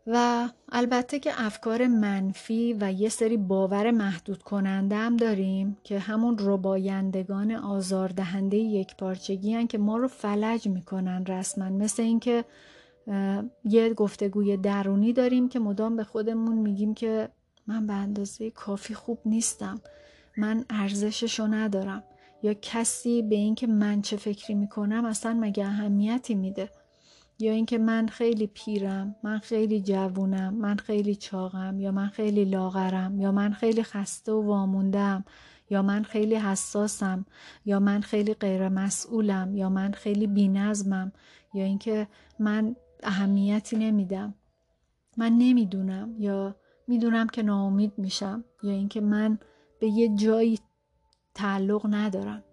و 0.08 0.50
البته 0.72 1.20
که 1.20 1.32
افکار 1.38 1.88
منفی 1.88 2.78
و 2.80 2.92
یه 2.92 3.10
سری 3.10 3.38
باور 3.38 3.92
محدود 3.92 4.44
کننده 4.44 4.96
هم 4.96 5.18
داریم 5.18 5.78
که 5.84 6.00
همون 6.00 6.38
ربایندگان 6.40 7.52
آزاردهنده 7.52 8.58
یک 8.58 8.96
پارچگی 8.96 9.54
هن 9.54 9.68
که 9.68 9.78
ما 9.78 9.98
رو 9.98 10.08
فلج 10.08 10.68
می‌کنن 10.68 11.26
رسما. 11.26 11.70
مثل 11.70 12.04
اینکه 12.04 12.46
یه 13.66 13.94
گفتگوی 13.94 14.58
درونی 14.58 15.14
داریم 15.14 15.50
که 15.50 15.60
مدام 15.60 15.96
به 15.96 16.04
خودمون 16.04 16.56
میگیم 16.58 16.94
که 16.94 17.30
من 17.68 17.88
به 17.88 17.94
اندازه 17.94 18.52
کافی 18.52 18.94
خوب 18.94 19.20
نیستم. 19.26 19.82
من 20.38 20.66
ارزششو 20.70 21.48
ندارم. 21.48 22.04
یا 22.44 22.54
کسی 22.54 23.22
به 23.22 23.36
اینکه 23.36 23.68
من 23.68 24.02
چه 24.02 24.18
فکری 24.18 24.56
می‌کنم 24.56 25.06
اصلا 25.06 25.38
مگه 25.42 25.66
اهمیتی 25.66 26.36
میده؟ 26.36 26.70
یا 27.40 27.52
اینکه 27.52 27.78
من 27.78 28.08
خیلی 28.08 28.48
پیرم 28.48 29.16
من 29.24 29.40
خیلی 29.40 29.82
جوونم 29.82 30.54
من 30.54 30.76
خیلی 30.76 31.16
چاقم 31.16 31.80
یا 31.80 31.92
من 31.92 32.08
خیلی 32.08 32.46
لاغرم 32.46 33.20
یا 33.20 33.32
من 33.32 33.54
خیلی 33.54 33.84
خسته 33.84 34.32
و 34.32 34.46
واموندم 34.46 35.26
یا 35.70 35.82
من 35.82 36.04
خیلی 36.04 36.36
حساسم 36.36 37.26
یا 37.66 37.80
من 37.80 38.02
خیلی 38.02 38.34
غیر 38.34 38.70
مسئولم 38.70 39.56
یا 39.56 39.70
من 39.70 39.92
خیلی 39.92 40.28
بینظمم 40.28 41.12
یا 41.54 41.64
اینکه 41.64 42.08
من 42.40 42.76
اهمیتی 43.04 43.76
نمیدم. 43.78 44.34
من 45.18 45.32
نمی‌دونم 45.38 46.16
یا 46.20 46.56
می‌دونم 46.88 47.28
که 47.28 47.44
ناامید 47.44 47.94
میشم 47.98 48.44
یا 48.64 48.72
اینکه 48.72 49.02
من 49.02 49.40
به 49.80 49.88
یه 49.88 50.16
جایی 50.16 50.60
تعلق 51.38 51.86
ندارم 51.90 52.44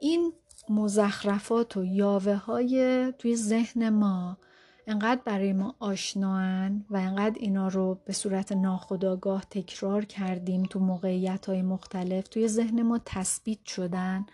این 0.00 0.32
مزخرفات 0.68 1.76
و 1.76 1.84
یاوه 1.84 2.34
های 2.34 3.12
توی 3.18 3.36
ذهن 3.36 3.88
ما 3.88 4.38
انقدر 4.86 5.20
برای 5.24 5.52
ما 5.52 5.74
آشنان 5.78 6.84
و 6.90 6.96
انقدر 6.96 7.36
اینا 7.40 7.68
رو 7.68 7.98
به 8.04 8.12
صورت 8.12 8.52
ناخودآگاه 8.52 9.44
تکرار 9.50 10.04
کردیم 10.04 10.62
تو 10.62 10.78
موقعیت 10.78 11.46
های 11.46 11.62
مختلف 11.62 12.28
توی 12.28 12.48
ذهن 12.48 12.82
ما 12.82 13.00
تثبیت 13.04 13.64
شدن 13.64 14.26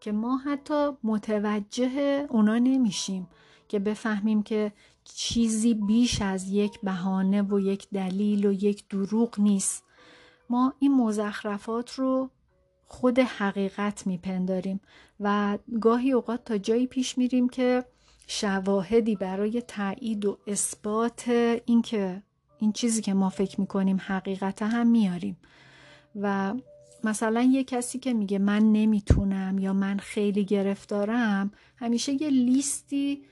که 0.00 0.12
ما 0.12 0.36
حتی 0.36 0.90
متوجه 1.04 2.26
اونا 2.30 2.58
نمیشیم 2.58 3.28
که 3.68 3.78
بفهمیم 3.78 4.42
که 4.42 4.72
چیزی 5.04 5.74
بیش 5.74 6.22
از 6.22 6.48
یک 6.48 6.80
بهانه 6.80 7.42
و 7.42 7.60
یک 7.60 7.88
دلیل 7.90 8.46
و 8.46 8.52
یک 8.52 8.88
دروغ 8.88 9.40
نیست. 9.40 9.84
ما 10.50 10.74
این 10.78 10.94
مزخرفات 10.94 11.90
رو 11.90 12.30
خود 12.86 13.18
حقیقت 13.18 14.06
میپنداریم 14.06 14.80
و 15.20 15.58
گاهی 15.80 16.12
اوقات 16.12 16.44
تا 16.44 16.58
جایی 16.58 16.86
پیش 16.86 17.18
میریم 17.18 17.48
که 17.48 17.84
شواهدی 18.26 19.16
برای 19.16 19.62
تایید 19.62 20.24
و 20.24 20.38
اثبات 20.46 21.28
اینکه 21.64 22.22
این 22.58 22.72
چیزی 22.72 23.02
که 23.02 23.14
ما 23.14 23.28
فکر 23.28 23.60
می‌کنیم 23.60 24.00
حقیقت 24.00 24.62
هم 24.62 24.86
میاریم. 24.86 25.36
و 26.20 26.54
مثلا 27.04 27.42
یه 27.42 27.64
کسی 27.64 27.98
که 27.98 28.12
میگه 28.12 28.38
من 28.38 28.72
نمی‌تونم 28.72 29.58
یا 29.58 29.72
من 29.72 29.98
خیلی 29.98 30.44
گرفتارم 30.44 31.50
همیشه 31.76 32.22
یه 32.22 32.30
لیستی 32.30 33.24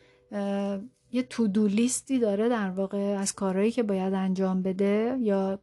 یه 1.12 1.22
تودو 1.22 1.66
لیستی 1.66 2.18
داره 2.18 2.48
در 2.48 2.70
واقع 2.70 2.98
از 2.98 3.32
کارهایی 3.32 3.70
که 3.70 3.82
باید 3.82 4.14
انجام 4.14 4.62
بده 4.62 5.18
یا 5.20 5.58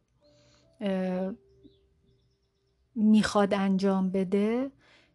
می‌خواد 2.95 3.53
انجام 3.53 4.09
بده 4.09 4.71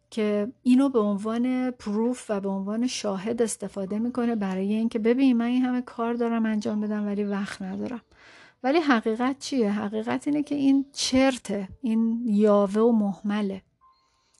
که 0.09 0.51
اینو 0.63 0.89
به 0.89 0.99
عنوان 0.99 1.71
پروف 1.71 2.25
و 2.29 2.39
به 2.39 2.49
عنوان 2.49 2.87
شاهد 2.87 3.41
استفاده 3.41 3.99
می‌کنه 3.99 4.35
برای 4.35 4.73
اینکه 4.73 4.99
ببین 4.99 5.37
من 5.37 5.45
این 5.45 5.65
همه 5.65 5.81
کار 5.81 6.13
دارم 6.13 6.45
انجام 6.45 6.81
بدم 6.81 7.05
ولی 7.05 7.23
وقت 7.23 7.61
ندارم. 7.61 8.01
ولی 8.63 8.79
حقیقت 8.79 9.39
چیه؟ 9.39 9.71
حقیقت 9.71 10.27
اینه 10.27 10.43
که 10.43 10.55
این 10.55 10.85
چرته 10.93 11.69
این 11.81 12.21
یاوه 12.25 12.81
و 12.81 12.91
محمله. 12.91 13.61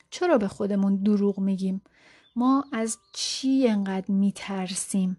چرا 0.10 0.38
به 0.38 0.48
خودمون 0.48 0.96
دروغ 0.96 1.40
میگیم؟ 1.40 1.82
ما 2.36 2.66
از 2.72 2.98
چی 3.14 3.68
انقدر 3.68 4.12
میترسیم؟ 4.12 5.18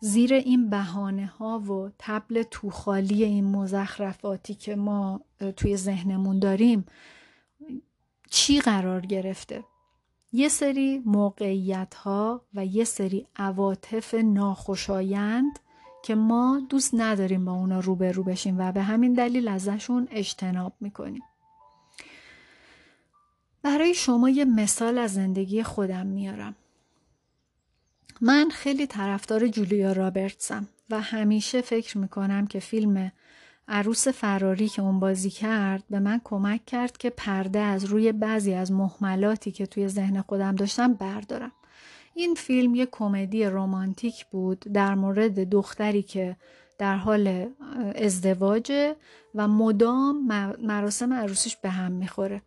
زیر 0.00 0.34
این 0.34 0.70
بهانه 0.70 1.26
ها 1.26 1.58
و 1.58 1.90
تبل 1.98 2.42
توخالی 2.42 3.24
این 3.24 3.44
مزخرفاتی 3.44 4.54
که 4.54 4.76
ما 4.76 5.20
توی 5.56 5.76
ذهنمون 5.76 6.38
داریم 6.38 6.86
چی 8.30 8.60
قرار 8.60 9.00
گرفته؟ 9.00 9.64
یه 10.32 10.48
سری 10.48 11.02
موقعیت 11.06 11.94
ها 11.94 12.42
و 12.54 12.66
یه 12.66 12.84
سری 12.84 13.26
عواطف 13.36 14.14
ناخوشایند 14.14 15.58
که 16.04 16.14
ما 16.14 16.62
دوست 16.68 16.94
نداریم 16.94 17.44
با 17.44 17.52
اونا 17.52 17.80
روبرو 17.80 18.22
بشیم 18.22 18.58
و 18.58 18.72
به 18.72 18.82
همین 18.82 19.12
دلیل 19.12 19.48
ازشون 19.48 20.08
اجتناب 20.10 20.72
می‌کنیم. 20.80 21.22
برای 23.62 23.94
شما 23.94 24.30
یه 24.30 24.44
مثال 24.44 24.98
از 24.98 25.14
زندگی 25.14 25.62
خودم 25.62 26.06
میارم. 26.06 26.54
من 28.20 28.48
خیلی 28.50 28.86
طرفدار 28.86 29.48
جولیا 29.48 29.92
رابرتسم 29.92 30.68
و 30.90 31.00
همیشه 31.00 31.60
فکر 31.60 31.98
می‌کنم 31.98 32.46
که 32.46 32.60
فیلم 32.60 33.12
عروس 33.68 34.08
فراری 34.08 34.68
که 34.68 34.82
اون 34.82 35.00
بازی 35.00 35.30
کرد 35.30 35.84
به 35.90 35.98
من 35.98 36.20
کمک 36.24 36.66
کرد 36.66 36.96
که 36.96 37.10
پرده 37.10 37.58
از 37.58 37.84
روی 37.84 38.12
بعضی 38.12 38.54
از 38.54 38.72
محملاتی 38.72 39.50
که 39.50 39.66
توی 39.66 39.88
ذهن 39.88 40.20
خودم 40.20 40.54
داشتم 40.54 40.94
بردارم. 40.94 41.52
این 42.14 42.34
فیلم 42.34 42.74
یه 42.74 42.88
کمدی 42.90 43.44
رمانتیک 43.44 44.26
بود 44.26 44.58
در 44.58 44.94
مورد 44.94 45.50
دختری 45.50 46.02
که 46.02 46.36
در 46.78 46.96
حال 46.96 47.48
ازدواجه 47.94 48.96
و 49.34 49.48
مدام 49.48 50.26
مراسم 50.62 51.12
عروسیش 51.12 51.56
به 51.56 51.70
هم 51.70 51.92
می‌خوره. 51.92 52.42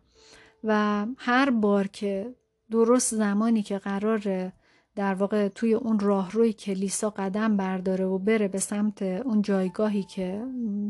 و 0.64 1.06
هر 1.16 1.50
بار 1.50 1.86
که 1.86 2.34
درست 2.70 3.14
زمانی 3.14 3.62
که 3.62 3.78
قرار 3.78 4.52
در 4.96 5.14
واقع 5.14 5.48
توی 5.48 5.74
اون 5.74 5.98
راهروی 5.98 6.52
کلیسا 6.52 7.10
قدم 7.10 7.56
برداره 7.56 8.04
و 8.04 8.18
بره 8.18 8.48
به 8.48 8.58
سمت 8.58 9.02
اون 9.02 9.42
جایگاهی 9.42 10.02
که 10.02 10.44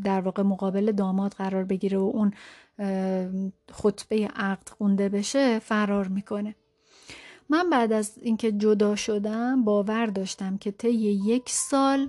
در 0.04 0.20
واقع 0.20 0.42
مقابل 0.42 0.92
داماد 0.92 1.32
قرار 1.32 1.64
بگیره 1.64 1.98
و 1.98 2.12
اون 2.14 2.32
خطبه 3.72 4.28
عقد 4.36 4.68
خونده 4.68 5.08
بشه 5.08 5.58
فرار 5.58 6.08
می‌کنه. 6.08 6.54
من 7.48 7.70
بعد 7.70 7.92
از 7.92 8.18
اینکه 8.18 8.52
جدا 8.52 8.96
شدم 8.96 9.64
باور 9.64 10.06
داشتم 10.06 10.56
که 10.58 10.70
طی 10.70 10.92
یک 11.24 11.50
سال 11.50 12.08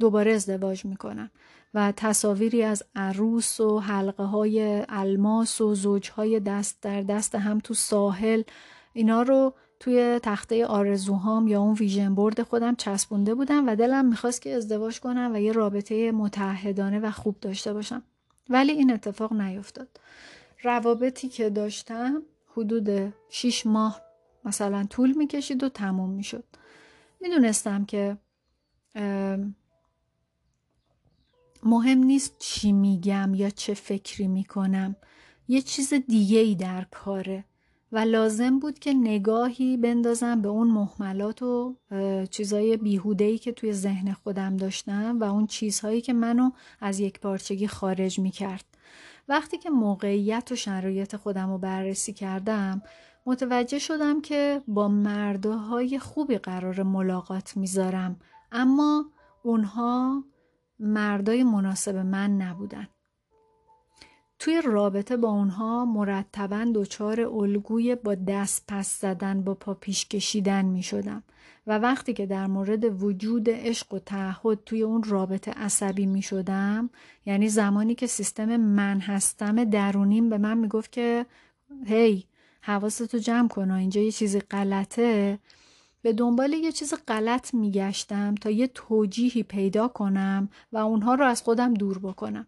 دوباره 0.00 0.32
ازدواج 0.32 0.84
می‌کنم 0.84 1.30
و 1.74 1.92
تصاویری 1.96 2.62
از 2.62 2.82
عروس 2.94 3.60
و 3.60 3.78
حلقه 3.78 4.24
های 4.24 4.84
الماس 4.88 5.60
و 5.60 5.74
زوج 5.74 6.10
های 6.10 6.40
دست 6.40 6.82
در 6.82 7.02
دست 7.02 7.34
هم 7.34 7.58
تو 7.58 7.74
ساحل 7.74 8.42
اینا 8.92 9.22
رو 9.22 9.54
توی 9.84 10.20
تخته 10.22 10.66
آرزوهام 10.66 11.48
یا 11.48 11.60
اون 11.60 11.74
ویژن 11.74 12.14
بورد 12.14 12.42
خودم 12.42 12.74
چسبونده 12.74 13.34
بودم 13.34 13.68
و 13.68 13.76
دلم 13.76 14.04
می‌خواست 14.04 14.42
که 14.42 14.54
ازدواج 14.54 15.00
کنم 15.00 15.30
و 15.34 15.40
یه 15.40 15.52
رابطه 15.52 16.12
متحدانه 16.12 16.98
و 16.98 17.10
خوب 17.10 17.40
داشته 17.40 17.72
باشم. 17.72 18.02
ولی 18.48 18.72
این 18.72 18.92
اتفاق 18.92 19.32
نیفتاد. 19.32 20.00
روابطی 20.62 21.28
که 21.28 21.50
داشتم 21.50 22.22
حدود 22.52 23.14
6 23.28 23.66
ماه 23.66 24.00
مثلا 24.44 24.84
طول 24.84 25.12
می‌کشید 25.12 25.64
و 25.64 25.68
تموم 25.68 26.10
می‌شد. 26.10 26.44
می‌دونستم 27.20 27.84
که 27.84 28.16
مهم 31.62 31.98
نیست 31.98 32.38
چی 32.38 32.72
میگم 32.72 33.34
یا 33.34 33.50
چه 33.50 33.74
فکری 33.74 34.26
می‌کنم. 34.26 34.96
یه 35.48 35.62
چیز 35.62 35.94
دیگه 35.94 36.38
ای 36.38 36.54
در 36.54 36.84
کاره. 36.84 37.44
و 37.94 37.98
لازم 37.98 38.58
بود 38.58 38.78
که 38.78 38.94
نگاهی 38.94 39.76
بندازم 39.76 40.42
به 40.42 40.48
اون 40.48 40.68
محملات 40.68 41.42
و 41.42 41.76
چیزای 42.30 42.76
بیهودهی 42.76 43.38
که 43.38 43.52
توی 43.52 43.72
ذهن 43.72 44.12
خودم 44.12 44.56
داشتم 44.56 45.18
و 45.20 45.24
اون 45.24 45.46
چیزهایی 45.46 46.00
که 46.00 46.12
منو 46.12 46.50
از 46.80 47.00
یک 47.00 47.20
پارچگی 47.20 47.66
خارج 47.66 48.18
می 48.18 48.30
کرد. 48.30 48.64
وقتی 49.28 49.58
که 49.58 49.70
موقعیت 49.70 50.52
و 50.52 50.56
شرایط 50.56 51.16
خودم 51.16 51.50
رو 51.50 51.58
بررسی 51.58 52.12
کردم 52.12 52.82
متوجه 53.26 53.78
شدم 53.78 54.20
که 54.20 54.62
با 54.68 54.88
مردهای 54.88 55.98
خوبی 55.98 56.38
قرار 56.38 56.82
ملاقات 56.82 57.56
می‌ذارم 57.56 58.16
اما 58.52 59.04
اونها 59.42 60.24
مردای 60.78 61.44
مناسب 61.44 61.96
من 61.96 62.30
نبودن. 62.30 62.88
توی 64.38 64.62
رابطه 64.64 65.16
با 65.16 65.28
اونها 65.28 65.84
مرتبا 65.84 66.66
دچار 66.74 67.20
الگوی 67.20 67.94
با 67.94 68.14
دست 68.14 68.64
پس 68.68 69.00
زدن 69.00 69.42
با 69.42 69.54
پا 69.54 69.74
پیش 69.74 70.08
کشیدن 70.08 70.64
می 70.64 70.82
شدم 70.82 71.22
و 71.66 71.78
وقتی 71.78 72.12
که 72.12 72.26
در 72.26 72.46
مورد 72.46 73.02
وجود 73.02 73.50
عشق 73.50 73.94
و 73.94 73.98
تعهد 73.98 74.58
توی 74.66 74.82
اون 74.82 75.02
رابطه 75.02 75.50
عصبی 75.50 76.06
می 76.06 76.22
شدم 76.22 76.90
یعنی 77.26 77.48
زمانی 77.48 77.94
که 77.94 78.06
سیستم 78.06 78.56
من 78.56 79.00
هستم 79.00 79.64
درونیم 79.64 80.28
به 80.28 80.38
من 80.38 80.58
می 80.58 80.68
گفت 80.68 80.92
که 80.92 81.26
هی 81.86 82.24
حواستو 82.60 83.18
جمع 83.18 83.48
کن 83.48 83.70
اینجا 83.70 84.00
یه 84.00 84.12
چیزی 84.12 84.40
غلطه. 84.40 85.38
به 86.02 86.12
دنبال 86.12 86.52
یه 86.52 86.72
چیز 86.72 86.94
غلط 87.08 87.54
میگشتم 87.54 88.34
تا 88.34 88.50
یه 88.50 88.66
توجیهی 88.66 89.42
پیدا 89.42 89.88
کنم 89.88 90.48
و 90.72 90.76
اونها 90.76 91.14
رو 91.14 91.24
از 91.24 91.42
خودم 91.42 91.74
دور 91.74 91.98
بکنم. 91.98 92.46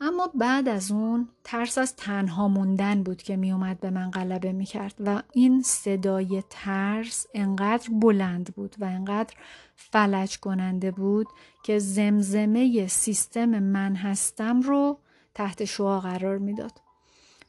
اما 0.00 0.30
بعد 0.34 0.68
از 0.68 0.90
اون 0.90 1.28
ترس 1.44 1.78
از 1.78 1.96
تنها 1.96 2.48
موندن 2.48 3.02
بود 3.02 3.22
که 3.22 3.36
میومد 3.36 3.80
به 3.80 3.90
من 3.90 4.10
غلبه 4.10 4.52
می‌کرد 4.52 4.94
و 5.06 5.22
این 5.32 5.62
صدای 5.62 6.42
ترس 6.50 7.26
انقدر 7.34 7.88
بلند 7.92 8.54
بود 8.54 8.76
و 8.78 8.84
انقدر 8.84 9.34
فلج 9.76 10.38
کننده 10.38 10.90
بود 10.90 11.26
که 11.64 11.78
زمزمه 11.78 12.86
سیستم 12.86 13.58
من 13.58 13.94
هستم 13.94 14.60
رو 14.60 14.98
تحت 15.34 15.64
شعا 15.64 16.00
قرار 16.00 16.38
می‌داد. 16.38 16.80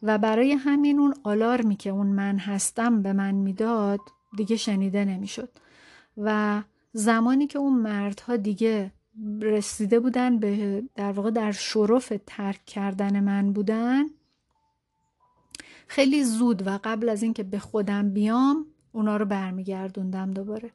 و 0.03 0.17
برای 0.17 0.51
همین 0.51 0.99
اون 0.99 1.13
آلارمی 1.23 1.75
که 1.75 1.89
اون 1.89 2.07
من 2.07 2.37
هستم 2.37 3.01
به 3.01 3.13
من 3.13 3.35
می‌داد 3.35 3.99
دیگه 4.37 4.55
شنیده 4.55 5.05
نمی‌شد. 5.05 5.49
و 6.17 6.61
زمانی 6.93 7.47
که 7.47 7.59
اون 7.59 7.73
مردها 7.73 8.35
دیگه 8.35 8.91
رسیده 9.41 9.99
بودن 9.99 10.39
به 10.39 10.83
در 10.95 11.11
واقع 11.11 11.31
در 11.31 11.51
شرف 11.51 12.13
ترک 12.27 12.65
کردن 12.65 13.19
من 13.19 13.53
بودن. 13.53 14.05
خیلی 15.87 16.23
زود 16.23 16.67
و 16.67 16.79
قبل 16.83 17.09
از 17.09 17.23
اینکه 17.23 17.43
به 17.43 17.59
خودم 17.59 18.09
بیام 18.09 18.65
اونا 18.91 19.17
رو 19.17 19.25
برمیگردوندم 19.25 20.31
دوباره. 20.31 20.71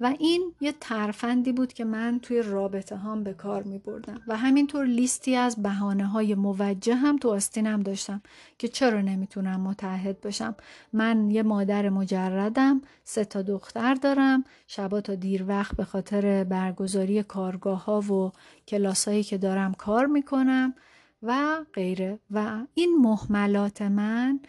و 0.00 0.14
این 0.18 0.52
یه 0.60 0.74
ترفندی 0.80 1.52
بود 1.52 1.72
که 1.72 1.84
من 1.84 2.18
توی 2.22 2.42
رابطه 2.42 2.96
هام 2.96 3.24
به 3.24 3.32
کار 3.34 3.62
می 3.62 3.78
بردم 3.78 4.20
و 4.28 4.36
همینطور 4.36 4.84
لیستی 4.84 5.36
از 5.36 5.62
بحانه 5.62 6.06
های 6.06 6.34
موجه 6.34 6.94
هم 6.94 7.16
تو 7.16 7.30
آستینم 7.30 7.82
داشتم 7.82 8.22
که 8.58 8.68
چرا 8.68 9.00
نمی‌تونم 9.00 9.60
متحد 9.60 10.20
باشم 10.20 10.54
من 10.92 11.30
یه 11.30 11.42
مادر 11.42 11.88
مجردم 11.88 12.80
سه 13.04 13.24
تا 13.24 13.42
دختر 13.42 13.94
دارم 13.94 14.44
شبا 14.66 15.00
تا 15.00 15.14
دیر 15.14 15.44
وقت 15.48 15.76
به 15.76 15.84
خاطر 15.84 16.44
برگزاری 16.44 17.22
کارگاه 17.22 17.84
ها 17.84 18.00
و 18.00 18.32
کلاس 18.68 19.08
هایی 19.08 19.22
که 19.22 19.38
دارم 19.38 19.74
کار 19.74 20.06
می‌کنم 20.06 20.74
و 21.22 21.64
غیره. 21.74 22.18
و 22.30 22.58
این 22.74 22.96
محملات 23.00 23.82
من 23.82 24.40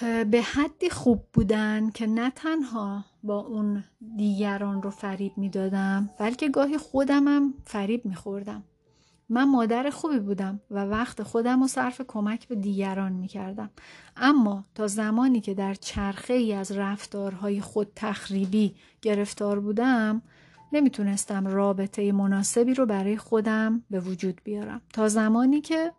به 0.00 0.42
حدی 0.42 0.90
خوب 0.90 1.24
بودن 1.32 1.90
که 1.90 2.06
نه 2.06 2.30
تنها 2.30 3.04
با 3.22 3.40
اون 3.40 3.84
دیگران 4.16 4.82
رو 4.82 4.90
فریب 4.90 5.32
می‌دادم 5.36 6.10
بلکه 6.18 6.48
گاهی 6.48 6.78
خودمم 6.78 7.54
فریب 7.64 8.06
میخوردم. 8.06 8.62
من 9.28 9.44
مادر 9.44 9.90
خوبی 9.90 10.18
بودم 10.18 10.60
و 10.70 10.84
وقت 10.84 11.22
خودم 11.22 11.60
رو 11.60 11.68
صرف 11.68 12.00
کمک 12.08 12.48
به 12.48 12.54
دیگران 12.54 13.12
می‌کردم. 13.12 13.70
اما 14.16 14.64
تا 14.74 14.86
زمانی 14.86 15.40
که 15.40 15.54
در 15.54 15.74
چرخه 15.74 16.34
ای 16.34 16.54
از 16.54 16.72
رفتارهای 16.72 17.60
خود 17.60 17.92
تخریبی 17.96 18.74
گرفتار 19.02 19.60
بودم 19.60 20.22
نمی‌تونستم 20.72 21.46
رابطه 21.46 22.12
مناسبی 22.12 22.74
رو 22.74 22.86
برای 22.86 23.16
خودم 23.16 23.82
به 23.90 24.00
وجود 24.00 24.40
بیارم. 24.44 24.80
تا 24.92 25.08
زمانی 25.08 25.60
که 25.60 25.92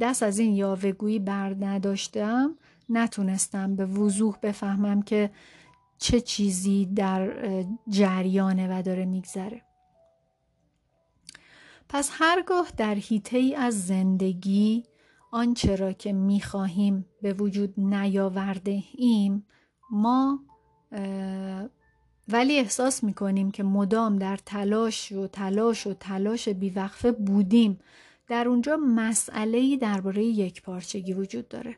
دست 0.00 0.22
از 0.22 0.38
این 0.38 0.54
یاوهگویی 0.54 1.18
بر 1.18 1.56
نداشتم 1.60 2.54
نتونستم 2.88 3.76
به 3.76 3.86
وضوح 3.86 4.36
بفهمم 4.42 5.02
که 5.02 5.30
چه 5.98 6.20
چیزی 6.20 6.86
در 6.86 7.32
جریانه 7.88 8.78
و 8.78 8.82
داره 8.82 9.04
میگذره. 9.04 9.62
پس 11.88 12.10
هرگاه 12.12 12.68
در 12.76 12.94
حیطه 12.94 13.38
ای 13.38 13.54
از 13.54 13.86
زندگی 13.86 14.84
آنچه 15.32 15.76
را 15.76 15.92
که 15.92 16.12
می‌خواهیم 16.12 17.06
به 17.22 17.32
وجود 17.32 17.74
نیاورده 17.80 18.82
ایم 18.96 19.46
ما 19.90 20.40
ولی 22.28 22.58
احساس 22.58 23.04
می‌کنیم 23.04 23.50
که 23.50 23.62
مدام 23.62 24.16
در 24.16 24.36
تلاش 24.36 25.12
و 25.12 25.26
تلاش 25.26 25.86
و 25.86 25.94
تلاش 25.94 26.48
بیوقفه 26.48 27.12
بودیم. 27.12 27.78
در 28.28 28.48
اونجا 28.48 28.76
مسئله 28.76 29.76
درباره 29.76 30.24
یک 30.24 30.62
پارچگی 30.62 31.12
وجود 31.12 31.48
داره. 31.48 31.76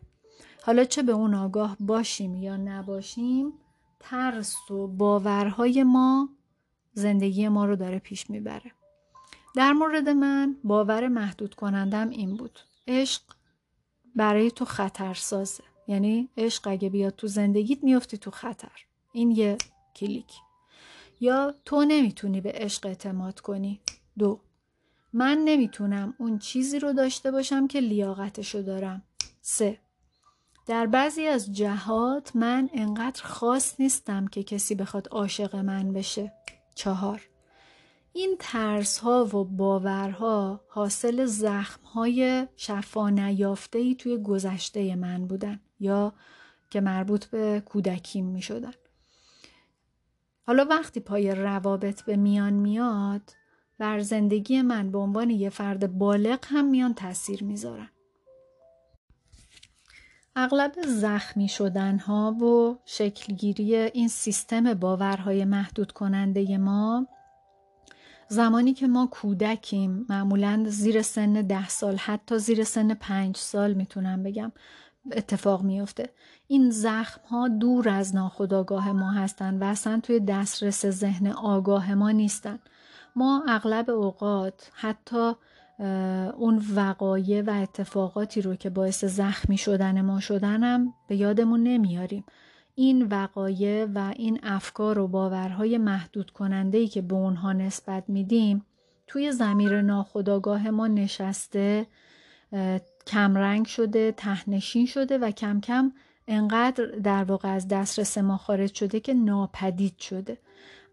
حالا 0.66 0.84
چه 0.84 1.02
به 1.02 1.12
اون 1.12 1.34
آگاه 1.34 1.76
باشیم 1.80 2.34
یا 2.34 2.56
نباشیم 2.56 3.52
ترس 4.00 4.70
و 4.70 4.86
باورهای 4.86 5.82
ما 5.82 6.28
زندگی 6.92 7.48
ما 7.48 7.64
رو 7.64 7.76
داره 7.76 7.98
پیش 7.98 8.30
می‌بره. 8.30 8.72
در 9.56 9.72
مورد 9.72 10.08
من 10.08 10.56
باور 10.64 11.08
محدود 11.08 11.54
کنندم 11.54 12.08
این 12.10 12.36
بود. 12.36 12.58
عشق 12.88 13.22
برای 14.16 14.50
تو 14.50 14.64
خطرسازه. 14.64 15.64
یعنی 15.88 16.28
عشق 16.36 16.68
اگه 16.68 16.88
بیاد 16.88 17.16
تو 17.16 17.26
زندگیت 17.26 17.84
میفتی 17.84 18.18
تو 18.18 18.30
خطر. 18.30 18.86
این 19.12 19.30
یه 19.30 19.58
کلیک. 19.96 20.32
یا 21.20 21.54
تو 21.64 21.84
نمی‌تونی 21.84 22.40
به 22.40 22.52
عشق 22.54 22.86
اعتماد 22.86 23.40
کنی. 23.40 23.80
دو 24.18 24.40
من 25.12 25.38
نمی‌تونم 25.38 26.14
اون 26.18 26.38
چیزی 26.38 26.78
رو 26.78 26.92
داشته 26.92 27.30
باشم 27.30 27.66
که 27.66 27.80
لیاقتشو 27.80 28.62
دارم. 28.62 29.02
سه 29.40 29.85
در 30.66 30.86
بعضی 30.86 31.26
از 31.26 31.52
جهات 31.52 32.36
من 32.36 32.70
انقدر 32.72 33.22
خاص 33.22 33.80
نیستم 33.80 34.26
که 34.26 34.42
کسی 34.42 34.74
بخواد 34.74 35.08
عاشق 35.08 35.56
من 35.56 35.92
بشه 35.92 36.32
چهار 36.74 37.28
این 38.12 38.36
ترس 38.38 38.98
ها 38.98 39.24
و 39.24 39.44
باورها 39.44 40.60
حاصل 40.68 41.24
زخم 41.24 41.82
های 41.84 42.46
شفا 42.56 43.10
نیافته 43.10 43.78
ای 43.78 43.94
توی 43.94 44.22
گذشته 44.22 44.96
من 44.96 45.26
بودن 45.26 45.60
یا 45.80 46.12
که 46.70 46.80
مربوط 46.80 47.24
به 47.26 47.62
کودکیم 47.66 48.26
می 48.26 48.42
شدن. 48.42 48.72
حالا 50.46 50.64
وقتی 50.64 51.00
پای 51.00 51.34
روابط 51.34 52.02
به 52.02 52.16
میان 52.16 52.52
میاد 52.52 53.32
بر 53.78 54.00
زندگی 54.00 54.62
من 54.62 54.90
به 54.90 54.98
عنوان 54.98 55.30
یه 55.30 55.50
فرد 55.50 55.98
بالغ 55.98 56.38
هم 56.44 56.64
میان 56.64 56.94
تاثیر 56.94 57.44
می‌ذارن. 57.44 57.88
اغلب 60.38 60.72
زخمی 60.86 61.48
شدن 61.48 61.98
ها 61.98 62.32
و 62.32 62.78
شکلگیری 62.84 63.76
این 63.76 64.08
سیستم 64.08 64.74
باورهای 64.74 65.44
محدود 65.44 65.92
کننده 65.92 66.58
ما 66.58 67.06
زمانی 68.28 68.74
که 68.74 68.86
ما 68.86 69.06
کودکیم 69.06 70.06
معمولا 70.08 70.64
زیر 70.68 71.02
سن 71.02 71.32
ده 71.32 71.68
سال 71.68 71.96
حتی 71.96 72.38
زیر 72.38 72.64
سن 72.64 72.94
پنج 72.94 73.36
سال 73.36 73.74
می‌تونم 73.74 74.22
بگم 74.22 74.52
اتفاق 75.12 75.62
میفته 75.62 76.10
این 76.46 76.70
زخم 76.70 77.20
ها 77.28 77.48
دور 77.48 77.88
از 77.88 78.14
ناخودآگاه 78.14 78.92
ما 78.92 79.10
هستند 79.10 79.62
و 79.62 79.64
اصلا 79.64 80.00
توی 80.02 80.20
دسترس 80.20 80.86
ذهن 80.86 81.26
آگاه 81.26 81.94
ما 81.94 82.10
نیستن 82.10 82.58
ما 83.16 83.44
اغلب 83.48 83.90
اوقات 83.90 84.70
حتی 84.74 85.32
اون 86.38 86.62
وقایع 86.74 87.42
و 87.42 87.50
اتفاقاتی 87.50 88.42
رو 88.42 88.54
که 88.54 88.70
باعث 88.70 89.04
زخمی 89.04 89.58
شدن 89.58 90.00
ما 90.00 90.20
شدنم 90.20 90.94
به 91.08 91.16
یادمون 91.16 91.62
نمیاریم. 91.62 92.24
این 92.74 93.02
وقایع 93.02 93.84
و 93.94 94.12
این 94.16 94.40
افکار 94.42 94.98
و 94.98 95.08
باورهای 95.08 95.78
محدود 95.78 96.30
کننده 96.30 96.78
ای 96.78 96.88
که 96.88 97.02
به 97.02 97.14
اونها 97.14 97.52
نسبت 97.52 98.04
میدیم 98.08 98.64
توی 99.06 99.32
زمیر 99.32 99.82
ناخودآگاه 99.82 100.70
ما 100.70 100.86
نشسته 100.86 101.86
کمرنگ 103.06 103.66
شده 103.66 104.12
تهنشین 104.12 104.86
شده 104.86 105.18
و 105.18 105.30
کم 105.30 105.60
کم 105.60 105.92
انقدر 106.28 106.84
در 106.84 107.24
واقع 107.24 107.48
از 107.48 107.68
دسترس 107.68 108.18
ما 108.18 108.36
خارج 108.36 108.74
شده 108.74 109.00
که 109.00 109.14
ناپدید 109.14 109.98
شده. 109.98 110.38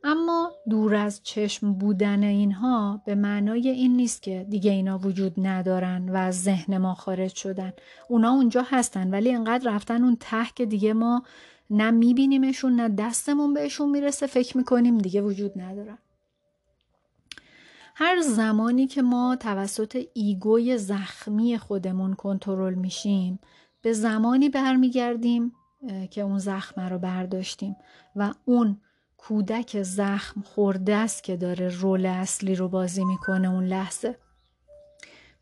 اما 0.04 0.51
دور 0.70 0.95
از 0.95 1.24
چشم 1.24 1.74
بودن 1.74 2.24
اینها 2.24 3.01
به 3.06 3.16
معنای 3.16 3.70
این 3.70 3.95
نیست 3.95 4.22
که 4.22 4.45
دیگه 4.49 4.72
اینا 4.72 4.97
وجود 4.97 5.34
ندارن 5.38 6.10
و 6.10 6.16
از 6.16 6.43
ذهن 6.43 6.78
ما 6.78 6.93
خارج 6.93 7.36
شدن. 7.36 7.74
اونا 8.10 8.32
اونجا 8.32 8.66
هستن 8.70 9.10
ولی 9.10 9.34
انقدر 9.34 9.72
رفتن 9.76 10.04
اون 10.04 10.18
ته 10.20 10.45
که 10.56 10.66
دیگه 10.66 10.93
ما 10.93 11.24
نه 11.70 11.91
میبینیمشون 11.91 12.76
نه 12.76 12.89
دستمون 12.89 13.54
بهشون 13.54 13.89
می‌رسه 13.89 14.28
فکر 14.28 14.58
می‌کنیم 14.58 14.97
دیگه 14.97 15.22
وجود 15.22 15.62
ندارن 15.62 15.97
هر 17.95 18.22
زمانی 18.22 18.88
که 18.88 19.01
ما 19.01 19.36
توسط 19.36 20.06
ایگوی 20.14 20.78
زخمی 20.78 21.58
خودمون 21.58 22.14
کنترل 22.14 22.74
میشیم 22.74 23.39
به 23.82 23.93
زمانی 23.93 24.49
برمیگردیم 24.49 25.54
که 26.12 26.22
اون 26.22 26.39
زخم 26.39 26.82
رو 26.82 26.99
برداشتیم 26.99 27.76
و 28.16 28.34
اون 28.45 28.78
کودک 29.28 29.84
زخم 29.84 30.41
خورده 30.41 30.95
است 30.95 31.24
که 31.24 31.38
داره 31.38 31.67
رول 31.67 32.05
اصلی 32.05 32.55
رو 32.55 32.67
بازی 32.67 33.05
می‌کنه 33.05 33.49
اون 33.49 33.65
لحظه. 33.65 34.15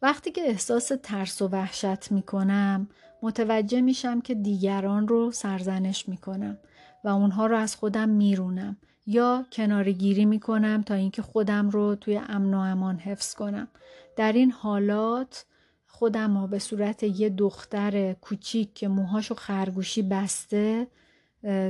وقتی 0.01 0.31
که 0.31 0.41
احساس 0.41 0.91
ترس 1.03 1.41
و 1.41 1.47
وحشت 1.47 2.11
می‌کنم 2.11 2.87
متوجه 3.21 3.81
میشم 3.81 4.21
که 4.21 4.35
دیگران 4.35 5.07
رو 5.07 5.31
سرزنش 5.31 6.09
می‌کنم 6.09 6.57
و 7.03 7.07
اونها 7.07 7.45
رو 7.45 7.57
از 7.57 7.75
خودم 7.75 8.09
میرونم 8.09 8.77
یا 9.05 9.45
کنارگیری 9.51 10.25
می‌کنم 10.25 10.81
تا 10.81 10.93
اینکه 10.93 11.21
خودم 11.21 11.69
رو 11.69 11.95
توی 11.95 12.17
امن 12.17 12.53
و 12.53 12.57
امان 12.57 12.97
حفظ 12.99 13.35
کنم. 13.35 13.67
در 14.15 14.31
این 14.31 14.51
حالات 14.51 15.45
خودم 15.87 16.37
رو 16.37 16.47
به 16.47 16.59
صورت 16.59 17.03
یه 17.03 17.29
دختر 17.29 18.13
کوچیک 18.13 18.73
که 18.73 18.87
موهاشو 18.87 19.35
خرگوشی 19.35 20.01
بسته 20.01 20.87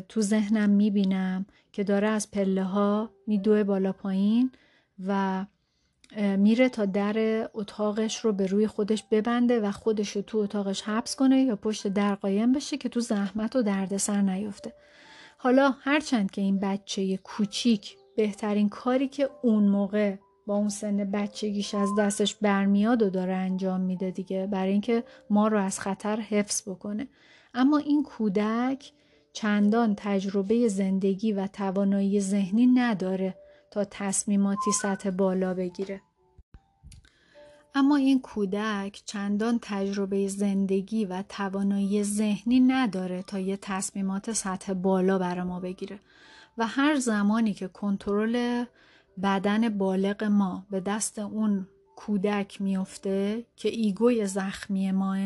تو 0.10 0.22
ذهنم 0.22 0.70
می‌بینم 0.70 1.46
که 1.72 1.84
داره 1.84 2.08
از 2.08 2.32
پله 2.32 2.64
ها 2.64 3.10
میدوه 3.28 3.64
بالا 3.64 3.92
پایین 3.92 4.52
و 5.08 5.46
میره 6.38 6.70
تا 6.70 6.86
در 6.86 7.50
اتاقش 7.54 8.18
رو 8.18 8.34
به 8.34 8.48
روی 8.48 8.68
خودش 8.68 9.04
ببنده 9.12 9.60
و 9.60 9.72
خودش 9.72 10.16
رو 10.16 10.22
تو 10.22 10.38
اتاقش 10.38 10.82
حبس 10.82 11.16
کنه 11.16 11.42
یا 11.42 11.56
پشت 11.56 11.88
در 11.88 12.16
قایم 12.16 12.52
بشه 12.52 12.78
که 12.78 12.90
تو 12.90 13.00
زحمت 13.00 13.56
و 13.56 13.62
دردسر 13.62 14.22
نیفته. 14.22 14.74
حالا 15.38 15.74
هرچند 15.80 16.32
که 16.32 16.42
این 16.42 16.60
بچه 16.60 17.18
کوچیک 17.18 17.96
بهترین 18.16 18.70
کاری 18.70 19.08
که 19.08 19.30
اون 19.42 19.64
موقع 19.64 20.16
با 20.46 20.56
اون 20.56 20.70
سن 20.70 20.98
بچگیش 21.12 21.76
از 21.76 21.90
دستش 22.00 22.36
برمیاد 22.36 23.02
و 23.02 23.10
داره 23.10 23.34
انجام 23.34 23.82
میده 23.82 24.12
دیگه 24.12 24.48
برای 24.48 24.72
اینکه 24.72 25.04
ما 25.30 25.48
رو 25.48 25.60
از 25.60 25.80
خطر 25.80 26.20
حفظ 26.20 26.70
بکنه. 26.70 27.08
اما 27.54 27.78
این 27.78 28.04
کودک 28.04 28.92
چندان 29.34 29.96
تجربه 29.98 30.68
زندگی 30.68 31.34
و 31.34 31.48
توانایی 31.48 32.22
ذهنی 32.22 32.68
نداره 32.68 33.36
تا 33.72 33.86
تصمیماتی 33.86 34.72
سطح 34.82 35.10
بالا 35.10 35.54
بگیره. 35.54 36.02
اما 37.76 37.96
این 37.96 38.22
کودک 38.22 39.02
چندان 39.06 39.60
تجربه 39.62 40.28
زندگی 40.28 41.06
و 41.06 41.24
توانایی 41.30 42.04
ذهنی 42.04 42.60
نداره 42.60 43.24
تا 43.24 43.40
یه 43.40 43.58
تصمیمات 43.58 44.34
سطح 44.34 44.74
بالا 44.74 45.18
برای 45.18 45.44
ما 45.44 45.60
بگیره 45.60 46.00
و 46.58 46.68
هر 46.68 46.96
زمانی 46.96 47.54
که 47.54 47.68
کنترل 47.68 48.66
بدن 49.24 49.70
بالغ 49.70 50.24
ما 50.24 50.66
به 50.72 50.80
دست 50.80 51.20
اون 51.20 51.68
کودک 51.96 52.62
میفته 52.62 53.46
که 53.56 53.70
ایگوی 53.70 54.26
زخمی 54.26 54.92
ماه 54.92 55.20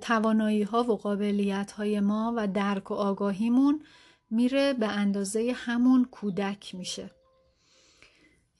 توانایی 0.00 0.62
ها 0.62 0.84
و 0.84 0.96
قابلیت 0.96 1.72
های 1.72 2.00
ما 2.00 2.34
و 2.36 2.48
درک 2.48 2.90
و 2.90 2.94
آگاهیمون 2.94 3.82
میره 4.30 4.72
به 4.72 4.88
اندازه 4.88 5.52
همون 5.56 6.04
کودک 6.04 6.74
میشه. 6.74 7.10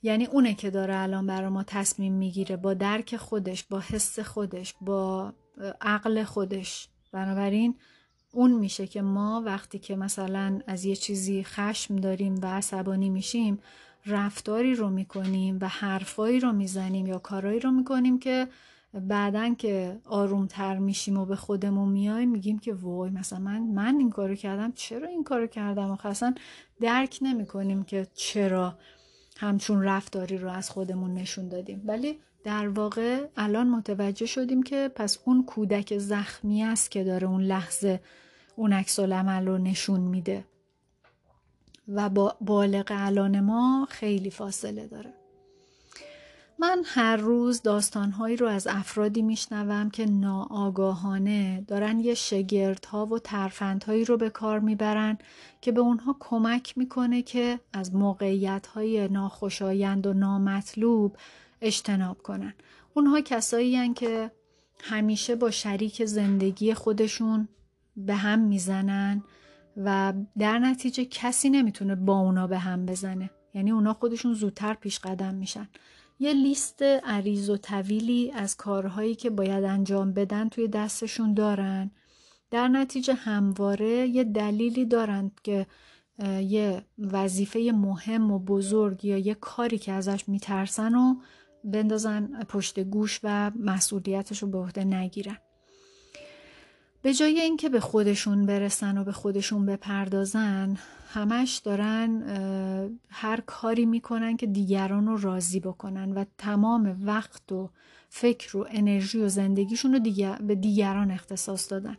یعنی 0.03 0.25
اونه 0.25 0.53
که 0.53 0.69
داره 0.69 0.95
الان 0.95 1.27
برای 1.27 1.49
ما 1.49 1.63
تصمیم 1.63 2.13
می‌گیره 2.13 2.57
با 2.57 2.73
درک 2.73 3.17
خودش 3.17 3.63
با 3.63 3.79
حس 3.79 4.19
خودش 4.19 4.73
با 4.81 5.33
عقل 5.81 6.23
خودش. 6.23 6.87
بنابراین 7.11 7.75
اون 8.31 8.51
میشه 8.51 8.87
که 8.87 9.01
ما 9.01 9.43
وقتی 9.45 9.79
که 9.79 9.95
مثلا 9.95 10.59
از 10.67 10.85
یه 10.85 10.95
چیزی 10.95 11.43
خشم 11.43 11.95
داریم 11.95 12.35
و 12.41 12.45
عصبانی 12.45 13.09
میشیم 13.09 13.59
رفتاری 14.05 14.75
رو 14.75 14.89
می‌کنیم 14.89 15.57
و 15.61 15.67
حرفایی 15.67 16.39
رو 16.39 16.53
می‌زنیم 16.53 17.07
یا 17.07 17.19
کارایی 17.19 17.59
رو 17.59 17.71
می‌کنیم 17.71 18.19
که 18.19 18.47
بعدا 18.99 19.53
که 19.53 19.99
آرومتر 20.05 20.77
میشیم 20.77 21.17
و 21.17 21.25
به 21.25 21.35
خودمون 21.35 21.89
میایم 21.89 22.29
میگیم 22.29 22.59
که 22.59 22.73
وای 22.73 23.09
مثلا 23.09 23.39
من 23.39 23.59
من 23.59 23.95
این 23.99 24.09
کارو 24.09 24.35
کردم 24.35 24.71
چرا 24.71 25.07
این 25.07 25.23
کارو 25.23 25.47
کردم؟ 25.47 25.91
و 25.91 25.97
اصلا 26.03 26.35
درک 26.81 27.19
نمی 27.21 27.45
کنیم 27.45 27.83
که 27.83 28.07
چرا 28.13 28.77
همچون 29.37 29.83
رفتاری 29.83 30.37
رو 30.37 30.49
از 30.49 30.69
خودمون 30.69 31.13
نشون 31.13 31.49
دادیم. 31.49 31.81
ولی 31.85 32.19
در 32.43 32.67
واقع 32.67 33.27
الان 33.37 33.69
متوجه 33.69 34.25
شدیم 34.25 34.63
که 34.63 34.91
پس 34.95 35.17
اون 35.25 35.45
کودک 35.45 35.97
زخمی 35.97 36.63
است 36.63 36.91
که 36.91 37.03
داره 37.03 37.27
اون 37.27 37.41
لحظه 37.41 38.01
اون 38.55 38.73
عکس 38.73 38.99
العمل 38.99 39.47
رو 39.47 39.57
نشون 39.57 39.99
میده. 39.99 40.45
و 41.87 42.09
با 42.09 42.35
بالغ 42.41 42.85
الان 42.89 43.39
ما 43.39 43.87
خیلی 43.89 44.29
فاصله 44.29 44.87
داره. 44.87 45.24
من 46.59 46.81
هر 46.85 47.15
روز 47.15 47.61
داستانهایی 47.61 48.35
رو 48.37 48.47
از 48.47 48.67
افرادی 48.67 49.21
میشنوم 49.21 49.89
که 49.89 50.05
ناآگاهانه 50.05 51.63
دارن 51.67 51.99
یه 51.99 52.13
شگردها 52.13 53.05
و 53.05 53.19
ترفندهایی 53.19 54.05
رو 54.05 54.17
به 54.17 54.29
کار 54.29 54.59
می‌برن 54.59 55.17
که 55.61 55.71
به 55.71 55.81
اونها 55.81 56.15
کمک 56.19 56.77
می‌کنه 56.77 57.21
که 57.21 57.59
از 57.73 57.95
موقعیتهای 57.95 59.07
ناخوشایند 59.07 60.07
و 60.07 60.13
نامطلوب 60.13 61.17
اجتناب 61.61 62.21
کنن. 62.21 62.53
اونها 62.93 63.21
کسایی 63.21 63.75
هن 63.75 63.93
که 63.93 64.31
همیشه 64.79 65.35
با 65.35 65.51
شریک 65.51 66.05
زندگی 66.05 66.73
خودشون 66.73 67.47
به 67.97 68.15
هم 68.15 68.39
می‌زنن 68.39 69.23
و 69.77 70.13
در 70.37 70.59
نتیجه 70.59 71.05
کسی 71.05 71.49
نمی‌تونه 71.49 71.95
با 71.95 72.19
اونا 72.19 72.47
به 72.47 72.57
هم 72.57 72.85
بزنه 72.85 73.29
یعنی 73.53 73.71
اونا 73.71 73.93
خودشون 73.93 74.33
زودتر 74.33 74.73
پیش 74.73 74.99
قدم 74.99 75.35
میشن 75.35 75.69
یه 76.19 76.33
لیست 76.33 76.81
عریض 76.81 77.49
و 77.49 77.57
طویلی 77.57 78.31
از 78.31 78.57
کارهایی 78.57 79.15
که 79.15 79.29
باید 79.29 79.63
انجام 79.63 80.13
بدن 80.13 80.49
توی 80.49 80.67
دستشون 80.67 81.33
دارن. 81.33 81.91
در 82.51 82.67
نتیجه 82.67 83.13
همواره 83.13 84.07
یه 84.07 84.23
دلیلی 84.23 84.85
دارند 84.85 85.31
که 85.43 85.67
یه 86.41 86.85
وظیفه 86.97 87.71
مهم 87.75 88.31
و 88.31 88.39
بزرگ 88.39 89.05
یا 89.05 89.17
یه 89.17 89.33
کاری 89.33 89.77
که 89.77 89.91
ازش 89.91 90.29
میترسن 90.29 90.95
و 90.95 91.15
بندازن 91.63 92.43
پشت 92.43 92.79
گوش 92.79 93.19
و 93.23 93.51
مسئولیتش 93.59 94.43
رو 94.43 94.49
به 94.49 94.57
عهده 94.57 94.83
نگیرن. 94.83 95.37
به 97.01 97.13
جای 97.13 97.39
اینکه 97.39 97.69
به 97.69 97.79
خودشون 97.79 98.45
برسن 98.45 98.97
و 98.97 99.03
به 99.03 99.11
خودشون 99.11 99.65
بپردازن 99.65 100.77
همش 101.15 101.57
دارن 101.57 102.21
هر 103.09 103.41
کاری 103.41 103.85
می‌کنن 103.85 104.37
که 104.37 104.47
دیگران 104.47 105.07
رو 105.07 105.17
راضی 105.17 105.59
بکنن 105.59 106.11
و 106.11 106.25
تمام 106.37 106.97
وقت 107.01 107.51
و 107.51 107.69
فکر 108.09 108.57
و 108.57 108.67
انرژی 108.69 109.21
و 109.21 109.27
زندگیشون 109.27 109.93
رو 109.93 109.99
دیگر 109.99 110.35
به 110.35 110.55
دیگران 110.55 111.11
اختصاص 111.11 111.71
دادن. 111.71 111.97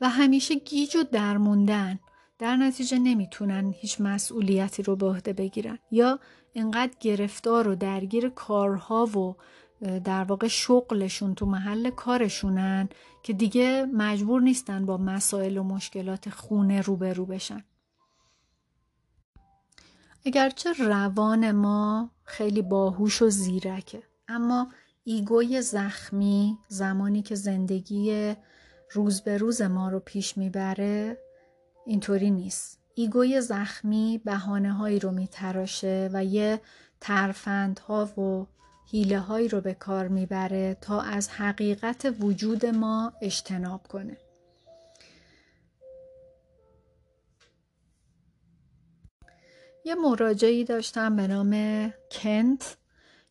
و 0.00 0.08
همیشه 0.08 0.54
گیج 0.54 0.96
و 0.96 1.02
درموندن 1.12 1.98
در 2.38 2.56
نتیجه 2.56 2.98
نمی‌تونن 2.98 3.74
هیچ 3.76 4.00
مسئولیتی 4.00 4.82
رو 4.82 4.96
به 4.96 5.06
عهده 5.06 5.32
بگیرن 5.32 5.78
یا 5.90 6.20
انقدر 6.54 6.92
گرفتار 7.00 7.68
و 7.68 7.74
درگیر 7.74 8.28
کارها 8.28 9.06
و 9.06 9.36
در 9.80 10.24
واقع 10.24 10.48
شغلشون 10.48 11.34
تو 11.34 11.46
محل 11.46 11.90
کارشونن 11.90 12.88
که 13.22 13.32
دیگه 13.32 13.86
مجبور 13.94 14.40
نیستن 14.42 14.86
با 14.86 14.96
مسائل 14.96 15.56
و 15.56 15.62
مشکلات 15.62 16.30
خونه 16.30 16.80
روبرو 16.80 17.26
بشن. 17.26 17.64
اگرچه 20.26 20.72
روان 20.72 21.52
ما 21.52 22.10
خیلی 22.24 22.62
باهوش 22.62 23.22
و 23.22 23.30
زیرکه 23.30 24.02
اما 24.28 24.68
ایگوی 25.04 25.62
زخمی 25.62 26.58
زمانی 26.68 27.22
که 27.22 27.34
زندگی 27.34 28.34
روز 28.92 29.20
به 29.20 29.38
روز 29.38 29.62
ما 29.62 29.88
رو 29.88 30.00
پیش 30.00 30.38
می‌بره 30.38 31.18
اینطوری 31.86 32.30
نیست. 32.30 32.80
ایگوی 32.94 33.40
زخمی 33.40 34.20
بهانه 34.24 34.72
هایی 34.72 34.98
رو 34.98 35.10
میتراشه 35.10 36.10
و 36.12 36.24
یه 36.24 36.60
ترفندها 37.00 38.20
و 38.20 38.46
حیله 38.90 39.18
هایی 39.18 39.48
رو 39.48 39.60
به 39.60 39.74
کار 39.74 40.08
می‌بره 40.08 40.76
تا 40.80 41.00
از 41.00 41.28
حقیقت 41.28 42.14
وجود 42.20 42.66
ما 42.66 43.12
اجتناب 43.22 43.82
کنه 43.88 44.16
یه 49.84 49.94
مراجعی 49.94 50.64
داشتم 50.64 51.16
به 51.16 51.26
نام 51.26 51.52
کنت 52.10 52.76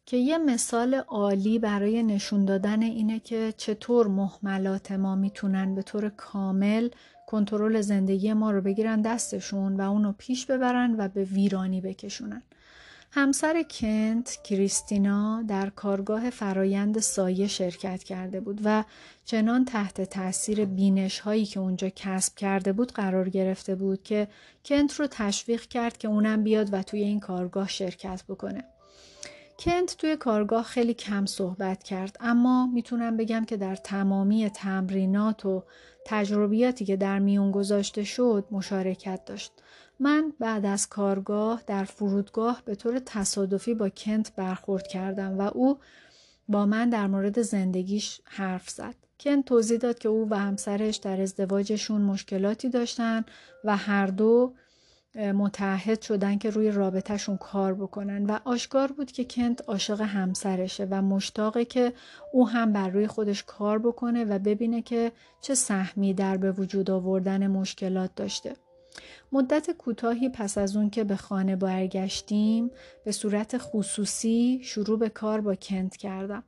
که 0.06 0.18
یه 0.18 0.38
مثال 0.38 0.94
عالی 0.94 1.60
برای 1.60 2.04
نشون 2.04 2.46
دادن 2.46 2.82
اینه 2.82 3.20
که 3.20 3.54
چطور 3.58 4.08
محملات 4.08 4.92
ما 4.92 5.16
می‌تونن 5.16 5.76
به 5.76 5.82
طور 5.82 6.10
کامل 6.10 6.90
کنترل 7.28 7.82
زندگی 7.82 8.34
ما 8.34 8.52
رو 8.52 8.62
بگیرن 8.62 9.02
دستشون 9.02 9.76
و 9.76 9.82
اونو 9.92 10.14
پیش 10.18 10.46
ببرن 10.46 10.96
و 10.98 11.08
به 11.08 11.24
ویرانی 11.24 11.82
بکشونن. 11.82 12.44
همسر 13.18 13.64
کنت 13.64 14.38
کریستینا 14.44 15.44
در 15.48 15.70
کارگاه 15.70 16.30
فرایند 16.30 17.00
سایه 17.00 17.48
شرکت 17.48 18.04
کرده 18.04 18.40
بود 18.40 18.62
و 18.64 18.84
چنان 19.26 19.66
تحت 19.66 20.02
تاثیر 20.02 20.66
بینش 20.66 21.20
هایی 21.20 21.46
که 21.46 21.60
اونجا 21.60 21.90
کسب 21.90 22.36
کرده 22.36 22.74
بود 22.74 22.92
قرار 22.92 23.30
گرفته 23.30 23.76
بود 23.76 24.04
که 24.04 24.28
کنت 24.66 25.00
رو 25.00 25.08
تشویق 25.08 25.62
کرد 25.62 25.98
که 25.98 26.08
اونم 26.08 26.44
بیاد 26.44 26.74
و 26.74 26.84
توی 26.84 27.02
این 27.02 27.20
کارگاه 27.20 27.68
شرکت 27.68 28.24
بکنه. 28.30 28.64
کنت 29.60 29.98
توی 29.98 30.16
کارگاه 30.16 30.64
خیلی 30.64 30.94
کم 30.94 31.26
صحبت 31.26 31.84
کرد 31.84 32.18
اما 32.20 32.68
می‌تونم 32.74 33.18
بگم 33.18 33.46
که 33.46 33.58
در 33.58 33.76
تمامی 33.76 34.50
تمرینات 34.50 35.46
و 35.46 35.64
تجربیاتی 36.06 36.86
که 36.86 36.96
در 36.96 37.20
میون 37.20 37.52
گذاشته 37.52 38.04
شد 38.04 38.48
مشارکت 38.52 39.26
داشت. 39.26 39.52
من 40.00 40.34
بعد 40.40 40.66
از 40.66 40.90
کارگاه 40.90 41.64
در 41.68 41.84
فرودگاه 41.84 42.62
به 42.66 42.76
طور 42.76 43.00
تصادفی 43.00 43.74
با 43.74 43.90
کنت 43.90 44.36
برخورد 44.36 44.88
کردم 44.88 45.40
و 45.40 45.42
او 45.42 45.78
با 46.48 46.66
من 46.66 46.90
در 46.90 47.08
مورد 47.08 47.42
زندگیش 47.42 48.22
حرف 48.26 48.70
زد. 48.70 48.96
کنت 49.20 49.46
توضیح 49.46 49.78
داد 49.78 50.00
که 50.00 50.10
او 50.10 50.28
و 50.30 50.40
همسرش 50.40 50.96
در 50.96 51.22
ازدواجشون 51.22 52.02
مشکلاتی 52.02 52.70
داشتن 52.70 53.26
و 53.64 53.78
هر 53.78 54.08
دو 54.08 54.54
متحد 55.16 56.02
شدن 56.02 56.38
که 56.38 56.50
روی 56.50 56.72
رابطهشون 56.72 57.38
کار 57.38 57.74
بکنن 57.74 58.26
و 58.26 58.40
آشکار 58.46 58.92
بود 58.92 59.12
که 59.12 59.26
کنت 59.26 59.70
عاشق 59.70 60.02
همسرشه 60.02 60.88
و 60.92 61.02
مشتاقه 61.02 61.66
که 61.66 61.94
او 62.34 62.50
هم 62.50 62.74
بر 62.74 62.90
روی 62.90 63.08
خودش 63.08 63.44
کار 63.44 63.80
بکنه 63.80 64.26
و 64.26 64.40
ببینه 64.40 64.82
که 64.82 65.12
چه 65.42 65.56
سهمی 65.56 66.14
در 66.14 66.38
به 66.38 66.52
وجود 66.52 66.92
آوردن 66.92 67.48
مشکلات 67.48 68.16
داشته. 68.16 68.56
مدت 69.32 69.72
کوتاهی 69.72 70.30
پس 70.30 70.58
از 70.58 70.76
اون 70.76 70.90
که 70.90 71.04
به 71.04 71.16
خانه 71.16 71.56
برگشتیم 71.56 72.72
به 73.06 73.12
صورت 73.12 73.58
خصوصی 73.58 74.60
شروع 74.64 75.00
به 75.00 75.10
کار 75.10 75.42
با 75.42 75.56
کنت 75.56 75.98
کردم. 75.98 76.44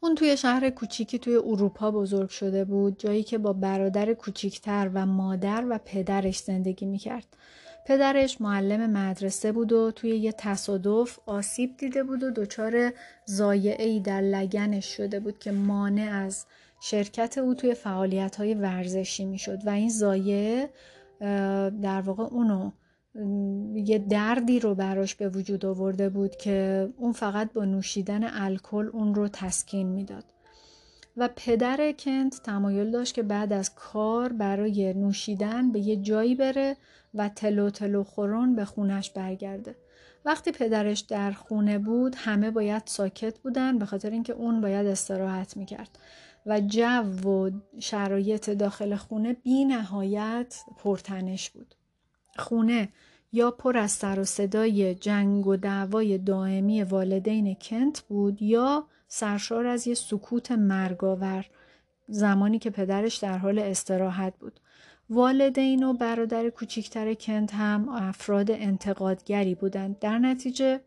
اون 0.00 0.14
توی 0.14 0.36
شهر 0.36 0.70
کوچیکی 0.70 1.18
توی 1.18 1.36
اروپا 1.36 1.90
بزرگ 1.90 2.28
شده 2.28 2.64
بود 2.64 2.98
جایی 2.98 3.22
که 3.22 3.38
با 3.38 3.52
برادر 3.52 4.14
کوچیکتر 4.14 4.90
و 4.94 5.06
مادر 5.06 5.64
و 5.70 5.78
پدرش 5.84 6.38
زندگی 6.38 6.86
می‌کرد. 6.86 7.26
پدرش 7.86 8.40
معلم 8.40 8.90
مدرسه 8.90 9.52
بود 9.52 9.72
و 9.72 9.90
توی 9.90 10.10
یه 10.10 10.32
تصادف 10.32 11.18
آسیب 11.26 11.76
دیده 11.76 12.02
بود 12.02 12.22
و 12.22 12.30
دچار 12.30 12.92
زایعه 13.24 14.00
در 14.00 14.20
لگنش 14.20 14.96
شده 14.96 15.20
بود 15.20 15.38
که 15.38 15.52
مانع 15.52 16.10
از 16.12 16.46
شرکت 16.80 17.38
او 17.38 17.54
توی 17.54 17.74
فعالیت 17.74 18.36
های 18.36 18.54
ورزشی 18.54 19.24
می‌شد 19.24 19.66
و 19.66 19.70
این 19.70 19.88
زایعه 19.88 20.70
در 21.82 22.02
واقع 22.04 22.24
اونو 22.24 22.70
یه 23.74 23.98
دردی 23.98 24.60
رو 24.60 24.74
براش 24.74 25.14
به 25.14 25.28
وجود 25.28 25.66
آورده 25.66 26.08
بود 26.08 26.36
که 26.36 26.88
اون 26.96 27.12
فقط 27.12 27.52
با 27.52 27.64
نوشیدن 27.64 28.24
الکل 28.32 28.90
اون 28.92 29.14
رو 29.14 29.28
تسکین 29.28 29.88
می‌داد. 29.88 30.24
و 31.16 31.28
پدر 31.36 31.92
کنت 31.92 32.42
تمایل 32.42 32.90
داشت 32.90 33.14
که 33.14 33.22
بعد 33.22 33.52
از 33.52 33.74
کار 33.74 34.32
برای 34.32 34.94
نوشیدن 34.94 35.72
به 35.72 35.80
یه 35.80 35.96
جایی 35.96 36.34
بره 36.34 36.76
و 37.14 37.28
تلو 37.28 37.70
تلو 37.70 38.04
خورون 38.04 38.56
به 38.56 38.64
خونش 38.64 39.10
برگرده. 39.10 39.74
وقتی 40.24 40.52
پدرش 40.52 41.00
در 41.00 41.32
خونه 41.32 41.78
بود 41.78 42.14
همه 42.18 42.50
باید 42.50 42.82
ساکت 42.86 43.38
بودن 43.38 43.78
به 43.78 43.86
خاطر 43.86 44.10
اینکه 44.10 44.32
اون 44.32 44.60
باید 44.60 44.86
استراحت 44.86 45.56
می‌کرد. 45.56 45.98
و 46.48 46.60
جو 46.60 47.28
و 47.30 47.50
شرایط 47.78 48.50
داخل 48.50 48.96
خونه 48.96 49.32
بی 49.32 49.64
نهایت 49.64 50.60
پرتنش 50.76 51.50
بود 51.50 51.74
خونه 52.38 52.88
یا 53.32 53.50
پر 53.50 53.76
از 53.76 53.90
سر 53.90 54.20
و 54.20 54.24
صدای 54.24 54.94
جنگ 54.94 55.46
و 55.46 55.56
دعوای 55.56 56.18
دائمی 56.18 56.82
والدین 56.82 57.54
کنت 57.54 58.00
بود 58.00 58.42
یا 58.42 58.84
سرشار 59.08 59.66
از 59.66 59.86
یه 59.86 59.94
سکوت 59.94 60.52
مرگاور 60.52 61.46
زمانی 62.08 62.58
که 62.58 62.70
پدرش 62.70 63.16
در 63.16 63.38
حال 63.38 63.58
استراحت 63.58 64.34
بود. 64.40 64.60
والدین 65.10 65.82
و 65.82 65.92
برادر 65.92 66.48
کوچیکتر 66.48 67.14
کنت 67.14 67.54
هم 67.54 67.88
افراد 67.88 68.50
انتقادگری 68.50 69.54
بودند. 69.54 69.98
در 69.98 70.18
نتیجه 70.18 70.80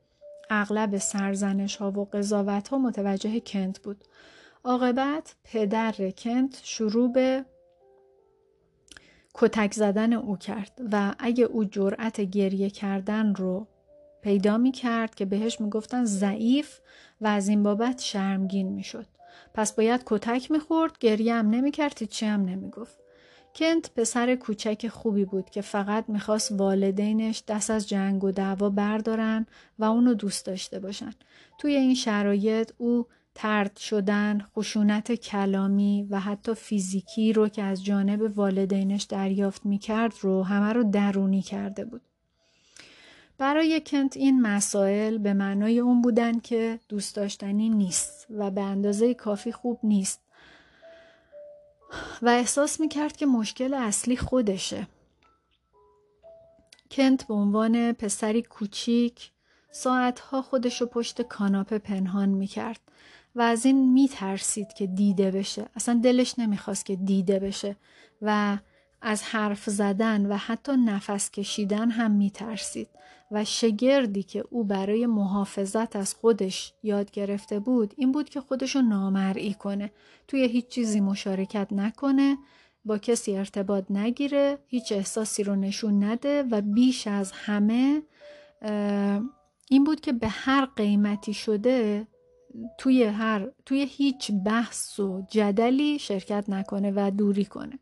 اغلب 0.49 0.97
سرزنش 0.97 1.75
ها 1.75 1.91
و 1.91 2.05
قضاوت 2.05 2.67
ها 2.67 2.77
متوجه 2.77 3.39
کنت 3.39 3.79
بود. 3.79 3.97
عاقبت 4.63 5.35
پدر 5.43 6.11
کنت 6.17 6.61
شروع 6.63 7.11
به 7.11 7.45
کتک 9.33 9.73
زدن 9.73 10.13
او 10.13 10.37
کرد 10.37 10.81
و 10.91 11.15
اگه 11.19 11.43
او 11.43 11.65
جرأت 11.65 12.21
گریه 12.21 12.69
کردن 12.69 13.35
رو 13.35 13.67
پیدا 14.21 14.57
می 14.57 14.71
کرد 14.71 15.15
که 15.15 15.25
بهش 15.25 15.61
می 15.61 15.69
گفتن 15.69 16.05
ضعیف 16.05 16.79
و 17.21 17.27
از 17.27 17.47
این 17.47 17.63
بابت 17.63 18.01
شرمگین 18.01 18.67
می 18.67 18.83
شد. 18.83 19.05
پس 19.53 19.75
باید 19.75 20.01
کتک 20.05 20.51
می 20.51 20.59
خورد 20.59 20.97
گریه 20.99 21.33
هم 21.33 21.49
نمی 21.49 21.71
کرد 21.71 22.03
چی 22.03 22.25
هم 22.25 22.45
نمی 22.45 22.69
گفت. 22.69 22.99
کنت 23.55 23.91
پسر 23.95 24.35
کوچک 24.35 24.87
خوبی 24.87 25.25
بود 25.25 25.49
که 25.49 25.61
فقط 25.61 26.05
می‌خواست 26.07 26.51
والدینش 26.51 27.43
دست 27.47 27.69
از 27.69 27.89
جنگ 27.89 28.23
و 28.23 28.31
دعوا 28.31 28.69
بردارن 28.69 29.45
و 29.79 29.83
اونو 29.83 30.13
دوست 30.13 30.45
داشته 30.45 30.79
باشن. 30.79 31.13
توی 31.57 31.75
این 31.75 31.95
شرایط 31.95 32.71
او 32.77 33.07
ترد 33.35 33.77
شدن، 33.77 34.45
خشونت 34.55 35.11
کلامی 35.11 36.07
و 36.09 36.19
حتی 36.19 36.53
فیزیکی 36.53 37.33
رو 37.33 37.47
که 37.47 37.63
از 37.63 37.85
جانب 37.85 38.37
والدینش 38.37 39.03
دریافت 39.03 39.65
می 39.65 39.77
کرد 39.77 40.13
رو 40.21 40.43
همه 40.43 40.73
رو 40.73 40.83
درونی 40.83 41.41
کرده 41.41 41.85
بود. 41.85 42.01
برای 43.37 43.81
کنت 43.85 44.17
این 44.17 44.41
مسائل 44.41 45.17
به 45.17 45.33
معنای 45.33 45.79
اون 45.79 46.01
بودن 46.01 46.39
که 46.39 46.79
دوست 46.89 47.15
داشتنی 47.15 47.69
نیست 47.69 48.27
و 48.29 48.51
به 48.51 48.61
اندازه 48.61 49.13
کافی 49.13 49.51
خوب 49.51 49.79
نیست. 49.83 50.19
و 52.21 52.29
احساس 52.29 52.79
می‌کرد 52.79 53.17
که 53.17 53.25
مشکل 53.25 53.73
اصلی 53.73 54.17
خودشه. 54.17 54.87
کنت 56.91 57.27
به 57.27 57.33
عنوان 57.33 57.91
پسری 57.91 58.41
کوچیک 58.41 59.31
ساعتها 59.71 60.41
خودش 60.41 60.81
رو 60.81 60.87
پشت 60.87 61.21
کاناپه 61.21 61.77
پنهان 61.77 62.29
می‌کرد. 62.29 62.79
و 63.35 63.41
از 63.41 63.65
این 63.65 63.93
میترسید 63.93 64.73
که 64.73 64.87
دیده 64.87 65.31
بشه. 65.31 65.65
اصلا 65.75 65.99
دلش 66.03 66.39
نمی‌خواست 66.39 66.85
که 66.85 66.95
دیده 66.95 67.39
بشه 67.39 67.75
و 68.21 68.57
از 69.01 69.23
حرف 69.23 69.69
زدن 69.69 70.25
و 70.25 70.37
حتی 70.37 70.71
نفس 70.71 71.31
کشیدن 71.31 71.89
هم 71.89 72.11
میترسید 72.11 72.89
و 73.31 73.45
شگردی 73.45 74.23
که 74.23 74.43
او 74.49 74.63
برای 74.63 75.05
محافظت 75.05 75.95
از 75.95 76.13
خودش 76.13 76.73
یاد 76.83 77.11
گرفته 77.11 77.59
بود 77.59 77.93
این 77.97 78.11
بود 78.11 78.29
که 78.29 78.41
خودشو 78.41 78.81
نامرئی 78.81 79.53
کنه. 79.53 79.91
توی 80.27 80.47
هیچ 80.47 80.67
چیزی 80.67 80.99
مشارکت 80.99 81.67
نکنه 81.71 82.37
با 82.85 82.97
کسی 82.97 83.37
ارتباط 83.37 83.91
نگیره 83.91 84.57
هیچ 84.67 84.91
احساسی 84.91 85.43
رو 85.43 85.55
نشون 85.55 86.03
نده 86.03 86.43
و 86.51 86.61
بیش 86.61 87.07
از 87.07 87.31
همه 87.31 88.01
این 89.69 89.83
بود 89.83 90.01
که 90.01 90.13
به 90.13 90.27
هر 90.27 90.65
قیمتی 90.65 91.33
شده 91.33 92.07
توی 92.77 93.03
هر 93.03 93.47
توی 93.65 93.85
هیچ 93.85 94.31
بحث 94.45 94.99
و 94.99 95.25
جدلی 95.29 95.99
شرکت 95.99 96.45
نکنه 96.47 96.91
و 96.95 97.11
دوری 97.11 97.45
کنه. 97.45 97.79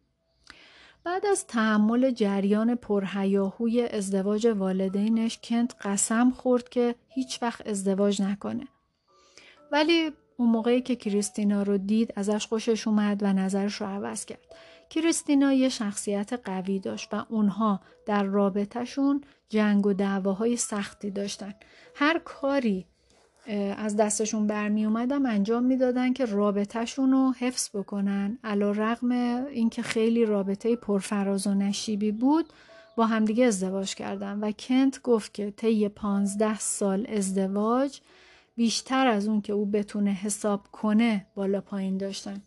بعد 1.03 1.25
از 1.25 1.47
تحمل 1.47 2.11
جریان 2.11 2.75
پرهیاهوی 2.75 3.81
ازدواج 3.81 4.47
والدینش 4.47 5.39
کنت 5.43 5.75
قسم 5.81 6.31
خورد 6.31 6.69
که 6.69 6.95
هیچ 7.07 7.43
وقت 7.43 7.67
ازدواج 7.67 8.21
نکنه. 8.21 8.67
ولی 9.71 10.11
اون 10.37 10.49
موقعی 10.49 10.81
که 10.81 10.95
کریستینا 10.95 11.63
رو 11.63 11.77
دید 11.77 12.13
ازش 12.15 12.47
خوشش 12.47 12.87
اومد 12.87 13.23
و 13.23 13.33
نظرش 13.33 13.75
رو 13.75 13.87
عوض 13.87 14.25
کرد. 14.25 14.55
کریستینا 14.89 15.53
یه 15.53 15.69
شخصیت 15.69 16.33
قوی 16.33 16.79
داشت 16.79 17.13
و 17.13 17.25
اونها 17.29 17.79
در 18.05 18.23
رابطهشون 18.23 19.23
جنگ 19.49 19.85
و 19.85 19.93
دعواهای 19.93 20.57
سختی 20.57 21.11
داشتن. 21.11 21.53
هر 21.95 22.19
کاری 22.19 22.85
از 23.77 23.95
دستشون 23.95 24.47
برمی 24.47 24.85
اومدم 24.85 25.25
انجام 25.25 25.63
می‌دادن 25.63 26.13
که 26.13 26.25
رابطهشون 26.25 27.11
رو 27.11 27.33
حفظ 27.39 27.69
بکنن. 27.73 28.39
علا 28.43 28.71
رقم 28.71 29.11
اینکه 29.45 29.81
خیلی 29.81 30.25
رابطه 30.25 30.75
پرفراز 30.75 31.47
و 31.47 31.53
نشیبی 31.53 32.11
بود 32.11 32.45
با 32.95 33.05
همدیگه 33.05 33.45
ازدواج 33.45 33.95
کردن 33.95 34.39
و 34.39 34.51
کنت 34.51 35.01
گفت 35.01 35.33
که 35.33 35.51
طی 35.51 35.89
پانزده 35.89 36.59
سال 36.59 37.07
ازدواج 37.09 37.99
بیشتر 38.55 39.07
از 39.07 39.27
اون 39.27 39.41
که 39.41 39.53
او 39.53 39.65
بتونه 39.65 40.11
حساب 40.11 40.67
کنه 40.71 41.25
بالا 41.35 41.61
پایین 41.61 41.97
داشتن. 41.97 42.41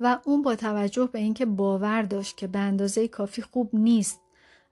و 0.00 0.18
اون 0.24 0.42
با 0.42 0.56
توجه 0.56 1.08
به 1.12 1.18
اینکه 1.18 1.46
باور 1.46 2.02
داشت 2.02 2.36
که 2.36 2.46
به 2.46 2.58
اندازه 2.58 3.08
کافی 3.08 3.42
خوب 3.42 3.70
نیست 3.72 4.20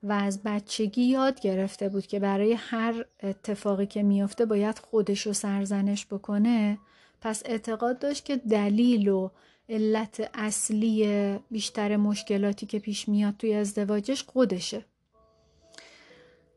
و 0.02 0.12
از 0.12 0.42
بچگی 0.42 1.02
یاد 1.02 1.40
گرفته 1.40 1.88
بود 1.88 2.06
که 2.06 2.20
برای 2.20 2.52
هر 2.52 3.04
اتفاقی 3.22 3.86
که 3.86 4.02
میافته 4.02 4.46
باید 4.46 4.78
خودش 4.78 5.26
رو 5.26 5.32
سرزنش 5.32 6.06
بکنه 6.06 6.78
پس 7.20 7.42
اعتقاد 7.46 7.98
داشت 7.98 8.24
که 8.24 8.36
دلیل 8.36 9.08
و 9.08 9.30
علت 9.68 10.30
اصلی 10.34 11.38
بیشتر 11.50 11.96
مشکلاتی 11.96 12.66
که 12.66 12.78
پیش 12.78 13.08
میاد 13.08 13.36
توی 13.36 13.54
ازدواجش 13.54 14.22
خودشه. 14.22 14.84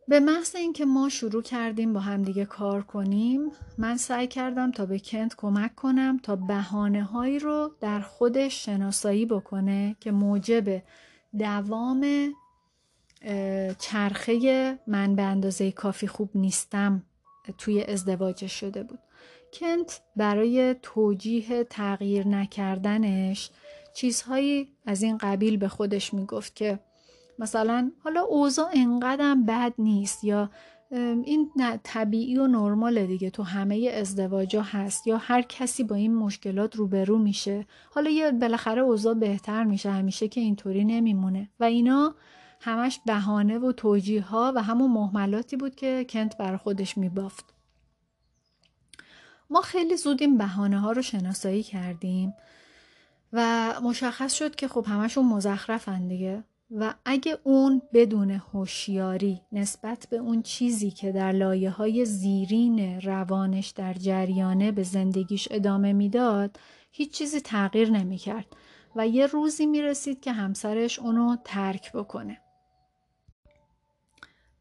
به 0.08 0.20
محض 0.20 0.56
اینکه 0.56 0.86
ما 0.86 1.10
شروع 1.10 1.44
کردیم 1.44 1.94
با 1.94 2.00
همدیگه 2.00 2.46
کار 2.46 2.82
کنیم 2.82 3.52
من 3.78 3.98
سعی 3.98 4.28
کردم 4.28 4.72
تا 4.72 4.86
به 4.86 5.00
کنت 5.00 5.36
کمک 5.38 5.76
کنم 5.76 6.20
تا 6.24 6.36
بهانه 6.36 7.04
هایی 7.04 7.40
رو 7.40 7.72
در 7.80 8.00
خودش 8.00 8.66
شناسایی 8.66 9.26
بکنه 9.26 9.96
که 10.00 10.12
موجب 10.12 10.82
دوام 11.40 12.34
چرخه 13.80 14.80
من 14.88 15.16
به 15.16 15.22
اندازه 15.22 15.72
کافی 15.72 16.08
خوب 16.08 16.30
نیستم 16.36 17.04
توی 17.58 17.84
ازدواجش 17.84 18.60
شده 18.60 18.84
بود. 18.84 19.00
کنت 19.54 20.02
برای 20.16 20.76
توجیه 20.82 21.64
تغییر 21.64 22.28
نکردنش 22.28 23.50
چیزهایی 23.96 24.68
از 24.86 25.04
این 25.04 25.18
قبیل 25.18 25.58
به 25.58 25.68
خودش 25.68 26.14
می‌گفت 26.14 26.56
که 26.56 26.80
مثلا 27.40 27.92
حالا 28.04 28.22
اوضاع 28.22 28.70
انقدرم 28.74 29.46
بد 29.46 29.74
نیست 29.78 30.24
یا 30.24 30.50
این 30.92 31.52
طبیعی 31.84 32.38
و 32.38 32.48
نرماله 32.48 33.06
دیگه 33.06 33.30
تو 33.30 33.44
همه 33.44 33.92
ازدواجا 33.94 34.62
هست 34.62 35.08
یا 35.08 35.18
هر 35.18 35.42
کسی 35.42 35.84
با 35.84 35.96
این 35.96 36.16
مشکلات 36.16 36.76
روبرو 36.76 37.18
میشه. 37.18 37.66
حالا 37.92 38.10
یه 38.10 38.32
بالاخره 38.32 38.82
اوضاع 38.82 39.14
بهتر 39.14 39.64
میشه 39.64 39.92
همیشه 39.92 40.28
که 40.28 40.42
اینطوری 40.42 40.86
نمیمونه. 40.86 41.50
و 41.60 41.64
اینا 41.64 42.16
همش 42.62 43.00
بهانه 43.06 43.60
و 43.60 43.72
توجیه 43.72 44.22
ها 44.22 44.54
و 44.56 44.64
همون 44.64 44.92
محملاتی 44.92 45.58
بود 45.58 45.76
که 45.76 46.06
کنت 46.10 46.38
بر 46.38 46.58
خودش 46.58 46.98
میبافت. 46.98 47.46
ما 49.50 49.62
خیلی 49.62 49.98
زود 49.98 50.22
این 50.22 50.38
بهانه 50.38 50.80
ها 50.80 50.92
رو 50.92 51.02
شناسایی 51.02 51.64
کردیم 51.64 52.34
و 53.34 53.74
مشخص 53.84 54.34
شد 54.34 54.56
که 54.56 54.68
خب 54.68 54.86
همشون 54.88 55.26
مزخرفن 55.26 56.08
دیگه 56.08 56.44
و 56.72 56.94
اگه 57.06 57.38
اون 57.44 57.82
بدون 57.94 58.32
هوشیاری 58.32 59.42
نسبت 59.52 60.08
به 60.10 60.18
اون 60.18 60.42
چیزی 60.42 60.92
که 60.92 61.12
در 61.12 61.32
لایه 61.32 61.70
های 61.70 62.06
زیرین 62.06 63.02
روانش 63.02 63.70
در 63.70 63.94
جریانه 63.94 64.72
به 64.72 64.84
زندگیش 64.84 65.48
ادامه 65.52 65.94
می‌داد 65.94 66.60
هیچ 66.92 67.12
چیزی 67.12 67.42
تغییر 67.42 67.92
نمی‌کرد 67.92 68.46
و 68.96 69.08
یه 69.08 69.26
روزی 69.26 69.66
می‌رسید 69.66 70.22
که 70.22 70.32
همسرش 70.32 71.00
اونو 71.00 71.36
ترک 71.44 71.92
بکنه. 71.92 72.42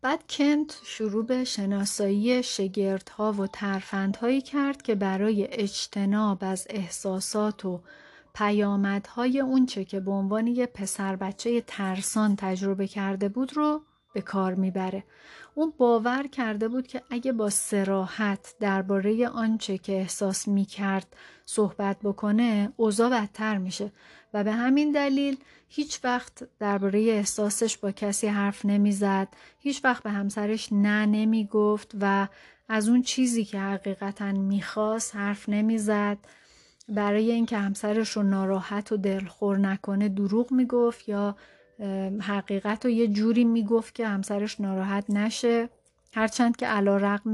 بعد 0.02 0.24
کنت 0.28 0.80
شروع 0.84 1.26
به 1.26 1.44
شناسایی 1.44 2.42
شگردها 2.42 3.32
و 3.32 3.46
ترفندهایی 3.46 4.40
کرد 4.40 4.82
که 4.82 4.94
برای 4.94 5.48
اجتناب 5.50 6.38
از 6.40 6.66
احساسات 6.70 7.64
و 7.64 7.80
پیامدهای 8.34 9.40
اونچه 9.40 9.84
که 9.84 10.00
به 10.00 10.10
عنوان 10.10 10.46
یه 10.46 10.66
پسر 10.66 11.16
بچه 11.16 11.60
ترسان 11.60 12.36
تجربه 12.36 12.86
کرده 12.86 13.28
بود 13.28 13.56
رو 13.56 13.82
به 14.12 14.20
کار 14.20 14.54
می‌بره. 14.54 15.04
اون 15.54 15.72
باور 15.78 16.26
کرده 16.26 16.68
بود 16.68 16.86
که 16.86 17.02
اگه 17.10 17.32
با 17.32 17.50
سراحت 17.50 18.54
درباره 18.60 19.28
آنچه 19.28 19.78
که 19.78 19.92
احساس 19.92 20.48
می‌کرد 20.48 21.16
صحبت 21.44 21.96
بکنه 22.02 22.72
اوضاع 22.76 23.10
بدتر 23.10 23.58
میشه 23.58 23.92
و 24.34 24.44
به 24.44 24.52
همین 24.52 24.92
دلیل 24.92 25.36
هیچ 25.68 26.00
وقت 26.04 26.48
درباره 26.58 27.00
احساسش 27.00 27.78
با 27.78 27.92
کسی 27.92 28.26
حرف 28.26 28.64
نمی‌زد 28.64 29.28
هیچ 29.58 29.84
وقت 29.84 30.02
به 30.02 30.10
همسرش 30.10 30.68
نه 30.72 31.06
نمی‌گفت 31.06 31.92
و 32.00 32.28
از 32.68 32.88
اون 32.88 33.02
چیزی 33.02 33.44
که 33.44 33.58
حقیقتا 33.60 34.32
می‌خواست 34.32 35.16
حرف 35.16 35.48
نمی‌زد. 35.48 36.18
برای 36.88 37.30
اینکه 37.32 37.58
همسرش 37.58 38.10
رو 38.10 38.22
ناراحت 38.22 38.92
و 38.92 38.96
دلخور 38.96 39.58
نکنه 39.58 40.08
دروغ 40.08 40.52
می‌گفت 40.52 41.08
یا 41.08 41.36
حقیقت 42.20 42.84
رو 42.84 42.90
یه 42.90 43.08
جوری 43.08 43.44
می‌گفت 43.44 43.94
که 43.94 44.06
همسرش 44.06 44.60
ناراحت 44.60 45.04
نشه 45.10 45.68
هرچند 46.18 46.56
که 46.56 46.66
علا 46.66 46.96
رقم 46.96 47.32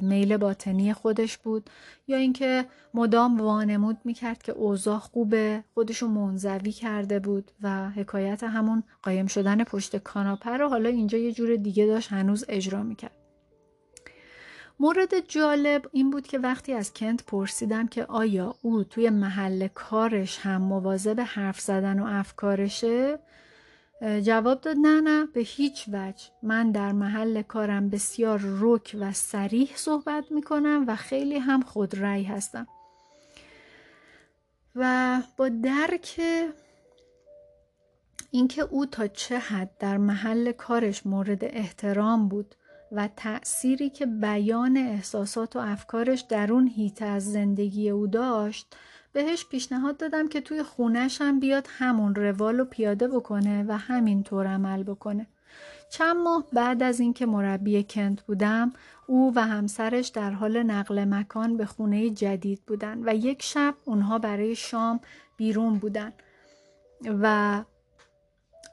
میل 0.00 0.36
باطنی 0.36 0.92
خودش 0.92 1.38
بود 1.38 1.70
یا 2.08 2.16
اینکه 2.16 2.64
مدام 2.94 3.40
وانمود 3.40 3.98
می‌کرد 4.04 4.42
که 4.42 4.52
اوضاع 4.52 4.98
خوبه 4.98 5.64
خودشو 5.74 6.08
منزوی 6.08 6.72
کرده 6.72 7.18
بود 7.18 7.50
و 7.62 7.90
حکایت 7.90 8.42
همون 8.42 8.82
قایم 9.02 9.26
شدن 9.26 9.64
پشت 9.64 9.96
کاناپه 9.96 10.50
رو 10.50 10.68
حالا 10.68 10.88
اینجا 10.88 11.18
یه 11.18 11.32
جور 11.32 11.56
دیگه 11.56 11.86
داشت 11.86 12.12
هنوز 12.12 12.44
اجرا 12.48 12.82
می‌کرد. 12.82 13.16
مورد 14.80 15.28
جالب 15.28 15.86
این 15.92 16.10
بود 16.10 16.26
که 16.26 16.38
وقتی 16.38 16.72
از 16.72 16.92
کنت 16.92 17.24
پرسیدم 17.26 17.86
که 17.86 18.04
آیا 18.04 18.54
او 18.62 18.84
توی 18.84 19.10
محل 19.10 19.68
کارش 19.68 20.38
هم 20.38 20.62
مواظب 20.62 21.20
حرف 21.20 21.60
زدن 21.60 21.98
و 21.98 22.06
افکارشه 22.08 23.18
جواب 24.02 24.60
داد 24.60 24.76
نه 24.76 25.00
نه 25.00 25.26
به 25.26 25.40
هیچ 25.40 25.88
وجه. 25.88 26.24
من 26.42 26.72
در 26.72 26.92
محل 26.92 27.42
کارم 27.42 27.90
بسیار 27.90 28.40
رک 28.42 28.96
و 29.00 29.12
سریح 29.12 29.70
صحبت 29.76 30.24
می 30.30 30.42
کنم 30.42 30.84
و 30.88 30.96
خیلی 30.96 31.38
هم 31.38 31.62
خودرأی 31.62 32.24
هستم. 32.24 32.66
و 34.76 35.16
با 35.36 35.48
درک 35.48 36.20
اینکه 38.30 38.62
او 38.62 38.86
تا 38.86 39.06
چه 39.06 39.38
حد 39.38 39.70
در 39.78 39.96
محل 39.96 40.52
کارش 40.52 41.06
مورد 41.06 41.44
احترام 41.44 42.28
بود 42.28 42.54
و 42.92 43.08
تأثیری 43.16 43.90
که 43.90 44.06
بیان 44.06 44.76
احساسات 44.76 45.56
و 45.56 45.58
افکارش 45.58 46.20
در 46.20 46.52
اون 46.52 46.66
هیت 46.66 47.02
از 47.02 47.32
زندگی 47.32 47.90
او 47.90 48.06
داشت 48.06 48.76
بهش 49.12 49.46
پیشنهاد 49.46 49.96
دادم 49.96 50.28
که 50.28 50.40
توی 50.40 50.62
خونش 50.62 51.20
هم 51.20 51.40
بیاد 51.40 51.66
همون 51.70 52.14
روال 52.14 52.58
رو 52.58 52.64
پیاده 52.64 53.08
بکنه 53.08 53.64
و 53.68 53.76
همین 53.76 54.22
طور 54.22 54.46
عمل 54.46 54.82
بکنه. 54.82 55.26
چند 55.90 56.16
ماه 56.16 56.44
بعد 56.52 56.82
از 56.82 57.00
اینکه 57.00 57.26
مربی 57.26 57.86
کنت 57.90 58.22
بودم 58.22 58.72
او 59.06 59.32
و 59.36 59.40
همسرش 59.40 60.08
در 60.08 60.30
حال 60.30 60.62
نقل 60.62 61.04
مکان 61.04 61.56
به 61.56 61.66
خونه 61.66 62.10
جدید 62.10 62.60
بودن 62.66 63.02
و 63.04 63.14
یک 63.14 63.42
شب 63.42 63.74
اونها 63.84 64.18
برای 64.18 64.54
شام 64.54 65.00
بیرون 65.36 65.78
بودن 65.78 66.12
و 67.22 67.64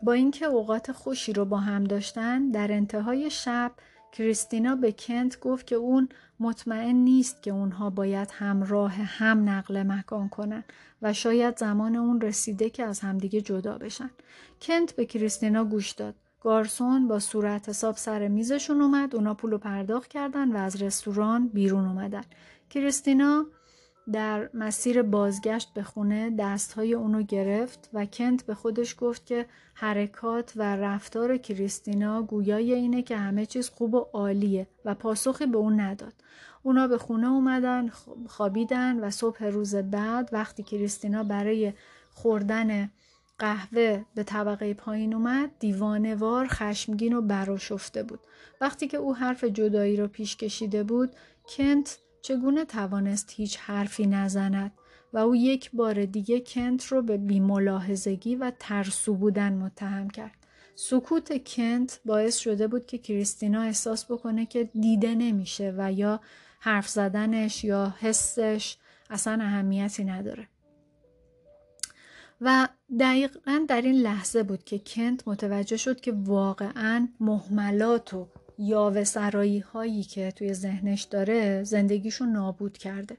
با 0.04 0.14
اینکه 0.14 0.46
اوقات 0.46 0.92
خوشی 0.92 1.34
رو 1.34 1.46
با 1.46 1.58
هم 1.58 1.84
داشتن 1.84 2.52
در 2.52 2.72
انتهای 2.72 3.30
شب 3.30 3.72
کریستینا 4.12 4.76
به 4.76 4.92
کنت 4.92 5.40
گفت 5.40 5.68
که 5.68 5.76
اون 5.76 6.10
مطمئن 6.40 6.96
نیست 6.96 7.44
که 7.44 7.52
اونها 7.52 7.90
باید 7.90 8.30
همراه 8.34 8.92
هم 8.92 9.50
نقل 9.50 9.84
مکان 9.84 10.30
کنن 10.30 10.64
و 11.02 11.14
شاید 11.14 11.58
زمان 11.58 11.96
اون 11.96 12.22
رسیده 12.22 12.70
که 12.70 12.84
از 12.84 13.00
همدیگه 13.00 13.42
جدا 13.42 13.78
بشن. 13.78 14.10
کنت 14.62 14.96
به 14.96 15.06
کریستینا 15.06 15.64
گوش 15.64 15.92
داد. 15.92 16.16
گارسون 16.42 17.08
با 17.08 17.20
صورت 17.20 17.70
حساب 17.70 17.96
سر 17.98 18.28
میزشون 18.28 18.82
اومد 18.82 19.16
اونا 19.16 19.34
پولو 19.34 19.58
پرداخت 19.58 20.10
کردن 20.10 20.52
و 20.52 20.58
از 20.58 20.82
رستوران 20.82 21.48
بیرون 21.48 21.86
اومدن. 21.86 22.24
کریستینا 22.70 23.46
در 24.14 24.49
مسیر 24.53 25.01
بازگشت 25.01 25.74
به 25.74 25.84
خونه 25.84 26.36
دستهای 26.39 26.93
اونو 26.93 27.24
گرفت 27.24 27.89
و 27.93 28.05
کنت 28.05 28.45
به 28.45 28.55
خودش 28.55 28.95
گفت 28.99 29.26
که 29.26 29.45
حرکات 29.74 30.53
و 30.55 30.76
رفتار 30.76 31.38
کریستینا 31.38 32.22
گویای 32.22 32.74
اینه 32.74 33.01
که 33.01 33.18
همه 33.18 33.45
چیز 33.45 33.70
خوب 33.70 33.93
و 33.93 34.05
عالیه 34.14 34.68
و 34.86 34.95
پاسخی 34.95 35.45
به 35.45 35.58
اون 35.58 35.80
نداد. 35.80 36.14
اونا 36.64 36.88
به 36.88 36.97
خونه 36.97 37.28
اومدن 37.28 37.91
خوابیدن 38.28 38.99
و 38.99 39.10
صبح 39.12 39.45
روز 39.45 39.76
بعد 39.76 40.30
وقتی 40.32 40.64
کریستینا 40.64 41.24
برای 41.24 41.74
خوردن 42.10 42.89
قهوه 43.39 44.05
به 44.16 44.24
طبقه 44.24 44.74
پایین 44.74 45.14
اومد 45.14 45.49
دیوانوار 45.60 46.47
خشمگین 46.47 47.14
و 47.14 47.22
براشفته 47.22 48.03
بود 48.03 48.20
وقتی 48.62 48.88
که 48.88 48.97
او 48.97 49.16
حرف 49.16 49.43
جدایی 49.43 49.97
رو 49.97 50.08
پیش 50.08 50.38
کشیده 50.38 50.84
بود 50.84 51.16
کنت 51.47 51.99
چگونه 52.28 52.65
توانست 52.65 53.34
هیچ 53.36 53.57
حرفی 53.57 54.07
نزند 54.07 54.71
و 55.13 55.17
او 55.17 55.36
یک 55.36 55.71
بار 55.73 56.05
دیگه 56.05 56.39
کنت 56.39 56.86
رو 56.86 57.01
به 57.01 57.17
بیملاحظگی 57.17 58.36
و 58.36 58.51
ترسو 58.59 59.13
بودن 59.13 59.53
متهم 59.53 60.09
کرد. 60.09 60.36
سکوت 60.75 61.43
کنت 61.47 61.99
باعث 62.05 62.38
شده 62.38 62.67
بود 62.67 62.86
که 62.86 62.97
کریستینا 62.97 63.61
احساس 63.61 64.11
بکنه 64.11 64.45
که 64.45 64.63
دیده 64.63 65.15
نمیشه 65.15 65.73
و 65.78 65.91
یا 65.91 66.21
حرف 66.59 66.89
زدنش 66.89 67.63
یا 67.63 67.95
حسش 67.99 68.78
اصلا 69.09 69.43
اهمیتی 69.43 70.03
نداره. 70.03 70.47
و 72.41 72.67
دقیقا 72.99 73.65
در 73.67 73.82
این 73.82 73.95
لحظه 73.95 74.43
بود 74.43 74.63
که 74.63 74.80
کنت 74.80 75.28
متوجه 75.28 75.78
شد 75.78 75.99
که 75.99 76.13
واقعا 76.15 77.07
محملات 77.19 78.13
و 78.13 78.28
یاوه 78.58 79.03
سرایی 79.03 79.60
هایی 79.60 80.03
که 80.03 80.32
توی 80.32 80.53
ذهنش 80.53 81.03
داره 81.03 81.64
زندگیشو 81.64 82.26
نابود 82.26 82.78
کرده. 82.78 83.18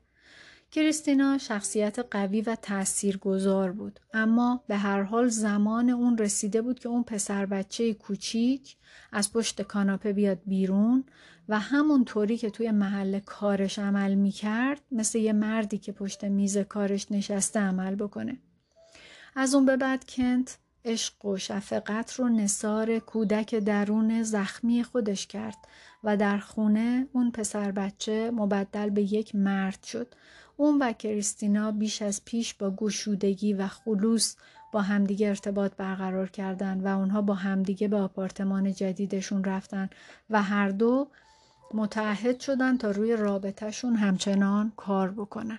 کریستینا 0.72 1.38
شخصیت 1.38 1.98
قوی 2.10 2.40
و 2.40 2.56
تاثیرگذار 2.62 3.72
بود 3.72 4.00
اما 4.14 4.64
به 4.68 4.76
هر 4.76 5.02
حال 5.02 5.28
زمان 5.28 5.90
اون 5.90 6.18
رسیده 6.18 6.62
بود 6.62 6.78
که 6.78 6.88
اون 6.88 7.02
پسر 7.02 7.46
بچه 7.46 7.94
کوچیک 7.94 8.76
از 9.12 9.32
پشت 9.32 9.62
کاناپه 9.62 10.12
بیاد 10.12 10.38
بیرون 10.46 11.04
و 11.48 11.58
همون 11.58 12.04
طوری 12.04 12.38
که 12.38 12.50
توی 12.50 12.70
محل 12.70 13.18
کارش 13.18 13.78
عمل 13.78 14.14
می‌کرد 14.14 14.80
مثل 14.92 15.18
یه 15.18 15.32
مردی 15.32 15.78
که 15.78 15.92
پشت 15.92 16.24
میز 16.24 16.58
کارش 16.58 17.12
نشسته 17.12 17.60
عمل 17.60 17.94
بکنه. 17.94 18.38
از 19.36 19.54
اون 19.54 19.66
به 19.66 19.76
بعد 19.76 20.04
کنت 20.04 20.58
عشق 20.84 21.24
و 21.24 21.36
شفقت 21.36 22.12
رو 22.12 22.28
نصار 22.28 22.98
کودک 22.98 23.54
درون 23.54 24.22
زخمی 24.22 24.84
خودش 24.84 25.26
کرد 25.26 25.56
و 26.04 26.16
در 26.16 26.38
خونه 26.38 27.06
اون 27.12 27.30
پسر 27.30 27.70
بچه 27.70 28.30
مبدل 28.30 28.90
به 28.90 29.02
یک 29.02 29.34
مرد 29.34 29.82
شد. 29.84 30.14
اون 30.56 30.78
و 30.78 30.92
کریستینا 30.92 31.72
بیش 31.72 32.02
از 32.02 32.24
پیش 32.24 32.54
با 32.54 32.70
گشودگی 32.70 33.52
و 33.52 33.66
خلوص 33.68 34.36
با 34.72 34.82
همدیگه 34.82 35.28
ارتباط 35.28 35.72
برقرار 35.76 36.28
کردن 36.30 36.80
و 36.80 36.98
اونها 36.98 37.22
با 37.22 37.34
همدیگه 37.34 37.88
به 37.88 37.96
آپارتمان 37.96 38.72
جدیدشون 38.72 39.44
رفتن 39.44 39.90
و 40.30 40.42
هر 40.42 40.68
دو 40.68 41.08
متعهد 41.74 42.40
شدن 42.40 42.76
تا 42.76 42.90
روی 42.90 43.16
رابطهشون 43.16 43.96
همچنان 43.96 44.72
کار 44.76 45.10
بکنن. 45.10 45.58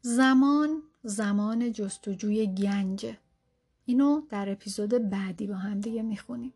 زمان 0.00 0.82
زمان 1.04 1.72
جستجوی 1.72 2.46
گنجه 2.46 3.18
اینو 3.84 4.22
در 4.28 4.52
اپیزود 4.52 5.10
بعدی 5.10 5.46
با 5.46 5.54
هم 5.54 5.80
دیگه 5.80 6.02
می‌خونیم. 6.02 6.52